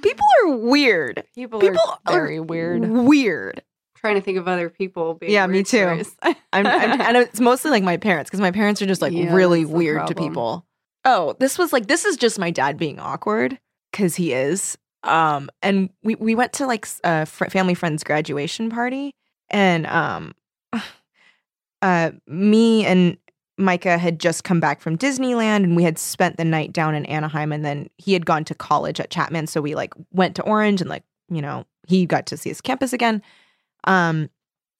People 0.00 0.26
are 0.44 0.50
weird. 0.56 1.24
People, 1.34 1.58
People 1.58 1.80
are 1.84 1.98
are 2.06 2.12
very 2.12 2.38
weird. 2.38 2.88
Weird. 2.88 3.62
trying 3.96 4.14
to 4.14 4.20
think 4.20 4.38
of 4.38 4.46
other 4.46 4.70
people. 4.70 5.14
Being 5.14 5.32
Yeah, 5.32 5.48
me 5.48 5.64
too. 5.64 6.04
I'm, 6.22 6.36
I'm 6.52 6.66
and 6.66 7.16
it's 7.16 7.40
mostly 7.40 7.72
like 7.72 7.82
my 7.82 7.96
parents 7.96 8.30
because 8.30 8.40
my 8.40 8.52
parents 8.52 8.80
are 8.80 8.86
just 8.86 9.02
like 9.02 9.12
Yeah, 9.12 9.34
really 9.34 9.64
weird 9.64 10.06
to 10.06 10.14
people. 10.14 10.64
Oh, 11.04 11.36
this 11.38 11.58
was 11.58 11.72
like 11.72 11.86
this 11.86 12.04
is 12.04 12.16
just 12.16 12.38
my 12.38 12.50
dad 12.50 12.76
being 12.76 12.98
awkward 12.98 13.58
because 13.92 14.16
he 14.16 14.32
is. 14.32 14.76
Um, 15.04 15.48
and 15.62 15.90
we 16.02 16.16
we 16.16 16.34
went 16.34 16.52
to 16.54 16.66
like 16.66 16.86
a 17.04 17.26
fr- 17.26 17.46
family 17.46 17.74
friend's 17.74 18.04
graduation 18.04 18.70
party, 18.70 19.12
and 19.50 19.86
um, 19.86 20.34
uh, 21.82 22.10
me 22.26 22.84
and 22.84 23.16
Micah 23.56 23.98
had 23.98 24.20
just 24.20 24.44
come 24.44 24.60
back 24.60 24.80
from 24.80 24.98
Disneyland, 24.98 25.64
and 25.64 25.76
we 25.76 25.84
had 25.84 25.98
spent 25.98 26.36
the 26.36 26.44
night 26.44 26.72
down 26.72 26.94
in 26.94 27.06
Anaheim, 27.06 27.52
and 27.52 27.64
then 27.64 27.88
he 27.98 28.12
had 28.12 28.26
gone 28.26 28.44
to 28.44 28.54
college 28.54 29.00
at 29.00 29.10
Chapman, 29.10 29.46
so 29.46 29.60
we 29.60 29.74
like 29.74 29.92
went 30.12 30.34
to 30.36 30.42
Orange, 30.42 30.80
and 30.80 30.90
like 30.90 31.04
you 31.28 31.40
know 31.40 31.64
he 31.86 32.06
got 32.06 32.26
to 32.26 32.36
see 32.36 32.50
his 32.50 32.60
campus 32.60 32.92
again. 32.92 33.22
Um, 33.84 34.30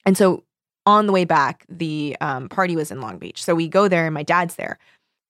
and 0.04 0.16
so 0.16 0.44
on 0.84 1.06
the 1.06 1.12
way 1.12 1.24
back, 1.24 1.64
the 1.68 2.16
um, 2.20 2.48
party 2.48 2.74
was 2.74 2.90
in 2.90 3.00
Long 3.00 3.18
Beach. 3.18 3.42
So 3.42 3.54
we 3.54 3.68
go 3.68 3.88
there, 3.88 4.06
and 4.06 4.14
my 4.14 4.22
dad's 4.22 4.56
there. 4.56 4.78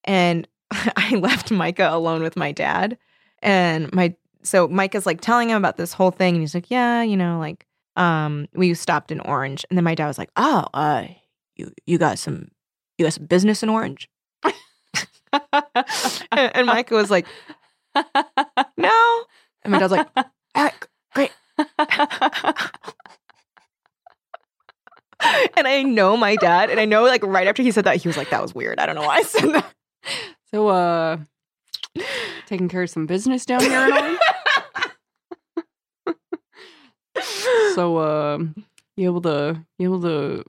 And 0.05 0.49
I 0.97 1.15
left 1.17 1.51
Micah 1.51 1.89
alone 1.91 2.23
with 2.23 2.37
my 2.37 2.53
dad. 2.53 2.99
And 3.43 3.93
my 3.93 4.15
so 4.43 4.69
Micah's 4.69 5.07
like 5.07 5.21
telling 5.21 5.51
him 5.51 5.57
about 5.57 5.77
this 5.77 5.93
whole 5.93 6.11
thing, 6.11 6.35
and 6.35 6.43
he's 6.43 6.55
like, 6.55 6.71
"Yeah, 6.71 7.03
you 7.03 7.17
know, 7.17 7.39
like, 7.39 7.67
um, 7.97 8.47
we 8.55 8.75
stopped 8.75 9.11
in 9.11 9.21
Orange." 9.21 9.65
And 9.69 9.77
then 9.77 9.85
my 9.85 9.95
dad 9.95 10.07
was 10.07 10.19
like, 10.19 10.31
"Oh, 10.37 10.67
uh, 10.75 11.05
you 11.57 11.73
you 11.87 11.99
got 11.99 12.19
some 12.19 12.49
you 12.97 13.05
got 13.05 13.13
some 13.13 13.27
business 13.27 13.63
in 13.63 13.69
Orange?" 13.69 14.09
and, 14.45 14.53
and 16.33 16.67
Micah 16.67 16.95
was 16.95 17.11
like, 17.11 17.27
"No." 18.77 19.25
And 19.63 19.73
my 19.73 19.79
dad's 19.79 19.93
like, 19.93 20.09
"Ah, 20.55 20.73
great." 21.15 21.33
and 25.57 25.67
I 25.67 25.83
know 25.83 26.17
my 26.17 26.37
dad, 26.37 26.71
and 26.71 26.79
I 26.81 26.85
know 26.85 27.05
like 27.05 27.25
right 27.25 27.47
after 27.49 27.63
he 27.63 27.71
said 27.71 27.85
that, 27.85 27.97
he 27.97 28.09
was 28.09 28.17
like, 28.17 28.31
"That 28.31 28.43
was 28.43 28.55
weird." 28.55 28.79
I 28.79 28.87
don't 28.87 28.95
know 28.95 29.03
why 29.03 29.17
I 29.17 29.23
said 29.23 29.53
that. 29.53 29.75
So, 30.53 30.69
uh, 30.69 31.19
taking 32.47 32.69
care 32.69 32.83
of 32.83 32.91
some 32.91 33.07
business 33.07 33.45
down 33.45 33.61
here 33.61 33.87
in 33.87 33.93
Orange. 33.93 34.19
so, 37.75 37.97
uh, 37.97 38.39
you 38.97 39.09
able 39.09 39.23
to 39.23 39.65
you 39.79 39.89
able 39.89 40.03
to 40.03 40.45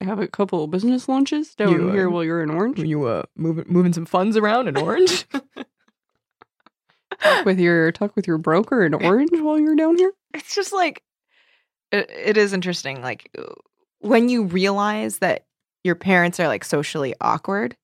have 0.00 0.18
a 0.18 0.26
couple 0.28 0.64
of 0.64 0.70
business 0.70 1.08
lunches 1.08 1.54
down 1.54 1.72
You, 1.72 1.88
uh, 1.88 1.92
here 1.92 2.10
while 2.10 2.24
you're 2.24 2.42
in 2.42 2.50
Orange 2.50 2.78
you 2.78 3.04
uh 3.06 3.22
moving 3.36 3.64
moving 3.68 3.92
some 3.94 4.04
funds 4.04 4.36
around 4.36 4.68
in 4.68 4.76
Orange? 4.76 5.26
talk 7.20 7.46
with 7.46 7.58
your 7.58 7.90
talk 7.92 8.14
with 8.16 8.26
your 8.26 8.36
broker 8.36 8.84
in 8.84 8.92
Orange 8.92 9.30
while 9.40 9.58
you're 9.58 9.76
down 9.76 9.96
here. 9.96 10.12
it's 10.34 10.54
just 10.54 10.72
like 10.74 11.02
it, 11.90 12.10
it 12.10 12.36
is 12.36 12.52
interesting. 12.52 13.00
Like 13.00 13.30
when 14.00 14.28
you 14.28 14.44
realize 14.44 15.18
that 15.18 15.44
your 15.84 15.94
parents 15.94 16.40
are 16.40 16.48
like 16.48 16.64
socially 16.64 17.14
awkward. 17.20 17.76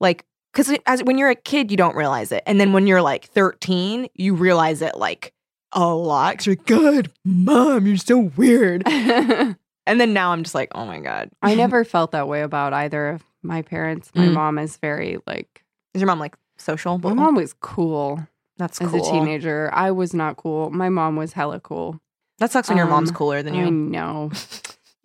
Like, 0.00 0.24
because 0.52 0.76
as 0.86 1.02
when 1.04 1.18
you're 1.18 1.30
a 1.30 1.34
kid, 1.34 1.70
you 1.70 1.76
don't 1.76 1.96
realize 1.96 2.32
it. 2.32 2.42
And 2.46 2.60
then 2.60 2.72
when 2.72 2.86
you're 2.86 3.02
like 3.02 3.26
13, 3.26 4.08
you 4.14 4.34
realize 4.34 4.82
it 4.82 4.96
like 4.96 5.32
a 5.72 5.86
lot. 5.94 6.38
Cause 6.38 6.46
you're 6.46 6.56
like, 6.56 6.66
God, 6.66 7.12
mom, 7.24 7.86
you're 7.86 7.96
so 7.96 8.18
weird. 8.36 8.82
And 9.88 9.98
then 9.98 10.12
now 10.12 10.32
I'm 10.32 10.42
just 10.42 10.54
like, 10.54 10.68
oh 10.74 10.84
my 10.84 11.00
God. 11.00 11.30
I 11.40 11.54
never 11.62 11.82
felt 11.82 12.10
that 12.10 12.28
way 12.28 12.42
about 12.42 12.74
either 12.74 13.08
of 13.08 13.22
my 13.42 13.62
parents. 13.62 14.10
My 14.14 14.26
Mm. 14.26 14.32
mom 14.34 14.58
is 14.58 14.76
very 14.76 15.16
like 15.26 15.64
Is 15.94 16.02
your 16.02 16.06
mom 16.08 16.18
like 16.20 16.36
social? 16.58 16.98
my 16.98 17.14
mom 17.14 17.34
was 17.36 17.54
cool 17.54 18.20
That's 18.58 18.78
cool. 18.78 18.88
as 18.88 18.92
a 18.94 19.00
teenager. 19.00 19.70
I 19.72 19.90
was 19.92 20.12
not 20.12 20.36
cool. 20.36 20.68
My 20.68 20.90
mom 20.90 21.16
was 21.16 21.32
hella 21.32 21.58
cool. 21.60 21.98
That 22.38 22.50
sucks 22.52 22.68
when 22.68 22.76
your 22.76 22.86
mom's 22.86 23.08
Um, 23.08 23.16
cooler 23.16 23.42
than 23.42 23.54
you. 23.54 23.64
I 23.66 23.70
know. 23.70 24.30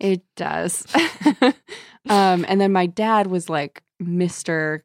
It 0.00 0.20
does. 0.36 0.84
um, 2.10 2.44
and 2.46 2.60
then 2.60 2.72
my 2.72 2.84
dad 2.84 3.28
was 3.28 3.48
like 3.48 3.82
Mr. 4.02 4.82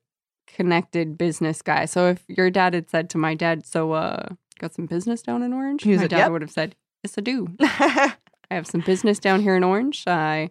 Connected 0.60 1.18
business 1.18 1.62
guy. 1.62 1.86
So 1.86 2.10
if 2.10 2.24
your 2.28 2.50
dad 2.52 2.74
had 2.74 2.90
said 2.90 3.10
to 3.12 3.18
my 3.18 3.34
dad, 3.34 3.66
So 3.66 3.94
uh 3.94 4.28
got 4.60 4.74
some 4.74 4.88
business 4.88 5.22
down 5.22 5.42
in 5.42 5.54
Orange? 5.54 5.86
My 5.86 5.96
like, 5.96 6.10
dad 6.10 6.18
"Yep." 6.18 6.32
would 6.32 6.42
have 6.42 6.52
said, 6.52 6.76
Yes, 7.04 7.18
I 7.18 7.22
do. 7.22 7.48
I 7.62 8.14
have 8.52 8.68
some 8.68 8.82
business 8.82 9.20
down 9.20 9.42
here 9.42 9.56
in 9.56 9.64
Orange. 9.64 10.04
I 10.06 10.50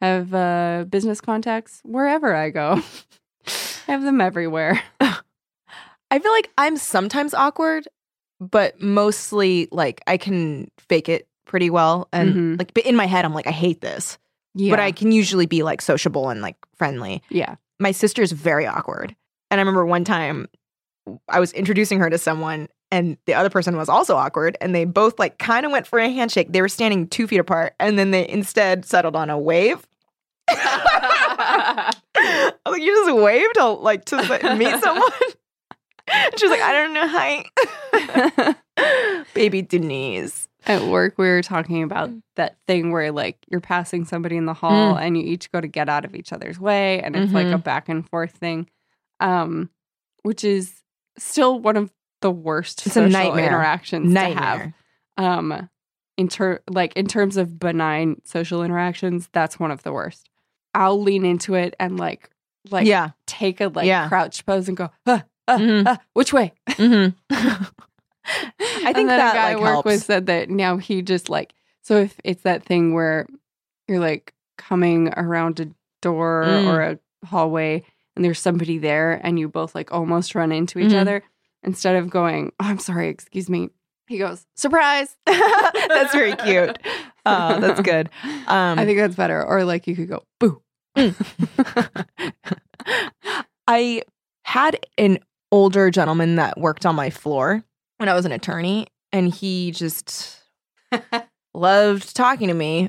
have 0.00 0.32
uh 0.32 0.86
business 0.88 1.20
contacts 1.20 1.82
wherever 1.84 2.34
I 2.34 2.48
go. 2.48 2.80
I 3.86 3.92
have 3.92 4.02
them 4.02 4.20
everywhere. 4.22 4.80
I 6.10 6.18
feel 6.18 6.32
like 6.32 6.50
I'm 6.56 6.76
sometimes 6.78 7.34
awkward, 7.34 7.86
but 8.40 8.80
mostly 8.80 9.68
like 9.70 10.00
I 10.06 10.16
can 10.16 10.70
fake 10.78 11.08
it 11.10 11.28
pretty 11.44 11.68
well. 11.70 12.08
And 12.12 12.34
Mhm. 12.34 12.58
like, 12.58 12.72
but 12.72 12.86
in 12.86 12.96
my 12.96 13.06
head, 13.06 13.24
I'm 13.26 13.34
like, 13.34 13.46
I 13.46 13.50
hate 13.52 13.80
this. 13.82 14.18
Yeah. 14.54 14.70
But 14.72 14.80
I 14.80 14.90
can 14.92 15.12
usually 15.12 15.46
be 15.46 15.62
like 15.62 15.82
sociable 15.82 16.30
and 16.30 16.40
like 16.40 16.56
friendly. 16.76 17.22
yeah. 17.28 17.56
My 17.78 17.92
sister's 17.92 18.32
very 18.32 18.66
awkward. 18.66 19.14
And 19.50 19.60
I 19.60 19.62
remember 19.62 19.84
one 19.84 20.04
time 20.04 20.48
I 21.28 21.40
was 21.40 21.52
introducing 21.52 21.98
her 22.00 22.10
to 22.10 22.18
someone 22.18 22.68
and 22.92 23.16
the 23.26 23.34
other 23.34 23.50
person 23.50 23.76
was 23.76 23.88
also 23.88 24.16
awkward. 24.16 24.56
And 24.60 24.74
they 24.74 24.84
both 24.84 25.18
like 25.18 25.38
kind 25.38 25.64
of 25.66 25.72
went 25.72 25.86
for 25.86 25.98
a 25.98 26.08
handshake. 26.10 26.52
They 26.52 26.60
were 26.60 26.68
standing 26.68 27.08
two 27.08 27.26
feet 27.26 27.38
apart 27.38 27.74
and 27.80 27.98
then 27.98 28.10
they 28.10 28.28
instead 28.28 28.84
settled 28.84 29.16
on 29.16 29.30
a 29.30 29.38
wave. 29.38 29.86
I 30.48 31.92
was 32.16 32.52
like, 32.72 32.82
you 32.82 33.04
just 33.06 33.16
waved 33.16 33.54
to 33.54 33.66
like 33.68 34.04
to 34.06 34.16
meet 34.56 34.80
someone. 34.82 35.10
And 36.12 36.36
she 36.36 36.44
was 36.46 36.50
like, 36.50 36.60
I 36.62 36.72
don't 36.72 36.92
know 36.92 37.06
hi. 37.06 37.44
Baby 39.34 39.62
Denise. 39.62 40.48
At 40.66 40.82
work, 40.82 41.14
we 41.18 41.28
were 41.28 41.40
talking 41.42 41.84
about 41.84 42.10
that 42.34 42.56
thing 42.66 42.90
where 42.90 43.12
like 43.12 43.36
you're 43.48 43.60
passing 43.60 44.04
somebody 44.04 44.36
in 44.36 44.44
the 44.44 44.52
hall 44.54 44.96
Mm. 44.96 45.00
and 45.02 45.16
you 45.16 45.22
each 45.22 45.52
go 45.52 45.60
to 45.60 45.68
get 45.68 45.88
out 45.88 46.04
of 46.04 46.16
each 46.16 46.32
other's 46.32 46.58
way, 46.58 47.00
and 47.00 47.14
it's 47.14 47.32
like 47.32 47.46
a 47.46 47.50
Mhm. 47.58 47.62
back 47.62 47.88
and 47.88 48.08
forth 48.08 48.32
thing, 48.32 48.68
um, 49.20 49.70
which 50.22 50.42
is 50.44 50.82
still 51.18 51.58
one 51.60 51.76
of 51.76 51.90
the 52.22 52.30
worst 52.30 52.80
It's 52.86 52.96
a 52.96 53.00
social 53.00 53.10
nightmare. 53.10 53.46
interactions 53.46 54.12
to 54.12 54.20
have. 54.20 54.34
Nightmare. 54.36 54.74
Um, 55.16 55.68
in 56.16 56.28
ter- 56.28 56.60
like 56.68 56.94
in 56.96 57.06
terms 57.06 57.36
of 57.36 57.58
benign 57.58 58.20
social 58.24 58.62
interactions, 58.62 59.28
that's 59.32 59.58
one 59.58 59.70
of 59.70 59.82
the 59.82 59.92
worst. 59.92 60.28
I'll 60.74 61.00
lean 61.00 61.24
into 61.24 61.54
it 61.54 61.74
and 61.80 61.98
like 61.98 62.28
like 62.70 62.86
yeah. 62.86 63.10
take 63.26 63.60
a 63.60 63.68
like 63.68 63.86
Yeah. 63.86 64.08
crouch 64.08 64.44
pose 64.44 64.68
and 64.68 64.76
go, 64.76 64.90
ah, 65.06 65.24
ah, 65.48 65.56
Mhm. 65.58 65.84
ah, 65.86 65.98
which 66.12 66.32
way? 66.32 66.52
Mhm. 66.68 67.14
I 68.84 68.92
think 68.92 69.08
that 69.08 69.32
a 69.32 69.36
guy 69.36 69.48
like 69.54 69.56
I 69.56 69.60
work 69.60 69.64
helps. 69.70 69.86
with 69.86 70.02
said 70.04 70.26
that 70.26 70.50
now 70.50 70.76
he 70.76 71.02
just 71.02 71.28
like 71.30 71.54
so 71.82 71.96
if 71.96 72.20
it's 72.22 72.42
that 72.42 72.62
thing 72.64 72.94
where 72.94 73.26
you're 73.88 73.98
like 74.00 74.34
coming 74.58 75.08
around 75.16 75.58
a 75.60 75.68
door 76.02 76.44
Mm. 76.46 76.66
or 76.66 76.80
a 76.82 76.98
hallway 77.26 77.82
and 78.16 78.24
there's 78.24 78.38
somebody 78.40 78.78
there 78.78 79.20
and 79.24 79.38
you 79.38 79.48
both 79.48 79.74
like 79.74 79.92
almost 79.92 80.34
run 80.34 80.52
into 80.52 80.78
each 80.78 80.92
Mhm. 80.92 81.00
other 81.00 81.22
instead 81.62 81.96
of 81.96 82.10
going 82.10 82.52
oh, 82.60 82.66
I'm 82.66 82.78
sorry 82.78 83.08
excuse 83.08 83.48
me 83.48 83.70
he 84.08 84.18
goes 84.18 84.44
surprise 84.56 85.16
that's 85.26 86.12
very 86.12 86.34
cute. 86.36 86.78
Oh, 87.26 87.60
that's 87.60 87.80
good. 87.80 88.08
Um, 88.46 88.78
I 88.80 88.84
think 88.84 88.98
that's 88.98 89.14
better 89.14 89.44
or 89.44 89.62
like 89.64 89.86
you 89.86 89.94
could 89.94 90.08
go 90.08 90.24
boo 90.40 90.62
I 93.68 94.02
had 94.44 94.84
an 94.98 95.18
older 95.52 95.90
gentleman 95.90 96.36
that 96.36 96.58
worked 96.58 96.84
on 96.86 96.94
my 96.96 97.10
floor 97.10 97.62
when 97.98 98.08
I 98.08 98.14
was 98.14 98.24
an 98.24 98.32
attorney, 98.32 98.86
and 99.12 99.32
he 99.32 99.70
just 99.70 100.40
loved 101.54 102.16
talking 102.16 102.48
to 102.48 102.54
me. 102.54 102.88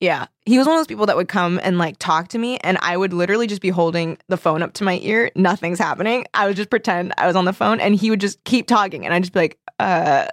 Yeah. 0.00 0.26
He 0.46 0.58
was 0.58 0.66
one 0.66 0.76
of 0.76 0.80
those 0.80 0.86
people 0.86 1.06
that 1.06 1.16
would 1.16 1.28
come 1.28 1.58
and 1.62 1.76
like 1.76 1.96
talk 1.98 2.28
to 2.28 2.38
me, 2.38 2.56
and 2.58 2.78
I 2.80 2.96
would 2.96 3.12
literally 3.12 3.46
just 3.46 3.60
be 3.60 3.70
holding 3.70 4.16
the 4.28 4.36
phone 4.36 4.62
up 4.62 4.72
to 4.74 4.84
my 4.84 4.98
ear. 5.02 5.30
Nothing's 5.34 5.78
happening. 5.78 6.24
I 6.34 6.46
would 6.46 6.56
just 6.56 6.70
pretend 6.70 7.12
I 7.18 7.26
was 7.26 7.34
on 7.36 7.44
the 7.44 7.52
phone, 7.52 7.80
and 7.80 7.94
he 7.94 8.10
would 8.10 8.20
just 8.20 8.42
keep 8.44 8.66
talking, 8.66 9.04
and 9.04 9.12
I'd 9.12 9.22
just 9.22 9.32
be 9.32 9.40
like, 9.40 9.58
uh. 9.78 10.26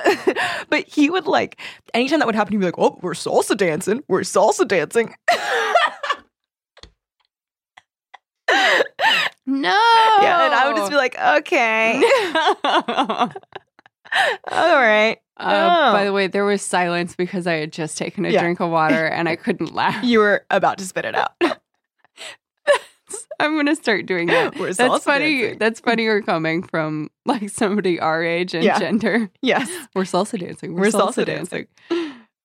but 0.69 0.85
he 0.87 1.09
would 1.09 1.25
like, 1.25 1.59
anytime 1.93 2.19
that 2.19 2.25
would 2.27 2.35
happen, 2.35 2.53
he'd 2.53 2.59
be 2.59 2.65
like, 2.65 2.77
oh, 2.77 2.99
we're 3.01 3.13
salsa 3.13 3.57
dancing. 3.57 4.03
We're 4.07 4.21
salsa 4.21 4.67
dancing. 4.67 5.15
no 9.47 9.69
Yeah. 10.21 10.45
And 10.45 10.53
I 10.53 10.67
would 10.67 10.77
just 10.77 10.91
be 10.91 10.97
like, 10.97 11.17
okay. 11.19 12.03
All 14.51 14.75
right. 14.75 15.17
Uh, 15.37 15.91
by 15.93 16.01
Oh. 16.03 16.05
the 16.05 16.13
way, 16.13 16.27
there 16.27 16.45
was 16.45 16.61
silence 16.61 17.15
because 17.15 17.45
I 17.47 17.53
had 17.55 17.73
just 17.73 17.97
taken 17.97 18.25
a 18.25 18.29
Yeah. 18.29 18.41
drink 18.41 18.59
of 18.61 18.69
water 18.71 19.05
and 19.13 19.27
I 19.27 19.35
couldn't 19.35 19.73
laugh. 19.73 20.03
You 20.03 20.19
were 20.19 20.45
about 20.49 20.77
to 20.77 20.85
spit 20.85 21.05
it 21.05 21.15
out. 21.15 21.33
I'm 23.39 23.55
gonna 23.57 23.75
start 23.75 24.05
doing 24.05 24.27
that. 24.27 24.57
We're 24.57 24.73
That's 24.73 25.03
funny. 25.03 25.41
dancing. 25.41 25.59
That's 25.59 25.79
funnier 25.81 26.21
coming 26.21 26.63
from 26.63 27.09
like 27.25 27.49
somebody 27.49 27.99
our 27.99 28.23
age 28.23 28.53
and 28.53 28.63
Yeah. 28.63 28.79
gender. 28.79 29.29
Yes. 29.41 29.69
We're 29.95 30.03
salsa 30.03 30.39
dancing. 30.39 30.73
We're, 30.73 30.83
We're 30.83 30.87
salsa, 30.91 31.23
salsa 31.23 31.25
dancing. 31.25 31.67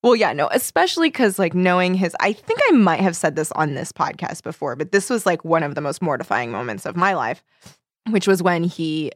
Well, 0.02 0.16
yeah, 0.16 0.32
no, 0.32 0.48
especially 0.50 1.08
because 1.08 1.38
like 1.38 1.54
knowing 1.54 1.94
his, 1.94 2.16
I 2.20 2.32
think 2.32 2.58
I 2.68 2.72
might 2.72 3.00
have 3.00 3.14
said 3.14 3.36
this 3.36 3.52
on 3.52 3.74
this 3.74 3.92
podcast 3.92 4.42
before, 4.42 4.74
but 4.74 4.90
this 4.92 5.08
was 5.08 5.26
like 5.26 5.44
one 5.44 5.62
of 5.62 5.74
the 5.76 5.80
most 5.80 6.02
mortifying 6.02 6.50
moments 6.50 6.86
of 6.86 6.96
my 6.96 7.14
life, 7.14 7.44
which 8.08 8.26
was 8.26 8.42
when 8.42 8.64
he 8.64 9.12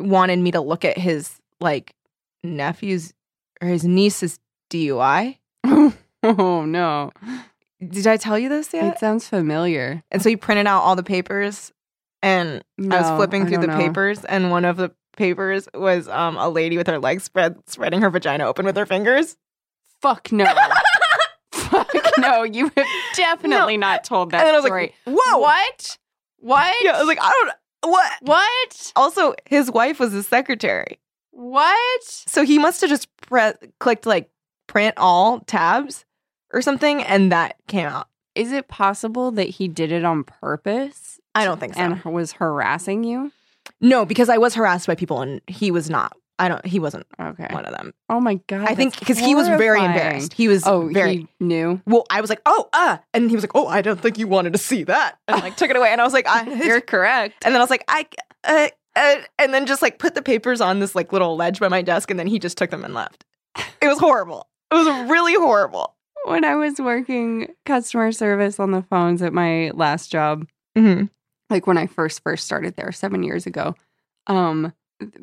wanted 0.00 0.40
me 0.40 0.50
to 0.50 0.60
look 0.60 0.84
at 0.84 0.98
his 0.98 1.40
like 1.60 1.94
nephew's 2.42 3.12
or 3.60 3.68
his 3.68 3.84
niece's 3.84 4.38
DUI. 4.70 5.38
oh 6.22 6.64
no! 6.64 7.12
Did 7.86 8.06
I 8.06 8.16
tell 8.16 8.38
you 8.38 8.48
this 8.48 8.72
yet? 8.72 8.94
It 8.94 8.98
sounds 8.98 9.28
familiar. 9.28 10.02
and 10.10 10.22
so 10.22 10.28
he 10.28 10.36
printed 10.36 10.66
out 10.66 10.82
all 10.82 10.96
the 10.96 11.02
papers 11.02 11.72
and 12.22 12.64
I 12.90 13.00
was 13.00 13.10
flipping 13.16 13.46
through 13.46 13.58
the 13.58 13.66
know. 13.66 13.76
papers, 13.76 14.24
and 14.24 14.50
one 14.50 14.64
of 14.64 14.78
the 14.78 14.90
papers 15.16 15.68
was 15.74 16.08
um, 16.08 16.36
a 16.38 16.48
lady 16.48 16.78
with 16.78 16.86
her 16.86 16.98
legs 16.98 17.22
spread, 17.24 17.56
spreading 17.66 18.00
her 18.00 18.08
vagina 18.08 18.46
open 18.46 18.64
with 18.64 18.76
her 18.76 18.86
fingers. 18.86 19.36
Fuck 20.00 20.32
no. 20.32 20.46
Fuck 21.52 21.92
no. 22.18 22.42
You 22.42 22.70
have 22.76 22.86
definitely 23.14 23.76
not 23.76 24.04
told 24.04 24.30
that 24.30 24.38
and 24.40 24.46
then 24.48 24.54
I 24.54 24.58
was 24.58 24.64
story. 24.66 24.94
like, 25.06 25.16
"Whoa, 25.18 25.38
What? 25.38 25.98
What? 26.38 26.74
Yeah, 26.82 26.92
I 26.92 26.98
was 26.98 27.06
like, 27.06 27.18
I 27.20 27.30
don't 27.30 27.90
what. 27.90 28.10
what? 28.22 28.92
Also, 28.96 29.34
his 29.46 29.70
wife 29.70 30.00
was 30.00 30.12
his 30.12 30.26
secretary, 30.26 30.98
What? 31.34 32.02
so 32.04 32.44
he 32.44 32.58
must 32.58 32.80
have 32.80 32.90
just 32.90 33.08
pre- 33.22 33.52
clicked 33.80 34.06
like 34.06 34.30
print 34.66 34.94
all 34.96 35.40
tabs 35.40 36.04
or 36.52 36.62
something, 36.62 37.02
and 37.02 37.32
that 37.32 37.56
came 37.66 37.86
out. 37.86 38.08
Is 38.34 38.52
it 38.52 38.68
possible 38.68 39.30
that 39.32 39.48
he 39.48 39.68
did 39.68 39.92
it 39.92 40.04
on 40.04 40.24
purpose 40.24 41.20
I 41.34 41.44
don't 41.44 41.58
think 41.60 41.74
so. 41.74 41.80
and 41.80 42.04
was 42.04 42.32
harassing 42.32 43.04
you? 43.04 43.32
no, 43.80 44.04
because 44.06 44.28
I 44.28 44.38
was 44.38 44.54
harassed 44.54 44.86
by 44.86 44.94
people, 44.94 45.20
and 45.22 45.40
he 45.46 45.70
was 45.70 45.90
not. 45.90 46.12
I 46.38 46.48
don't. 46.48 46.64
He 46.66 46.78
wasn't 46.80 47.06
Okay. 47.20 47.46
one 47.50 47.64
of 47.64 47.72
them. 47.76 47.94
Oh 48.08 48.18
my 48.20 48.36
god. 48.48 48.68
I 48.68 48.74
think 48.74 48.98
because 48.98 49.18
he 49.18 49.34
was 49.36 49.46
very 49.48 49.78
embarrassed. 49.84 50.32
He 50.34 50.48
was 50.48 50.66
Oh, 50.66 50.88
very. 50.92 51.16
he 51.18 51.28
knew. 51.40 51.80
well, 51.86 52.06
I 52.10 52.20
was 52.20 52.28
like, 52.30 52.40
oh, 52.46 52.68
uh, 52.72 52.98
and 53.12 53.30
he 53.30 53.36
was 53.36 53.44
like, 53.44 53.52
oh, 53.54 53.68
I 53.68 53.82
don't 53.82 54.00
think 54.00 54.18
you 54.18 54.26
wanted 54.28 54.52
to 54.52 54.58
see 54.58 54.82
that, 54.84 55.18
and 55.28 55.40
like 55.42 55.56
took 55.56 55.70
it 55.70 55.76
away, 55.76 55.90
and 55.90 56.00
I 56.00 56.04
was 56.04 56.12
like, 56.12 56.26
I, 56.28 56.44
You're 56.64 56.80
correct. 56.80 57.44
and 57.44 57.54
then 57.54 57.60
I 57.60 57.64
was 57.64 57.70
like, 57.70 57.84
I, 57.88 58.06
uh, 58.44 58.68
uh, 58.96 59.16
and 59.38 59.52
then 59.54 59.66
just 59.66 59.82
like 59.82 59.98
put 59.98 60.14
the 60.14 60.22
papers 60.22 60.60
on 60.60 60.80
this 60.80 60.94
like 60.94 61.12
little 61.12 61.36
ledge 61.36 61.60
by 61.60 61.68
my 61.68 61.82
desk, 61.82 62.10
and 62.10 62.18
then 62.18 62.26
he 62.26 62.38
just 62.38 62.56
took 62.58 62.70
them 62.70 62.84
and 62.84 62.94
left. 62.94 63.24
It 63.80 63.86
was 63.88 63.98
horrible. 63.98 64.48
It 64.70 64.74
was 64.76 65.10
really 65.10 65.34
horrible. 65.34 65.94
when 66.24 66.44
I 66.44 66.56
was 66.56 66.78
working 66.80 67.48
customer 67.66 68.10
service 68.12 68.58
on 68.58 68.70
the 68.70 68.82
phones 68.82 69.20
at 69.22 69.32
my 69.32 69.70
last 69.74 70.10
job, 70.10 70.46
Mm-hmm. 70.76 71.04
like 71.50 71.66
when 71.66 71.78
I 71.78 71.86
first 71.86 72.22
first 72.22 72.44
started 72.46 72.74
there 72.76 72.90
7 72.92 73.22
years 73.22 73.46
ago, 73.46 73.74
um 74.26 74.72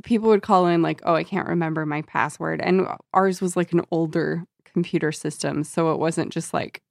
people 0.04 0.30
would 0.30 0.44
call 0.44 0.68
in 0.68 0.82
like, 0.82 1.02
"Oh, 1.04 1.16
I 1.16 1.24
can't 1.24 1.48
remember 1.48 1.86
my 1.86 2.02
password." 2.04 2.62
And 2.62 2.88
ours 3.14 3.42
was 3.42 3.56
like 3.58 3.72
an 3.74 3.82
older 3.92 4.44
computer 4.66 5.12
system, 5.12 5.64
so 5.64 5.92
it 5.92 6.00
wasn't 6.00 6.32
just 6.32 6.54
like 6.54 6.82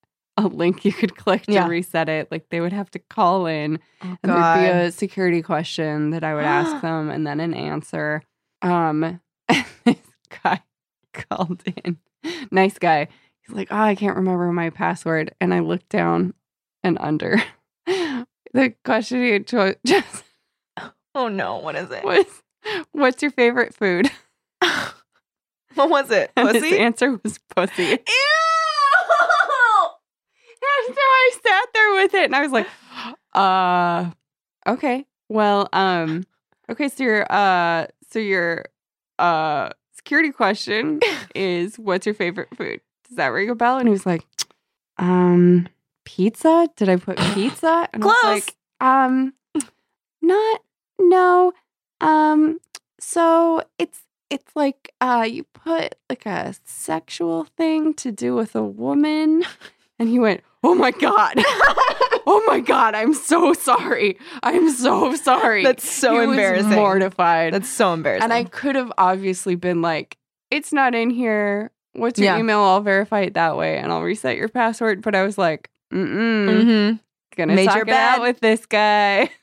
a 0.45 0.49
link 0.49 0.85
you 0.85 0.93
could 0.93 1.17
click 1.17 1.43
to 1.47 1.53
Yeah. 1.53 1.69
reset 1.69 2.09
it. 2.09 2.31
Like 2.31 2.49
they 2.51 2.61
would 2.61 2.73
have 2.73 2.91
to 2.93 2.99
call 2.99 3.47
in 3.47 3.79
Oh, 4.03 4.17
and 4.23 4.33
there'd 4.33 4.59
be 4.61 4.67
a 4.67 4.91
security 4.93 5.43
question 5.43 6.11
that 6.11 6.25
I 6.25 6.35
would 6.35 6.45
ask 6.45 6.81
them 6.83 7.11
and 7.11 7.27
then 7.27 7.41
an 7.41 7.55
answer. 7.55 8.23
Um 8.63 9.21
and 9.49 9.65
this 9.85 9.97
guy 10.43 10.63
called 11.13 11.63
in. 11.85 11.99
Nice 12.51 12.79
guy. 12.79 13.09
He's 13.43 13.55
like, 13.57 13.69
Oh, 13.71 13.77
I 13.77 13.95
can't 13.95 14.17
remember 14.17 14.51
my 14.53 14.71
password. 14.71 15.35
And 15.41 15.53
I 15.55 15.61
looked 15.61 15.89
down 15.89 16.35
and 16.83 16.97
under. 17.01 17.43
the 17.87 18.75
question 18.85 19.23
he 19.23 19.31
had 19.31 19.47
cho- 19.47 19.75
just 19.87 20.25
Oh 21.15 21.29
no, 21.29 21.57
what 21.57 21.75
is 21.77 21.91
it? 21.91 22.05
was, 22.05 22.25
"What's 22.93 23.21
your 23.21 23.33
favorite 23.33 23.75
food?" 23.75 24.11
What 25.75 25.89
was 25.89 26.11
it? 26.11 26.31
And 26.37 26.49
his 26.55 26.73
answer 26.73 27.19
was 27.23 27.39
pussy. 27.55 27.83
Ew! 27.85 27.97
So 30.95 31.01
I 31.01 31.31
sat 31.43 31.69
there 31.73 31.95
with 31.95 32.15
it 32.15 32.25
and 32.25 32.37
I 32.37 32.43
was 32.43 32.53
like, 32.53 32.67
uh 33.35 34.11
okay. 34.67 35.07
Well, 35.29 35.69
um 35.73 36.25
okay, 36.71 36.89
so 36.89 37.03
your 37.05 37.27
uh 37.33 37.87
so 38.09 38.19
your 38.19 38.65
uh 39.19 39.71
security 39.93 40.31
question 40.33 41.01
is 41.35 41.79
what's 41.79 42.07
your 42.07 42.15
favorite 42.15 42.49
food? 42.57 42.81
Does 43.09 43.17
that 43.17 43.29
ring 43.29 43.51
a 43.51 43.55
bell? 43.55 43.79
And 43.79 43.89
he 43.89 43.93
was 43.93 44.07
like, 44.07 44.25
um 44.99 45.69
pizza? 46.05 46.69
Did 46.77 46.89
I 46.89 46.97
put 46.97 47.17
pizza? 47.35 47.89
And 47.93 48.03
I 48.05 48.07
Close. 48.07 48.23
was 48.23 48.47
like, 48.47 48.57
um 48.81 49.35
not 50.23 50.61
no. 50.99 51.53
Um 52.01 52.59
so 52.99 53.63
it's 53.79 54.03
it's 54.31 54.55
like 54.55 54.93
uh 55.01 55.27
you 55.29 55.45
put 55.45 55.95
like 56.09 56.27
a 56.27 56.55
sexual 56.65 57.45
thing 57.57 57.95
to 57.95 58.11
do 58.13 58.35
with 58.35 58.55
a 58.55 58.63
woman 58.63 59.45
and 59.99 60.09
he 60.09 60.19
went 60.19 60.43
oh 60.63 60.75
my 60.75 60.91
god 60.91 61.35
oh 62.27 62.43
my 62.47 62.61
god 62.61 62.95
i'm 62.95 63.15
so 63.15 63.53
sorry 63.53 64.19
i'm 64.43 64.71
so 64.71 65.15
sorry 65.15 65.63
That's 65.63 65.91
so 65.91 66.19
He 66.19 66.25
embarrassing. 66.25 66.71
mortified 66.71 67.55
That's 67.55 67.69
so 67.69 67.93
embarrassing. 67.93 68.25
and 68.25 68.33
i 68.33 68.45
could 68.45 68.77
have 68.77 68.93
obviously 68.99 69.55
been 69.55 69.83
like 69.83 70.17
it's 70.51 70.73
not 70.73 70.95
in 70.95 71.11
here 71.11 71.71
what's 71.93 72.19
your 72.19 72.35
Yeah. 72.35 72.39
email 72.39 72.61
i'll 72.61 72.81
verify 72.83 73.21
it 73.21 73.35
that 73.35 73.57
way 73.57 73.79
and 73.79 73.93
i'll 73.93 74.03
reset 74.03 74.37
your 74.37 74.49
password 74.49 75.03
but 75.03 75.15
i 75.15 75.23
was 75.23 75.39
like 75.39 75.71
mm-mm 75.93 76.49
mm-hmm. 76.49 76.97
gonna 77.37 77.55
Made 77.55 77.67
talk 77.67 77.87
your 77.87 78.21
with 78.21 78.41
this 78.41 78.67
guy 78.67 79.31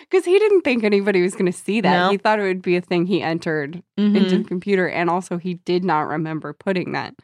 because 0.00 0.24
he 0.24 0.38
didn't 0.38 0.62
think 0.62 0.84
anybody 0.84 1.22
was 1.22 1.34
going 1.34 1.46
to 1.46 1.52
see 1.52 1.80
that. 1.80 1.90
No. 2.06 2.10
He 2.10 2.16
thought 2.16 2.38
it 2.38 2.42
would 2.42 2.62
be 2.62 2.76
a 2.76 2.80
thing 2.80 3.06
he 3.06 3.22
entered 3.22 3.82
into 3.96 4.38
the 4.38 4.44
computer, 4.44 4.88
and 4.88 5.10
also 5.10 5.38
he 5.38 5.54
did 5.54 5.84
not 5.84 6.02
remember 6.02 6.52
putting 6.52 6.92
that. 6.92 7.14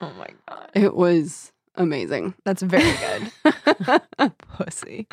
Oh 0.00 0.12
my 0.18 0.28
god. 0.48 0.70
It 0.74 0.94
was 0.94 1.52
amazing, 1.78 2.34
That's 2.44 2.60
very 2.62 2.92
good. 2.98 4.02
Pussy. 4.56 5.06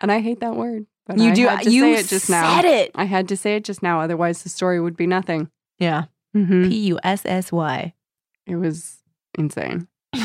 And 0.00 0.10
I 0.10 0.20
hate 0.20 0.40
that 0.40 0.56
word. 0.56 0.86
But 1.06 1.18
You 1.18 1.30
I 1.30 1.34
do 1.34 1.46
had 1.46 1.62
to 1.62 1.70
you 1.70 1.82
say 1.82 1.92
it 2.00 2.06
just 2.08 2.28
now. 2.30 2.56
said 2.56 2.64
it. 2.64 2.90
I 2.94 3.04
had 3.04 3.28
to 3.28 3.36
say 3.36 3.56
it 3.56 3.64
just 3.64 3.82
now, 3.82 4.00
otherwise 4.00 4.42
the 4.42 4.48
story 4.48 4.80
would 4.80 4.96
be 4.96 5.06
nothing. 5.06 5.50
Yeah. 5.78 6.04
Mhm. 6.34 6.68
P 6.68 6.76
U 6.88 6.98
S 7.04 7.22
S 7.26 7.52
Y. 7.52 7.94
It 8.46 8.56
was 8.56 8.96
insane. 9.38 9.86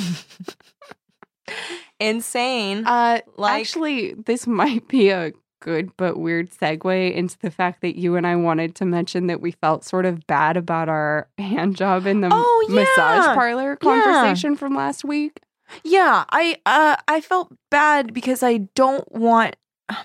Insane. 1.99 2.85
Uh, 2.85 3.19
Like- 3.37 3.59
actually, 3.61 4.13
this 4.13 4.47
might 4.47 4.87
be 4.87 5.09
a 5.09 5.33
good 5.61 5.91
but 5.97 6.17
weird 6.17 6.49
segue 6.51 7.13
into 7.13 7.37
the 7.39 7.51
fact 7.51 7.81
that 7.81 7.97
you 7.97 8.15
and 8.15 8.25
I 8.25 8.35
wanted 8.35 8.75
to 8.75 8.85
mention 8.85 9.27
that 9.27 9.41
we 9.41 9.51
felt 9.51 9.83
sort 9.83 10.05
of 10.05 10.25
bad 10.27 10.55
about 10.57 10.89
our 10.89 11.27
hand 11.37 11.75
job 11.75 12.05
in 12.05 12.21
the 12.21 12.29
Oh, 12.31 12.65
massage 12.69 13.25
yeah. 13.25 13.33
parlor 13.35 13.77
Yeah. 13.81 14.01
conversation 14.03 14.55
from 14.55 14.75
last 14.75 15.03
week. 15.03 15.41
yeah, 15.83 16.25
I 16.31 16.55
uh 16.65 16.95
I 17.07 17.21
felt 17.21 17.53
bad 17.69 18.13
because 18.13 18.41
I 18.43 18.57
don't 18.75 19.09
want 19.11 19.55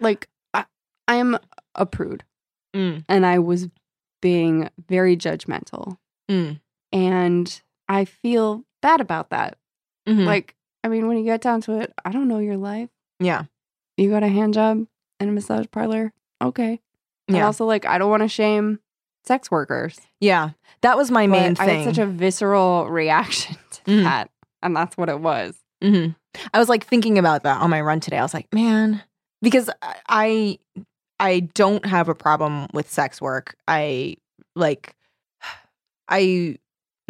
Like, 0.00 0.28
I, 0.54 0.64
am 1.08 1.38
a 1.74 1.86
prude 1.86 2.24
Mm. 2.74 3.04
and 3.08 3.26
I 3.26 3.38
was 3.38 3.68
being 4.22 4.70
very 4.88 5.14
judgmental. 5.16 5.98
Mm. 6.30 6.60
And 6.92 7.62
I 7.88 8.04
feel 8.06 8.64
bad 8.80 9.00
about 9.02 9.28
that. 9.30 9.58
Mhm. 10.08 10.24
Like, 10.24 10.56
I 10.82 10.88
mean, 10.88 11.06
when 11.06 11.18
you 11.18 11.24
get 11.24 11.42
down 11.42 11.60
to 11.62 11.78
it, 11.80 11.92
I 12.04 12.12
don't 12.12 12.28
know 12.28 12.38
your 12.38 12.56
life. 12.56 12.88
yeah. 13.20 13.44
You 13.96 14.10
got 14.10 14.22
a 14.22 14.28
hand 14.28 14.54
job 14.54 14.86
in 15.20 15.28
a 15.28 15.32
massage 15.32 15.66
parlor. 15.70 16.12
Okay. 16.42 16.80
And 17.28 17.36
Yeah. 17.36 17.46
also, 17.46 17.64
like, 17.66 17.86
I 17.86 17.98
don't 17.98 18.10
want 18.10 18.22
to 18.22 18.28
shame 18.28 18.80
sex 19.24 19.50
workers. 19.50 19.98
Yeah. 20.20 20.50
That 20.80 20.96
was 20.96 21.10
my 21.10 21.26
main 21.26 21.54
but 21.54 21.60
I 21.62 21.64
had 21.72 21.84
such 21.84 21.98
a 21.98 22.06
visceral 22.06 22.88
reaction 22.88 23.56
to 23.70 23.80
Mhm. 23.90 24.02
that. 24.04 24.30
And 24.62 24.74
that's 24.76 24.96
what 24.96 25.08
it 25.08 25.20
was. 25.20 25.56
hmm 25.82 26.08
I 26.54 26.58
was 26.58 26.68
like 26.68 26.84
thinking 26.86 27.18
about 27.18 27.42
that 27.42 27.60
on 27.60 27.68
my 27.70 27.80
run 27.80 28.00
today. 28.00 28.18
I 28.18 28.22
was 28.22 28.32
like, 28.34 28.52
man, 28.54 29.02
because 29.42 29.68
I 30.08 30.58
I 31.20 31.40
don't 31.54 31.84
have 31.86 32.08
a 32.08 32.14
problem 32.14 32.66
with 32.72 32.90
sex 32.90 33.20
work. 33.20 33.54
I 33.68 34.16
like 34.56 34.96
I 36.08 36.58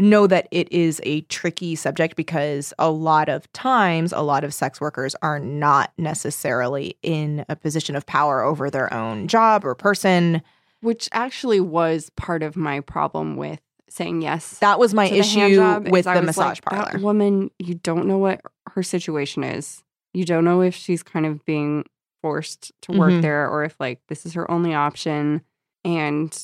know 0.03 0.27
that 0.27 0.49
it 0.51 0.71
is 0.73 1.01
a 1.05 1.23
tricky 1.23 1.75
subject 1.75 2.17
because 2.17 2.75
a 2.79 2.91
lot 2.91 3.29
of 3.29 3.51
times 3.53 4.13
a 4.13 4.21
lot 4.21 4.45
of 4.45 4.53
sex 4.53 4.81
workers 4.81 5.15
are 5.23 5.39
not 5.39 5.93
necessarily 5.99 6.97
in 7.03 7.45
a 7.49 7.57
position 7.57 7.97
of 7.97 8.05
power 8.07 8.43
over 8.43 8.69
their 8.71 8.93
own 8.93 9.29
job 9.29 9.65
or 9.65 9.75
person. 9.75 10.43
Which 10.81 11.09
actually 11.13 11.61
was 11.61 12.11
part 12.17 12.43
of 12.43 12.57
my 12.57 12.81
problem 12.81 13.37
with 13.37 13.61
saying 13.89 14.23
yes. 14.23 14.59
That 14.59 14.79
was 14.79 14.93
my 14.95 15.09
the 15.09 15.19
issue 15.19 15.55
job, 15.57 15.89
with 15.89 16.07
the 16.07 16.23
massage 16.23 16.59
like, 16.59 16.65
parlor. 16.65 16.93
That 16.93 17.01
woman, 17.03 17.51
you 17.59 17.75
don't 17.75 18.07
know 18.07 18.19
what 18.19 18.41
her 18.71 18.83
situation 18.83 19.45
is. 19.45 19.85
You 20.15 20.25
don't 20.25 20.45
know 20.45 20.61
if 20.63 20.75
she's 20.75 21.03
kind 21.03 21.25
of 21.27 21.45
being 21.45 21.85
forced 22.23 22.73
to 22.83 22.93
work 22.93 23.13
Mhm. 23.13 23.23
there 23.23 23.49
or 23.49 23.65
if 23.65 23.77
like 23.79 24.01
this 24.09 24.25
is 24.27 24.35
her 24.35 24.51
only 24.51 24.75
option. 24.75 25.43
And 25.85 26.37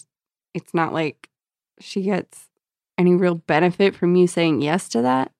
it's 0.55 0.75
not 0.75 0.93
like 0.93 1.29
she 1.81 2.03
gets 2.03 2.48
any 2.99 3.15
real 3.15 3.37
benefit 3.37 3.95
from 3.95 4.15
you 4.17 4.27
saying 4.27 4.61
yes 4.61 4.89
to 4.91 5.03
that. 5.03 5.33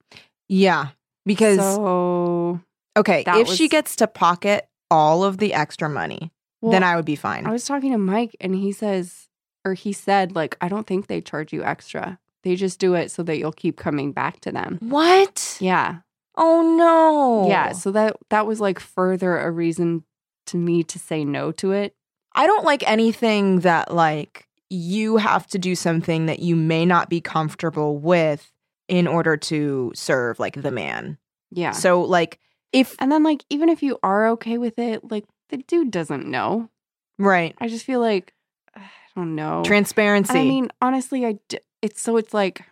yeah, 0.49 0.89
because 1.27 1.59
so 1.59 2.61
okay, 2.97 3.25
if 3.27 3.49
she 3.49 3.69
gets 3.69 3.97
to 3.97 4.07
pocket 4.07 4.67
all 4.91 5.25
of 5.25 5.37
the 5.39 5.53
extra 5.53 5.89
money, 5.89 6.33
then 6.63 6.83
I 6.83 6.97
would 6.97 7.05
be 7.05 7.17
fine. 7.17 7.47
I 7.47 7.51
was 7.53 7.67
talking 7.67 7.93
to 7.93 7.99
Mike 7.99 8.35
and 8.41 8.55
he 8.55 8.73
says, 8.73 9.29
or 9.65 9.75
he 9.75 9.93
said, 9.93 10.35
like, 10.35 10.57
I 10.61 10.69
don't 10.69 10.87
think 10.87 11.07
they 11.07 11.21
charge 11.21 11.53
you 11.53 11.63
extra. 11.63 12.19
They 12.45 12.57
just 12.57 12.79
do 12.79 12.95
it 12.95 13.11
so 13.11 13.23
that 13.25 13.37
you'll 13.39 13.53
keep 13.53 13.77
coming 13.77 14.13
back 14.13 14.41
to 14.41 14.53
them. 14.53 14.79
what? 14.81 15.59
Yeah. 15.61 15.99
Oh 16.37 16.63
no. 16.79 17.49
Yeah. 17.49 17.73
So 17.73 17.91
that 17.91 18.17
that 18.31 18.47
was 18.47 18.61
like 18.61 18.79
further 18.81 19.39
a 19.39 19.51
reason 19.51 20.05
to 20.47 20.57
me 20.57 20.83
to 20.85 20.99
say 20.99 21.25
no 21.25 21.53
to 21.53 21.73
it. 21.73 21.95
I 22.33 22.47
don't 22.47 22.65
like 22.65 22.89
anything 22.89 23.61
that 23.61 23.93
like 23.93 24.48
you 24.71 25.17
have 25.17 25.47
to 25.49 25.59
do 25.59 25.75
something 25.75 26.27
that 26.27 26.41
you 26.41 26.55
may 26.57 26.85
not 26.85 27.09
be 27.09 27.21
comfortable 27.21 27.99
with 27.99 28.51
in 28.89 29.07
order 29.07 29.37
to 29.37 29.93
serve 29.95 30.39
like 30.39 30.61
the 30.61 30.71
man. 30.71 31.19
Yeah. 31.51 31.71
So 31.73 32.03
like 32.03 32.39
if 32.73 32.95
and 32.99 33.11
then 33.11 33.23
like 33.23 33.45
even 33.51 33.69
if 33.69 33.83
you 33.83 33.99
are 34.03 34.29
okay 34.31 34.59
with 34.59 34.79
it, 34.79 35.11
like 35.11 35.25
the 35.51 35.59
dude 35.59 35.91
doesn't 35.91 36.27
know. 36.27 36.69
right, 37.19 37.55
I 37.59 37.69
just 37.69 37.85
feel 37.87 38.01
like 38.01 38.35
I 38.77 38.83
don't 39.17 39.35
know. 39.35 39.63
transparency. 39.65 40.31
And 40.33 40.39
I 40.41 40.45
mean, 40.45 40.69
honestly, 40.83 41.25
I 41.27 41.39
d- 41.49 41.59
it's 41.83 42.01
so 42.01 42.17
it's 42.19 42.35
like 42.35 42.65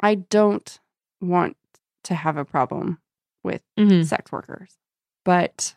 I 0.00 0.14
don't 0.14 0.78
want 1.20 1.56
to 2.04 2.14
have 2.14 2.36
a 2.36 2.44
problem 2.44 2.98
with 3.42 3.62
Mhm. 3.78 4.06
sex 4.06 4.30
workers, 4.32 4.76
but 5.24 5.74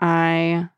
I 0.00 0.68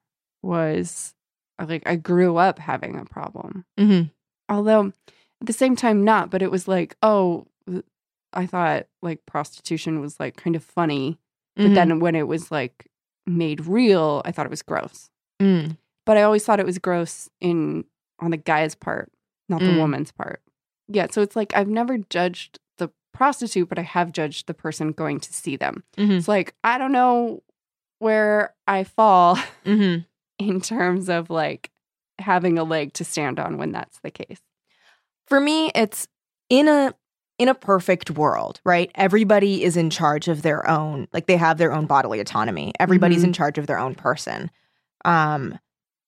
was 0.42 1.14
like 1.58 1.82
I 1.86 1.96
grew 1.96 2.36
up 2.36 2.58
having 2.58 2.96
a 2.96 3.04
problem. 3.04 3.64
Mhm. 3.78 4.10
Although 4.48 4.92
at 5.40 5.46
the 5.46 5.52
same 5.52 5.76
time 5.76 6.04
not, 6.04 6.30
but 6.30 6.42
it 6.42 6.50
was 6.50 6.68
like, 6.68 6.96
oh, 7.02 7.46
I 8.32 8.46
thought 8.46 8.86
like 9.02 9.24
prostitution 9.26 10.00
was 10.00 10.18
like 10.18 10.36
kind 10.36 10.56
of 10.56 10.64
funny, 10.64 11.18
but 11.56 11.66
Mhm. 11.66 11.74
then 11.74 12.00
when 12.00 12.14
it 12.14 12.26
was 12.26 12.50
like 12.50 12.86
made 13.26 13.66
real, 13.66 14.22
I 14.24 14.32
thought 14.32 14.46
it 14.46 14.50
was 14.50 14.62
gross. 14.62 15.08
Mm. 15.40 15.76
But 16.04 16.16
I 16.18 16.22
always 16.22 16.44
thought 16.44 16.60
it 16.60 16.66
was 16.66 16.78
gross 16.78 17.28
in 17.40 17.84
on 18.20 18.30
the 18.32 18.36
guy's 18.36 18.74
part, 18.74 19.10
not 19.48 19.60
the 19.60 19.68
Mm. 19.68 19.78
woman's 19.78 20.12
part. 20.12 20.42
Yeah, 20.88 21.06
so 21.10 21.22
it's 21.22 21.36
like 21.36 21.54
I've 21.56 21.68
never 21.68 21.96
judged 21.98 22.58
the 22.78 22.90
prostitute, 23.12 23.68
but 23.68 23.78
I 23.78 23.82
have 23.82 24.12
judged 24.12 24.46
the 24.46 24.54
person 24.54 24.92
going 24.92 25.20
to 25.20 25.32
see 25.32 25.56
them. 25.56 25.84
Mhm. 25.96 26.18
It's 26.18 26.28
like 26.28 26.54
I 26.64 26.76
don't 26.76 26.92
know 26.92 27.42
where 28.00 28.54
I 28.66 28.84
fall 28.84 29.36
Mhm. 29.64 30.04
in 30.38 30.60
terms 30.60 31.08
of 31.08 31.30
like 31.30 31.70
having 32.18 32.58
a 32.58 32.64
leg 32.64 32.92
to 32.94 33.04
stand 33.04 33.38
on 33.40 33.58
when 33.58 33.72
that's 33.72 33.98
the 34.02 34.10
case. 34.10 34.40
For 35.26 35.40
me, 35.40 35.70
it's 35.74 36.06
in 36.48 36.68
a 36.68 36.94
in 37.38 37.48
a 37.48 37.54
perfect 37.54 38.12
world, 38.12 38.60
right? 38.64 38.92
Everybody 38.94 39.64
is 39.64 39.76
in 39.76 39.90
charge 39.90 40.28
of 40.28 40.42
their 40.42 40.68
own, 40.70 41.08
like 41.12 41.26
they 41.26 41.36
have 41.36 41.58
their 41.58 41.72
own 41.72 41.86
bodily 41.86 42.20
autonomy. 42.20 42.72
Everybody's 42.78 43.22
Mhm. 43.22 43.28
in 43.28 43.32
charge 43.32 43.58
of 43.58 43.66
their 43.66 43.78
own 43.78 43.94
person. 43.96 44.50
Um 45.04 45.58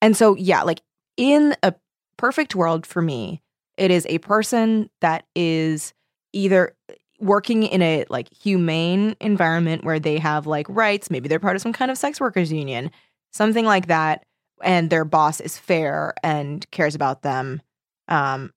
and 0.01 0.17
so 0.17 0.37
yeah, 0.37 0.63
like 0.63 0.83
in 1.17 1.57
a 1.63 1.75
perfect 2.17 2.55
world 2.55 2.87
for 2.87 3.03
me, 3.03 3.43
it 3.77 3.91
is 3.91 4.07
a 4.09 4.19
person 4.19 4.89
that 5.01 5.25
is 5.35 5.93
either 6.33 6.77
working 7.19 7.63
in 7.65 7.83
a 7.83 8.05
like 8.09 8.33
humane 8.33 9.17
environment 9.21 9.83
where 9.85 9.99
they 9.99 10.19
have 10.19 10.47
like 10.47 10.67
rights, 10.69 11.11
maybe 11.11 11.29
they're 11.29 11.41
part 11.41 11.57
of 11.57 11.63
some 11.63 11.73
kind 11.73 11.91
of 11.91 11.99
sex 11.99 12.21
workers 12.21 12.53
union, 12.53 12.91
something 13.33 13.65
like 13.65 13.87
that, 13.89 14.25
and 14.63 14.91
their 14.91 15.05
boss 15.05 15.41
is 15.41 15.59
fair 15.59 16.15
and 16.23 16.69
cares 16.71 16.95
about 16.95 17.23
them. 17.23 17.61
Um 18.09 18.53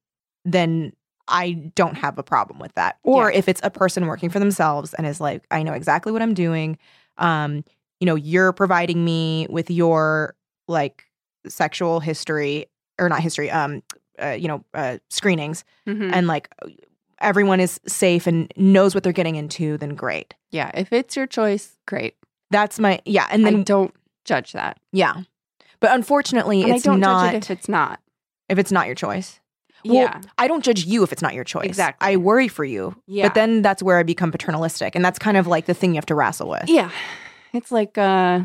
then 0.45 0.93
I 1.27 1.51
don't 1.75 1.95
have 1.95 2.17
a 2.17 2.23
problem 2.23 2.57
with 2.59 2.73
that. 2.73 2.97
Or 3.03 3.31
Yeah. 3.31 3.37
if 3.37 3.47
it's 3.47 3.61
a 3.63 3.69
person 3.69 4.07
working 4.07 4.29
for 4.31 4.39
themselves 4.39 4.93
and 4.95 5.05
is 5.05 5.21
like, 5.21 5.45
I 5.51 5.61
know 5.61 5.73
exactly 5.73 6.11
what 6.11 6.23
I'm 6.23 6.33
doing. 6.33 6.77
Um, 7.17 7.63
you 7.99 8.05
know, 8.07 8.15
you're 8.15 8.51
providing 8.51 9.05
me 9.05 9.45
with 9.49 9.69
your 9.69 10.35
like 10.67 11.05
sexual 11.47 11.99
history 11.99 12.65
or 12.97 13.09
not 13.09 13.19
history, 13.21 13.51
um, 13.51 13.83
uh, 14.21 14.29
you 14.29 14.47
know, 14.47 14.63
uh, 14.73 14.97
screenings, 15.09 15.63
Mhm. 15.87 16.11
and 16.13 16.25
like 16.25 16.49
everyone 17.19 17.59
is 17.59 17.79
safe 17.87 18.25
and 18.25 18.51
knows 18.55 18.95
what 18.95 19.03
they're 19.03 19.13
getting 19.13 19.35
into, 19.35 19.77
then 19.77 19.93
great. 19.95 20.33
yeah, 20.51 20.71
if 20.73 20.91
it's 20.91 21.15
your 21.15 21.27
choice, 21.27 21.77
great. 21.85 22.15
That's 22.49 22.79
my 22.79 23.01
yeah, 23.05 23.27
and 23.29 23.45
I 23.45 23.51
then 23.51 23.63
don't 23.63 23.93
judge 24.25 24.53
that. 24.53 24.79
yeah, 24.91 25.21
but 25.79 25.91
unfortunately, 25.91 26.63
And 26.63 26.71
it's 26.73 26.85
I 26.85 26.91
don't 26.91 26.99
not 26.99 27.25
judge 27.31 27.35
it 27.35 27.43
if 27.45 27.51
it's 27.51 27.69
not. 27.69 27.99
if 28.49 28.57
it's 28.57 28.71
not 28.71 28.85
your 28.85 28.95
choice. 28.95 29.39
Well, 29.85 29.93
yeah. 29.95 30.21
I 30.37 30.47
don't 30.49 30.63
judge 30.63 30.83
you 30.85 31.03
if 31.03 31.13
it's 31.13 31.21
not 31.21 31.33
your 31.33 31.45
choice. 31.45 31.65
Exactly. 31.67 32.05
I 32.13 32.17
worry 32.17 32.49
for 32.49 32.65
you. 32.65 32.95
Yeah. 33.07 33.27
But 33.27 33.35
then 33.35 33.61
that's 33.61 33.81
where 33.81 33.97
I 33.97 34.03
become 34.03 34.29
paternalistic. 34.31 34.93
And 34.93 35.05
that's 35.05 35.17
kind 35.19 35.37
of 35.37 35.47
like 35.47 35.67
the 35.67 35.73
thing 35.73 35.91
you 35.91 35.95
have 35.95 36.05
to 36.07 36.15
wrestle 36.15 36.49
with. 36.49 36.67
Yeah. 36.67 36.91
It's 37.53 37.71
like 37.71 37.97
uh 37.97 38.41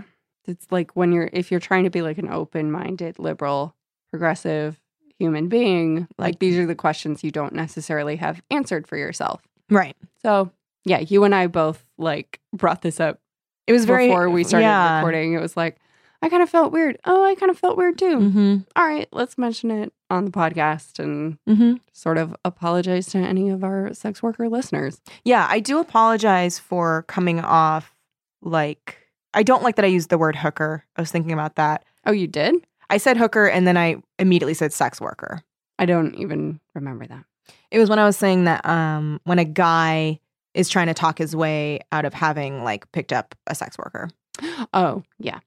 it's 0.47 0.66
like 0.70 0.93
when 0.95 1.11
you're 1.12 1.28
if 1.32 1.51
you're 1.51 1.59
trying 1.61 1.85
to 1.85 1.91
be 1.91 2.03
like 2.03 2.18
an 2.18 2.28
open-minded, 2.28 3.18
liberal, 3.18 3.74
progressive 4.11 4.78
human 5.18 5.49
being, 5.49 6.07
like, 6.18 6.35
Like- 6.35 6.39
these 6.39 6.57
are 6.59 6.66
the 6.66 6.74
questions 6.74 7.24
you 7.24 7.30
don't 7.32 7.53
necessarily 7.53 8.16
have 8.16 8.41
answered 8.51 8.87
for 8.87 8.97
yourself. 8.97 9.43
Right. 9.70 9.97
So, 10.22 10.51
yeah, 10.85 11.01
you 11.01 11.24
and 11.24 11.35
I 11.35 11.47
both 11.49 11.85
like 11.99 12.41
brought 12.53 12.82
this 12.82 13.01
up 13.01 13.18
It 13.66 13.72
was 13.72 13.87
very 13.87 14.07
before 14.09 14.28
we 14.30 14.45
started 14.45 14.66
yeah. 14.66 14.97
recording. 14.99 15.32
It 15.35 15.41
was 15.41 15.57
like 15.57 15.78
I 16.25 16.29
kind 16.31 16.43
of 16.43 16.49
felt 16.49 16.72
weird. 16.72 16.99
Oh, 17.05 17.22
I 17.25 17.35
kind 17.35 17.51
of 17.51 17.59
felt 17.59 17.77
weird 17.77 17.99
too. 17.99 18.18
Mm-hmm. 18.18 18.57
All 18.77 18.87
right, 18.87 19.07
let's 19.12 19.37
mention 19.37 19.70
it 19.70 19.93
on 20.09 20.25
the 20.25 20.31
podcast 20.31 20.99
and 20.99 21.37
Mm-hmm. 21.49 21.75
sort 21.93 22.16
of 22.18 22.35
apologize 22.45 23.07
to 23.09 23.18
any 23.18 23.51
of 23.51 23.62
our 23.62 23.93
sex 23.93 24.22
worker 24.22 24.49
listeners. 24.49 25.01
Yeah, 25.25 25.47
I 25.51 25.61
do 25.61 25.79
apologize 25.79 26.59
for 26.59 27.03
coming 27.09 27.41
off 27.41 27.95
like 28.43 28.99
I 29.35 29.43
don't 29.43 29.62
like 29.62 29.77
that 29.77 29.85
I 29.85 29.89
used 29.89 30.09
the 30.11 30.18
word 30.18 30.37
hooker. 30.37 30.85
I 30.97 31.03
was 31.03 31.11
thinking 31.11 31.33
about 31.33 31.57
that. 31.57 31.85
Oh, 32.07 32.12
you 32.12 32.27
did? 32.27 32.55
I 32.91 32.97
said 32.99 33.16
hooker 33.16 33.47
and 33.47 33.66
then 33.66 33.77
I 33.77 33.97
immediately 34.18 34.55
said 34.55 34.72
sex 34.72 35.01
worker. 35.01 35.43
I 35.79 35.87
don't 35.87 36.14
even 36.14 36.61
remember 36.75 37.07
that. 37.07 37.25
It 37.70 37.79
was 37.79 37.91
when 37.91 37.99
I 37.99 38.05
was 38.05 38.16
saying 38.16 38.45
that 38.45 38.64
um 38.66 39.20
when 39.25 39.39
a 39.39 39.45
guy 39.45 40.20
is 40.55 40.68
trying 40.68 40.87
to 40.87 40.95
talk 40.95 41.18
his 41.18 41.35
way 41.35 41.81
out 41.93 42.05
of 42.05 42.14
having 42.14 42.62
like 42.64 42.91
picked 42.93 43.12
up 43.12 43.35
a 43.47 43.55
sex 43.55 43.77
worker. 43.77 44.09
Oh, 44.72 45.03
yeah. 45.18 45.41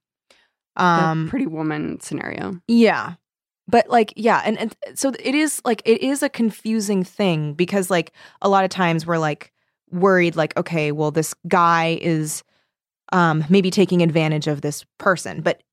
Um 0.77 1.25
the 1.25 1.29
pretty 1.29 1.47
woman 1.47 1.99
scenario. 1.99 2.59
Yeah. 2.67 3.15
But 3.67 3.89
like 3.89 4.13
yeah, 4.15 4.41
and, 4.45 4.57
and 4.57 4.75
so 4.95 5.11
it 5.19 5.35
is 5.35 5.61
like 5.65 5.81
it 5.85 6.01
is 6.01 6.23
a 6.23 6.29
confusing 6.29 7.03
thing 7.03 7.53
because 7.53 7.89
like 7.89 8.13
a 8.41 8.47
lot 8.47 8.63
of 8.63 8.69
times 8.69 9.05
we're 9.05 9.17
like 9.17 9.51
worried 9.91 10.35
like 10.35 10.55
okay, 10.57 10.91
well 10.91 11.11
this 11.11 11.33
guy 11.47 11.97
is 12.01 12.43
um 13.11 13.43
maybe 13.49 13.69
taking 13.69 14.01
advantage 14.01 14.47
of 14.47 14.61
this 14.61 14.85
person, 14.97 15.41
but 15.41 15.63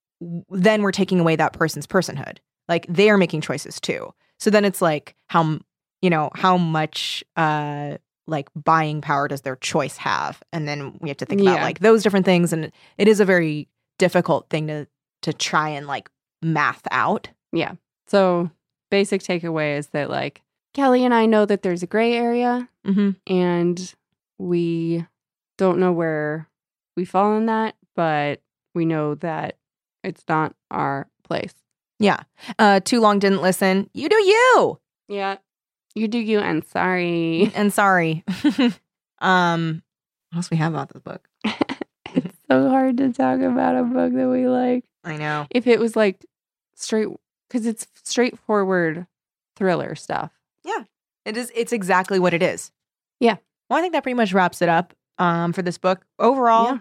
then 0.51 0.83
we're 0.83 0.93
taking 0.93 1.21
away 1.21 1.37
that 1.37 1.53
person's 1.53 1.87
personhood. 1.87 2.39
Like 2.69 2.87
they 2.89 3.11
are 3.11 3.19
making 3.19 3.43
choices 3.43 3.81
too. 3.81 4.13
So 4.39 4.51
then 4.51 4.65
it's 4.65 4.83
like 4.83 5.15
how 5.29 5.61
you 6.03 6.11
know, 6.11 6.31
how 6.35 6.57
much 6.57 7.23
uh 7.37 7.99
like 8.27 8.49
buying 8.57 9.03
power 9.03 9.29
does 9.29 9.43
their 9.43 9.57
choice 9.57 9.99
have? 9.99 10.43
And 10.53 10.67
then 10.67 10.99
we 11.01 11.11
have 11.11 11.19
to 11.19 11.27
think 11.27 11.43
about 11.43 11.61
like 11.61 11.79
those 11.79 12.03
different 12.03 12.27
things 12.27 12.53
and 12.53 12.73
it 12.99 13.07
is 13.07 13.21
a 13.21 13.25
very 13.25 13.69
difficult 13.99 14.49
thing 14.51 14.67
to 14.67 14.89
to 15.25 15.33
try 15.33 15.69
and 15.71 15.87
like 15.87 16.09
math 16.43 16.83
out. 16.91 17.29
Yeah. 17.53 17.75
So, 18.07 18.51
basic 18.91 19.23
takeaway 19.23 19.79
is 19.79 19.89
that 19.89 20.09
like 20.11 20.43
Kelly 20.73 21.05
and 21.05 21.13
I 21.15 21.27
know 21.27 21.45
that 21.47 21.63
there's 21.63 21.83
a 21.83 21.87
gray 21.87 22.15
area 22.15 22.69
Mm-hmm. 22.87 23.11
and 23.27 23.95
we 24.39 25.07
don't 25.57 25.79
know 25.79 25.93
where 25.93 26.49
we 26.97 27.05
fall 27.07 27.37
in 27.37 27.47
that, 27.47 27.75
but 27.97 28.43
we 28.75 28.85
know 28.85 29.15
that 29.17 29.57
it's 30.03 30.23
not 30.29 30.55
our 30.71 31.09
place. 31.23 31.55
Yeah. 31.99 32.25
Uh, 32.59 32.81
too 32.81 33.01
long 33.01 33.19
didn't 33.21 33.41
listen. 33.41 33.89
You 33.95 34.09
do 34.11 34.17
you. 34.17 34.79
Yeah. 35.09 35.37
You 35.95 36.09
do 36.09 36.19
you 36.19 36.41
and 36.41 36.63
sorry. 36.67 37.51
And 37.55 37.73
sorry. 37.73 38.23
um, 39.21 39.83
what 40.31 40.37
else 40.39 40.51
we 40.51 40.57
have 40.59 40.75
about 40.75 40.93
this 40.93 41.01
book? 41.03 41.27
It's 42.49 42.65
so 42.65 42.69
hard 42.69 42.97
to 42.99 43.13
talk 43.13 43.41
about 43.41 43.77
a 43.77 43.83
book 43.85 44.13
that 44.15 44.29
we 44.29 44.47
like. 44.49 44.85
I 45.05 45.17
know. 45.17 45.47
If 45.51 45.67
it 45.67 45.79
was 45.81 45.97
like 45.97 46.25
straight 46.75 47.09
cuz 47.51 47.67
it's 47.67 47.87
straightforward 48.05 49.07
thriller 49.57 49.95
stuff. 49.95 50.33
Yeah, 50.65 50.85
it 51.25 51.37
is. 51.37 51.53
It's 51.55 51.73
exactly 51.73 52.19
what 52.19 52.35
it 52.35 52.43
is. 52.43 52.71
Yeah. 53.21 53.37
Well, 53.69 53.79
I 53.79 53.83
think 53.83 53.93
that 53.93 54.03
pretty 54.03 54.15
much 54.17 54.33
wraps 54.33 54.61
it 54.63 54.69
up. 54.69 54.95
Um, 55.19 55.53
for 55.53 55.63
this 55.63 55.79
book 55.79 56.05
overall, 56.19 56.73
Yeah. 56.75 56.79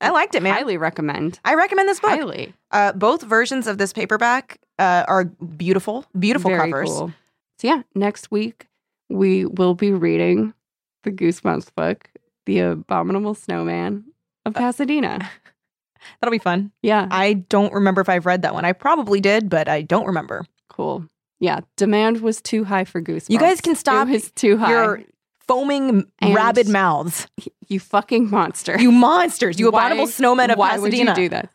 I 0.00 0.10
liked 0.10 0.34
it, 0.36 0.42
man. 0.42 0.54
Highly 0.54 0.76
recommend. 0.76 1.40
I 1.44 1.54
recommend 1.54 1.88
this 1.88 1.98
book. 1.98 2.10
Highly. 2.10 2.54
Uh, 2.70 2.92
both 2.92 3.22
versions 3.22 3.66
of 3.66 3.78
this 3.78 3.92
paperback 3.92 4.60
uh, 4.78 5.04
are 5.08 5.24
beautiful, 5.24 6.04
beautiful 6.18 6.50
Very 6.50 6.70
covers. 6.70 6.88
cool. 6.90 7.12
So 7.58 7.66
yeah, 7.68 7.82
next 7.96 8.30
week 8.30 8.66
we 9.08 9.46
will 9.46 9.74
be 9.74 9.90
reading 9.92 10.54
the 11.02 11.10
Goosebumps 11.10 11.74
book, 11.74 12.08
The 12.46 12.60
Abominable 12.60 13.34
Snowman 13.34 14.04
of 14.44 14.54
Pasadena. 14.54 15.30
That'll 16.20 16.32
be 16.32 16.38
fun. 16.38 16.72
Yeah, 16.82 17.06
I 17.10 17.34
don't 17.34 17.72
remember 17.72 18.00
if 18.00 18.08
I've 18.08 18.26
read 18.26 18.42
that 18.42 18.54
one. 18.54 18.64
I 18.64 18.72
probably 18.72 19.20
did, 19.20 19.48
but 19.48 19.68
I 19.68 19.82
don't 19.82 20.06
remember. 20.06 20.44
cool. 20.68 21.06
Yeah, 21.40 21.60
demand 21.76 22.20
was 22.20 22.40
too 22.40 22.62
high 22.64 22.84
for 22.84 23.02
Goosebumps. 23.02 23.30
You 23.30 23.38
guys 23.40 23.60
can 23.60 23.74
stop 23.74 24.06
It 24.06 24.12
was 24.12 24.30
too 24.30 24.56
high. 24.58 24.70
Your 24.70 25.02
foaming, 25.48 26.06
And- 26.20 26.34
rabid 26.36 26.68
mouths. 26.68 27.26
you 27.68 27.80
fucking 27.80 28.30
monster. 28.30 28.80
You 28.80 28.92
monsters. 28.92 29.58
You 29.58 29.70
Why- 29.72 29.86
abominable 29.86 30.06
snowmen 30.06 30.52
of 30.52 30.58
Why 30.58 30.70
Pasadena. 30.76 31.10
would 31.10 31.18
you 31.18 31.24
do 31.24 31.28
that? 31.30 31.50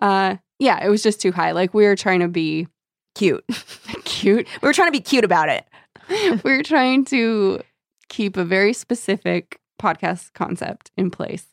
Uh, 0.00 0.36
yeah, 0.60 0.84
it 0.84 0.88
was 0.88 1.02
just 1.02 1.20
too 1.20 1.32
high. 1.32 1.50
Like 1.50 1.74
we 1.74 1.84
were 1.84 1.96
trying 1.96 2.20
to 2.20 2.28
be 2.28 2.68
Cute. 3.16 3.44
cute. 4.04 4.46
We 4.62 4.66
were 4.68 4.72
trying 4.72 4.88
to 4.88 4.92
be 4.92 5.00
cute 5.00 5.24
about 5.24 5.48
it. 5.48 5.64
we 6.44 6.56
were 6.56 6.62
trying 6.64 7.04
to 7.06 7.60
keep 8.08 8.36
a 8.36 8.44
very 8.44 8.72
specific 8.72 9.60
podcast 9.80 10.32
concept 10.34 10.90
in 10.96 11.10
place, 11.10 11.46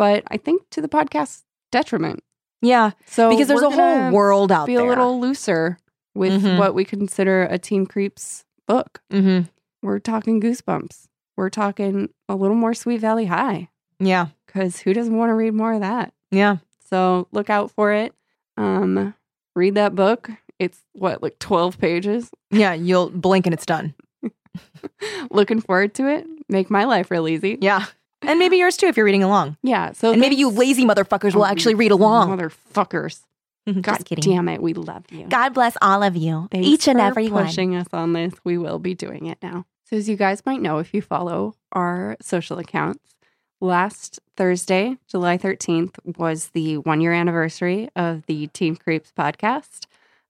but 0.00 0.24
I 0.30 0.38
think 0.38 0.62
to 0.70 0.80
the 0.80 0.88
podcast's 0.88 1.44
detriment. 1.70 2.22
Yeah, 2.62 2.92
So 3.04 3.28
because 3.28 3.48
there's 3.48 3.60
a 3.60 3.68
whole 3.70 4.10
world 4.12 4.50
out 4.50 4.66
be 4.66 4.76
there. 4.76 4.86
a 4.86 4.88
little 4.88 5.20
looser 5.20 5.76
with 6.14 6.42
Mhm. 6.42 6.58
what 6.58 6.74
we 6.74 6.86
consider 6.86 7.42
a 7.42 7.58
Teen 7.58 7.84
Creeps 7.84 8.44
book. 8.66 9.02
Mm-hmm. 9.12 9.48
We're 9.82 9.98
talking 9.98 10.40
Goosebumps. 10.40 11.06
We're 11.36 11.50
talking 11.50 12.08
a 12.30 12.34
little 12.34 12.56
more 12.56 12.72
Sweet 12.72 13.00
Valley 13.02 13.26
High 13.26 13.68
Yeah, 13.98 14.28
because 14.46 14.80
who 14.80 14.94
doesn't 14.94 15.14
want 15.16 15.28
to 15.30 15.34
read 15.34 15.52
more 15.54 15.74
of 15.74 15.80
that? 15.80 16.14
yeah. 16.30 16.56
So 16.88 17.28
look 17.30 17.50
out 17.50 17.70
for 17.70 17.92
it. 17.92 18.14
Um, 18.56 19.14
read 19.54 19.74
that 19.74 19.94
book. 19.94 20.30
It's 20.58 20.80
what 20.92 21.22
like 21.22 21.38
twelve 21.38 21.78
pages. 21.78 22.30
Yeah, 22.50 22.72
you'll 22.72 23.10
blink 23.10 23.46
and 23.46 23.52
it's 23.54 23.66
done. 23.66 23.94
Looking 25.30 25.60
forward 25.60 25.94
to 25.94 26.08
it. 26.08 26.26
Make 26.48 26.70
my 26.70 26.84
life 26.84 27.10
real 27.10 27.28
easy. 27.28 27.58
Yeah. 27.60 27.84
And 28.22 28.38
maybe 28.38 28.56
yours 28.58 28.76
too 28.76 28.86
if 28.86 28.96
you're 28.96 29.06
reading 29.06 29.22
along. 29.22 29.56
Yeah. 29.62 29.92
So 29.92 30.12
And 30.12 30.20
maybe 30.20 30.34
you 30.36 30.48
lazy 30.50 30.84
motherfuckers 30.84 31.34
will 31.34 31.46
actually 31.46 31.74
read 31.74 31.90
along. 31.90 32.36
motherfuckers. 32.36 33.20
Just 33.66 33.82
God 33.82 34.04
kidding. 34.04 34.32
damn 34.34 34.48
it, 34.48 34.60
we 34.60 34.74
love 34.74 35.04
you. 35.10 35.26
God 35.28 35.54
bless 35.54 35.76
all 35.80 36.02
of 36.02 36.16
you. 36.16 36.48
Thanks 36.50 36.66
each 36.66 36.88
and 36.88 37.00
every 37.00 37.28
one. 37.30 37.46
pushing 37.46 37.76
us 37.76 37.86
on 37.92 38.12
this. 38.14 38.34
We 38.42 38.58
will 38.58 38.78
be 38.78 38.94
doing 38.94 39.26
it 39.26 39.38
now. 39.42 39.64
So, 39.84 39.96
as 39.96 40.08
you 40.08 40.16
guys 40.16 40.44
might 40.44 40.60
know, 40.60 40.78
if 40.78 40.92
you 40.92 41.02
follow 41.02 41.54
our 41.72 42.16
social 42.20 42.58
accounts, 42.58 43.14
last 43.60 44.18
Thursday, 44.36 44.96
July 45.06 45.36
13th, 45.38 45.94
was 46.16 46.48
the 46.48 46.78
one 46.78 47.00
year 47.00 47.12
anniversary 47.12 47.90
of 47.94 48.24
the 48.26 48.46
Teen 48.48 48.76
Creeps 48.76 49.12
podcast. 49.16 49.86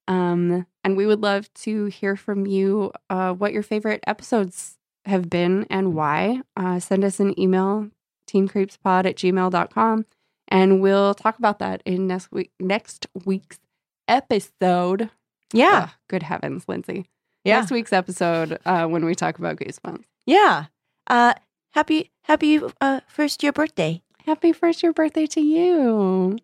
Um, 0.07 0.65
and 0.83 0.97
we 0.97 1.05
would 1.05 1.21
love 1.21 1.51
to 1.55 1.85
hear 1.85 2.15
from 2.15 2.45
you 2.45 2.91
uh, 3.09 3.33
what 3.33 3.53
your 3.53 3.63
favorite 3.63 4.03
episodes 4.05 4.77
have 5.05 5.29
been 5.29 5.65
and 5.69 5.93
why. 5.93 6.41
Uh, 6.55 6.79
send 6.79 7.03
us 7.03 7.19
an 7.19 7.39
email, 7.39 7.89
teencreepspod 8.29 9.05
at 9.05 9.15
gmail.com, 9.15 10.05
and 10.47 10.81
we'll 10.81 11.13
talk 11.13 11.37
about 11.39 11.59
that 11.59 11.81
in 11.85 12.07
next 12.07 12.31
week 12.31 12.51
next 12.59 13.07
week's 13.25 13.59
episode. 14.07 15.09
Yeah. 15.53 15.83
Ugh, 15.83 15.89
good 16.09 16.23
heavens, 16.23 16.65
Lindsay. 16.67 17.09
Yeah. 17.43 17.59
Next 17.59 17.71
week's 17.71 17.93
episode 17.93 18.59
uh, 18.65 18.85
when 18.87 19.03
we 19.05 19.15
talk 19.15 19.39
about 19.39 19.57
Goosebumps. 19.57 20.03
Yeah. 20.25 20.65
Uh 21.07 21.33
happy 21.71 22.11
happy 22.23 22.61
uh 22.79 22.99
first 23.07 23.41
year 23.43 23.51
birthday. 23.51 24.01
Happy 24.25 24.53
first 24.53 24.83
year 24.83 24.93
birthday 24.93 25.25
to 25.25 25.41
you. 25.41 26.37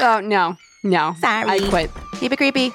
Oh, 0.00 0.20
no. 0.22 0.56
No. 0.82 1.14
Sorry. 1.20 1.48
I 1.48 1.58
quit. 1.68 1.90
Keep 2.18 2.32
it 2.32 2.36
creepy. 2.36 2.72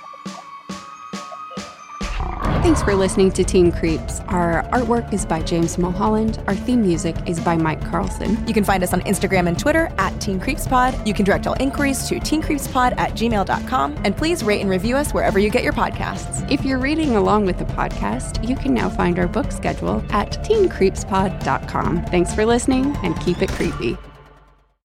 Thanks 2.70 2.84
for 2.84 2.94
listening 2.94 3.32
to 3.32 3.44
Teen 3.44 3.72
Creeps. 3.72 4.20
Our 4.28 4.62
artwork 4.66 5.12
is 5.12 5.26
by 5.26 5.42
James 5.42 5.80
Mulholland. 5.80 6.40
Our 6.46 6.54
theme 6.54 6.84
music 6.84 7.16
is 7.26 7.40
by 7.40 7.58
Mike 7.58 7.84
Carlson. 7.90 8.48
You 8.48 8.54
can 8.54 8.64
find 8.64 8.84
us 8.84 8.94
on 8.94 9.02
Instagram 9.02 9.48
and 9.48 9.58
Twitter 9.58 9.92
at 9.98 10.12
Teen 10.22 10.40
Creeps 10.40 10.68
Pod. 10.68 10.96
You 11.08 11.16
can 11.16 11.26
direct 11.26 11.48
all 11.48 11.56
inquiries 11.60 12.08
to 12.10 12.20
teencreepspod 12.20 12.96
at 13.00 13.14
gmail.com. 13.14 13.96
And 14.04 14.16
please 14.16 14.44
rate 14.44 14.62
and 14.62 14.70
review 14.70 14.98
us 14.98 15.16
wherever 15.16 15.40
you 15.40 15.50
get 15.50 15.64
your 15.64 15.74
podcasts. 15.74 16.48
If 16.52 16.64
you're 16.64 16.78
reading 16.78 17.16
along 17.16 17.48
with 17.48 17.58
the 17.58 17.66
podcast, 17.66 18.48
you 18.48 18.56
can 18.56 18.76
now 18.76 18.88
find 18.88 19.18
our 19.18 19.28
book 19.28 19.52
schedule 19.52 20.04
at 20.12 20.34
teencreepspod.com. 20.44 22.06
Thanks 22.06 22.36
for 22.36 22.46
listening 22.46 22.96
and 22.98 23.20
keep 23.20 23.42
it 23.42 23.50
creepy. 23.50 23.98